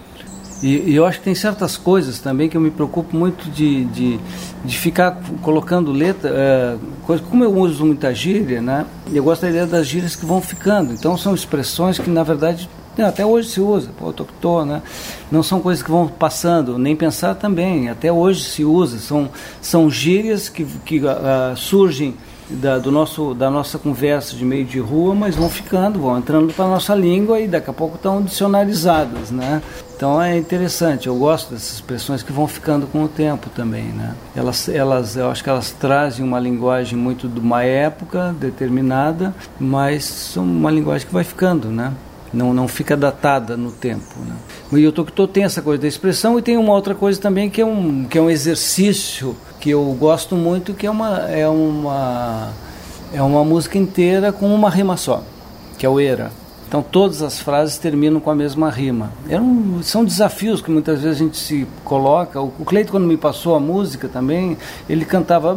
E, 0.62 0.90
e 0.90 0.96
eu 0.96 1.07
acho 1.07 1.18
que 1.18 1.24
tem 1.24 1.34
certas 1.34 1.76
coisas 1.76 2.18
também 2.20 2.48
que 2.48 2.57
eu 2.57 2.61
me 2.61 2.70
preocupo 2.70 3.16
muito 3.16 3.51
de, 3.51 3.84
de, 3.86 4.18
de 4.64 4.78
ficar 4.78 5.18
colocando 5.42 5.90
letra, 5.90 6.30
é, 6.30 6.76
coisa, 7.07 7.22
como 7.22 7.44
eu 7.44 7.55
uso 7.55 7.84
muita 7.84 8.14
gíria, 8.14 8.61
né, 8.61 8.84
eu 9.12 9.24
gosto 9.24 9.42
da 9.42 9.51
ideia 9.51 9.66
das 9.66 9.86
gírias 9.86 10.16
que 10.16 10.24
vão 10.24 10.40
ficando. 10.40 10.92
Então 10.92 11.16
são 11.16 11.34
expressões 11.34 11.98
que 11.98 12.11
na 12.11 12.22
verdade 12.22 12.68
né, 13.01 13.09
até 13.09 13.24
hoje 13.24 13.48
se 13.48 13.61
usa, 13.61 13.90
pô, 13.98 14.64
né? 14.64 14.82
Não 15.30 15.42
são 15.42 15.61
coisas 15.61 15.82
que 15.82 15.90
vão 15.90 16.09
passando, 16.09 16.78
nem 16.78 16.94
pensar 16.94 17.34
também, 17.34 17.88
até 17.88 18.12
hoje 18.12 18.44
se 18.44 18.64
usa, 18.64 18.98
são, 18.98 19.28
são 19.61 19.90
gírias 19.90 20.48
que, 20.48 20.64
que 20.64 21.01
ah, 21.07 21.55
surgem 21.57 22.14
da, 22.51 22.78
do 22.78 22.90
nosso, 22.90 23.32
da 23.32 23.51
nossa 23.51 23.78
conversa 23.78 24.34
de 24.34 24.44
meio 24.44 24.64
de 24.64 24.80
rua, 24.80 25.14
mas 25.14 25.36
vão 25.36 25.48
ficando, 25.48 26.01
vão 26.01 26.18
entrando 26.18 26.53
para 26.53 26.64
a 26.64 26.68
nossa 26.68 26.94
língua 26.94 27.40
e 27.40 27.46
daqui 27.46 27.70
a 27.70 27.72
pouco 27.72 27.96
estão 27.96 28.20
dicionarizadas, 28.20 29.30
né? 29.30 29.62
Então 29.96 30.20
é 30.20 30.36
interessante, 30.36 31.07
eu 31.07 31.16
gosto 31.16 31.53
dessas 31.53 31.74
expressões 31.74 32.22
que 32.22 32.32
vão 32.32 32.48
ficando 32.48 32.86
com 32.86 33.05
o 33.05 33.09
tempo 33.09 33.51
também, 33.51 33.84
né? 33.84 34.14
Elas, 34.34 34.68
elas, 34.68 35.16
eu 35.16 35.30
acho 35.30 35.44
que 35.44 35.51
elas 35.51 35.70
trazem 35.70 36.24
uma 36.24 36.40
linguagem 36.40 36.98
muito 36.98 37.28
de 37.28 37.38
uma 37.38 37.62
época 37.62 38.34
determinada, 38.38 39.34
mas 39.59 40.05
são 40.05 40.42
uma 40.42 40.70
linguagem 40.70 41.07
que 41.07 41.12
vai 41.12 41.24
ficando, 41.24 41.68
né? 41.68 41.92
Não, 42.33 42.55
não 42.55 42.68
fica 42.68 42.97
datada 42.97 43.57
no 43.57 43.72
tempo, 43.72 44.14
né? 44.20 44.37
E 44.78 44.87
o 44.87 44.93
Tocotó 44.93 45.26
tem 45.26 45.45
essa 45.45 45.61
coisa 45.61 45.83
da 45.83 45.89
expressão 45.89 46.39
e 46.39 46.43
tem 46.43 46.57
uma 46.57 46.72
outra 46.72 46.95
coisa 46.95 47.20
também 47.20 47.51
que 47.51 47.61
é 47.61 47.66
um, 47.66 48.05
que 48.05 48.16
é 48.16 48.22
um 48.22 48.31
exercício 48.31 49.37
que 49.59 49.70
eu 49.70 49.85
gosto 49.99 50.37
muito, 50.37 50.72
que 50.72 50.87
é 50.87 50.91
uma, 50.91 51.18
é 51.28 51.49
uma, 51.49 52.53
é 53.12 53.20
uma 53.20 53.45
música 53.45 53.76
inteira 53.76 54.33
com 54.33 54.55
uma 54.55 54.70
rima 54.70 54.97
só, 54.97 55.24
que 55.76 55.85
é 55.85 55.89
o 55.89 55.99
era. 55.99 56.31
Então 56.70 56.83
todas 56.83 57.20
as 57.20 57.41
frases 57.41 57.78
terminam 57.78 58.20
com 58.20 58.31
a 58.31 58.35
mesma 58.35 58.70
rima. 58.70 59.11
É 59.28 59.41
um, 59.41 59.83
são 59.83 60.05
desafios 60.05 60.62
que 60.62 60.70
muitas 60.70 61.03
vezes 61.03 61.20
a 61.20 61.24
gente 61.24 61.37
se 61.37 61.66
coloca. 61.85 62.41
O, 62.41 62.53
o 62.61 62.64
Cleito, 62.64 62.93
quando 62.93 63.09
me 63.09 63.16
passou 63.16 63.57
a 63.57 63.61
música 63.61 64.07
também, 64.07 64.57
ele 64.89 65.05
cantava. 65.05 65.57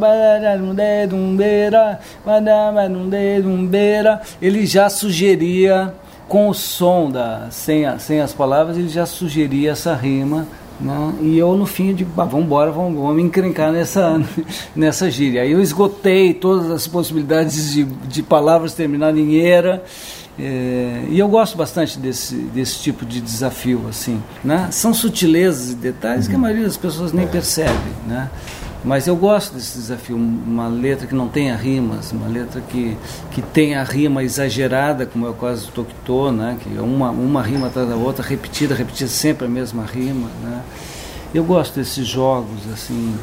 Ele 4.41 4.65
já 4.65 4.89
sugeria, 4.89 5.93
com 6.27 6.49
o 6.49 6.53
som, 6.53 7.09
da, 7.09 7.47
sem, 7.51 7.85
a, 7.85 7.99
sem 7.99 8.19
as 8.19 8.33
palavras, 8.33 8.77
ele 8.77 8.89
já 8.89 9.05
sugeria 9.05 9.71
essa 9.71 9.93
rima. 9.93 10.47
Né? 10.79 11.13
E 11.21 11.37
eu, 11.37 11.55
no 11.55 11.65
fim, 11.65 11.93
digo, 11.93 12.11
bah, 12.15 12.25
vamos 12.25 12.45
embora, 12.45 12.71
vamos, 12.71 12.99
vamos 12.99 13.23
encrencar 13.23 13.71
nessa, 13.71 14.21
nessa 14.75 15.09
gíria. 15.09 15.43
Aí 15.43 15.51
eu 15.51 15.61
esgotei 15.61 16.33
todas 16.33 16.69
as 16.69 16.87
possibilidades 16.87 17.73
de, 17.73 17.83
de 17.83 18.23
palavras 18.23 18.73
terminarem 18.73 19.35
em 19.35 19.39
era. 19.39 19.83
É, 20.37 21.03
e 21.09 21.19
eu 21.19 21.27
gosto 21.27 21.55
bastante 21.55 21.99
desse, 21.99 22.35
desse 22.35 22.79
tipo 22.79 23.05
de 23.05 23.21
desafio, 23.21 23.85
assim, 23.87 24.21
né? 24.43 24.67
São 24.71 24.91
sutilezas 24.91 25.73
e 25.73 25.75
detalhes 25.75 26.27
que 26.27 26.33
a 26.33 26.39
maioria 26.39 26.65
das 26.65 26.75
pessoas 26.75 27.13
nem 27.13 27.27
percebe, 27.27 27.71
né? 28.07 28.31
Mas 28.83 29.07
eu 29.07 29.15
gosto 29.15 29.53
desse 29.53 29.77
desafio, 29.77 30.17
uma 30.17 30.67
letra 30.67 31.07
que 31.07 31.15
não 31.15 31.29
tenha 31.29 31.55
rimas, 31.55 32.11
uma 32.11 32.27
letra 32.27 32.59
que, 32.61 32.97
que 33.31 33.41
tenha 33.41 33.81
rima 33.83 34.23
exagerada, 34.23 35.05
como 35.05 35.25
é 35.25 35.29
o 35.29 35.33
caso 35.33 35.67
do 35.67 35.71
Tokito, 35.71 36.31
né? 36.31 36.57
que 36.61 36.77
é 36.77 36.81
uma, 36.81 37.09
uma 37.09 37.41
rima 37.41 37.67
atrás 37.67 37.87
da 37.87 37.95
outra, 37.95 38.25
repetida, 38.25 38.75
repetida 38.75 39.09
sempre 39.09 39.45
a 39.45 39.49
mesma 39.49 39.85
rima. 39.85 40.29
Né? 40.41 40.61
Eu 41.33 41.45
gosto 41.45 41.79
desses 41.79 42.05
jogos, 42.05 42.59
assim, 42.73 43.15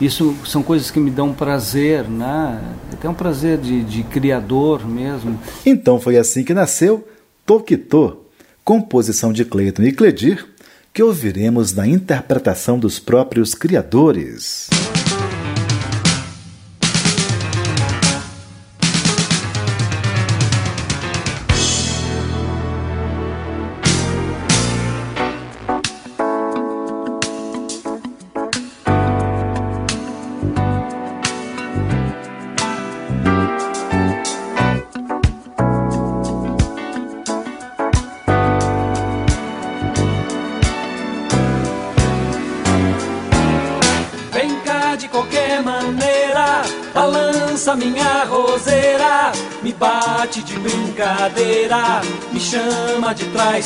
isso 0.00 0.34
são 0.44 0.62
coisas 0.62 0.90
que 0.90 0.98
me 0.98 1.10
dão 1.10 1.32
prazer, 1.32 2.08
né? 2.08 2.60
Até 2.92 3.08
um 3.08 3.14
prazer 3.14 3.58
de, 3.58 3.84
de 3.84 4.02
criador 4.02 4.86
mesmo. 4.88 5.38
Então 5.64 6.00
foi 6.00 6.16
assim 6.16 6.42
que 6.42 6.52
nasceu 6.52 7.06
Tokito, 7.46 8.18
composição 8.64 9.32
de 9.32 9.44
Cleiton 9.44 9.82
e 9.82 9.92
Cledir, 9.92 10.44
que 10.92 11.02
ouviremos 11.02 11.72
na 11.72 11.86
interpretação 11.86 12.78
dos 12.78 12.98
próprios 12.98 13.54
criadores. 13.54 14.68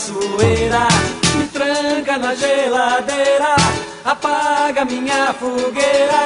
Traiçoeira, 0.08 0.88
me 1.36 1.44
tranca 1.48 2.18
na 2.18 2.34
geladeira, 2.34 3.56
apaga 4.04 4.84
minha 4.84 5.32
fogueira, 5.34 6.24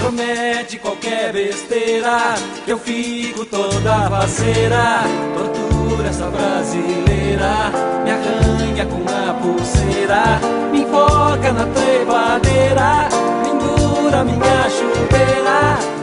promete 0.00 0.78
qualquer 0.78 1.32
besteira, 1.32 2.34
eu 2.66 2.78
fico 2.78 3.44
toda 3.46 4.10
faceira, 4.10 5.02
tortura 5.36 6.08
essa 6.08 6.26
brasileira, 6.26 7.72
me 8.04 8.10
arranha 8.10 8.86
com 8.86 9.04
a 9.08 9.34
pulseira, 9.34 10.40
me 10.70 10.82
enfoca 10.82 11.52
na 11.52 11.66
trepadeira, 11.66 13.08
pendura 13.42 14.24
minha 14.24 14.70
chuveira 14.70 16.02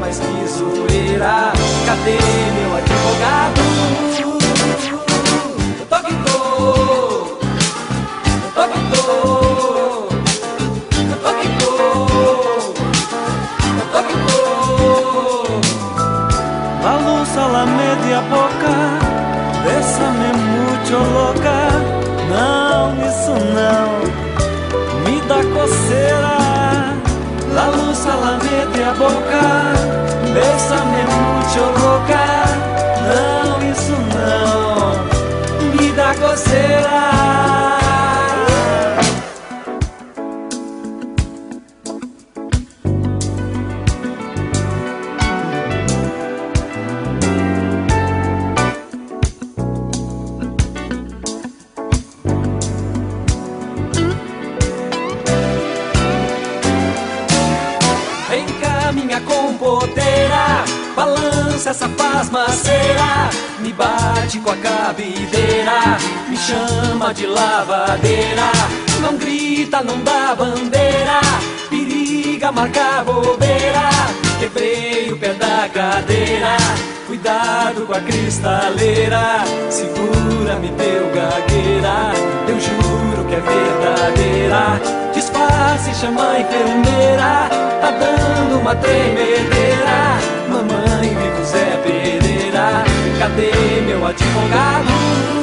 mas 0.00 0.18
que 0.18 0.46
zoeira. 0.48 1.52
Cadê 1.86 2.18
meu 2.58 2.76
advogado? 2.76 3.79
Media 18.10 18.22
boca, 18.22 18.74
bésame 19.62 20.30
mucho 20.50 20.98
louca. 21.12 21.58
Não, 22.28 22.92
isso 23.06 23.34
não, 23.54 23.88
me 25.04 25.20
dá 25.28 25.36
coceira. 25.54 26.40
La 27.54 27.68
luz 27.68 28.06
a 28.06 28.14
la 28.14 28.38
media 28.38 28.92
boca 28.92 29.42
Bésame 30.32 31.02
mucho 31.02 31.62
louca 31.80 32.24
Não, 33.10 33.70
isso 33.72 33.96
não 34.14 35.74
Me 35.74 35.90
dá 35.90 36.14
coceira 36.14 37.09
com 64.38 64.50
a 64.50 64.56
cabideira, 64.56 65.98
me 66.28 66.36
chama 66.36 67.12
de 67.12 67.26
lavadeira, 67.26 68.52
não 69.02 69.16
grita, 69.16 69.82
não 69.82 69.98
dá 70.02 70.36
bandeira, 70.36 71.20
periga 71.68 72.52
marcar 72.52 73.04
bobeira, 73.04 73.90
quebrei 74.38 75.10
o 75.10 75.18
pé 75.18 75.34
da 75.34 75.68
cadeira, 75.68 76.56
cuidado 77.08 77.84
com 77.86 77.92
a 77.92 78.00
cristaleira, 78.00 79.42
segura, 79.68 80.56
me 80.60 80.68
deu 80.68 81.10
gagueira, 81.12 82.12
eu 82.46 82.60
juro 82.60 83.24
que 83.28 83.34
é 83.34 83.40
verdadeira, 83.40 84.80
disfarce, 85.12 85.92
chama 85.94 86.30
a 86.30 86.40
enfermeira, 86.40 87.48
tá 87.80 87.90
dando 87.90 88.60
uma 88.60 88.76
tremedeira, 88.76 90.18
mamãe 90.48 91.19
cadê 93.20 93.82
meu 93.86 94.06
advogado? 94.06 95.39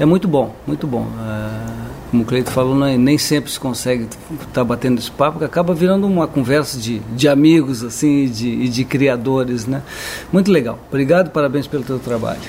é 0.00 0.04
muito 0.06 0.26
bom, 0.26 0.54
muito 0.66 0.86
bom. 0.86 1.06
É, 1.20 2.10
como 2.10 2.22
o 2.22 2.26
Cleito 2.26 2.50
falou, 2.50 2.74
nem 2.74 3.18
sempre 3.18 3.50
se 3.50 3.60
consegue 3.60 4.04
estar 4.04 4.46
tá 4.50 4.64
batendo 4.64 4.98
esse 4.98 5.10
papo, 5.10 5.38
que 5.38 5.44
acaba 5.44 5.74
virando 5.74 6.06
uma 6.06 6.26
conversa 6.26 6.78
de, 6.78 7.00
de 7.00 7.28
amigos 7.28 7.84
assim, 7.84 8.24
e 8.24 8.28
de, 8.30 8.68
de 8.68 8.84
criadores. 8.84 9.66
Né? 9.66 9.82
Muito 10.32 10.50
legal. 10.50 10.78
Obrigado, 10.88 11.30
parabéns 11.30 11.66
pelo 11.66 11.84
teu 11.84 11.98
trabalho. 11.98 12.40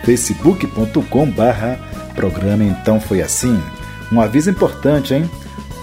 facebook.com/barra 0.04 1.78
programa 2.16 2.64
Então 2.64 3.00
Foi 3.00 3.22
Assim. 3.22 3.62
Um 4.10 4.20
aviso 4.20 4.50
importante, 4.50 5.14
hein? 5.14 5.30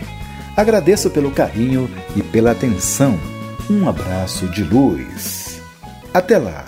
Agradeço 0.56 1.10
pelo 1.10 1.30
carinho 1.30 1.90
e 2.14 2.22
pela 2.22 2.50
atenção. 2.50 3.18
Um 3.70 3.88
abraço 3.88 4.46
de 4.48 4.62
luz. 4.62 5.60
Até 6.12 6.38
lá! 6.38 6.66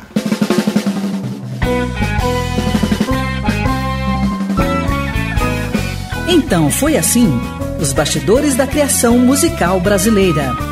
Então 6.29 6.71
foi 6.71 6.97
assim: 6.97 7.29
os 7.81 7.93
bastidores 7.93 8.55
da 8.55 8.67
criação 8.67 9.19
musical 9.19 9.81
brasileira. 9.81 10.72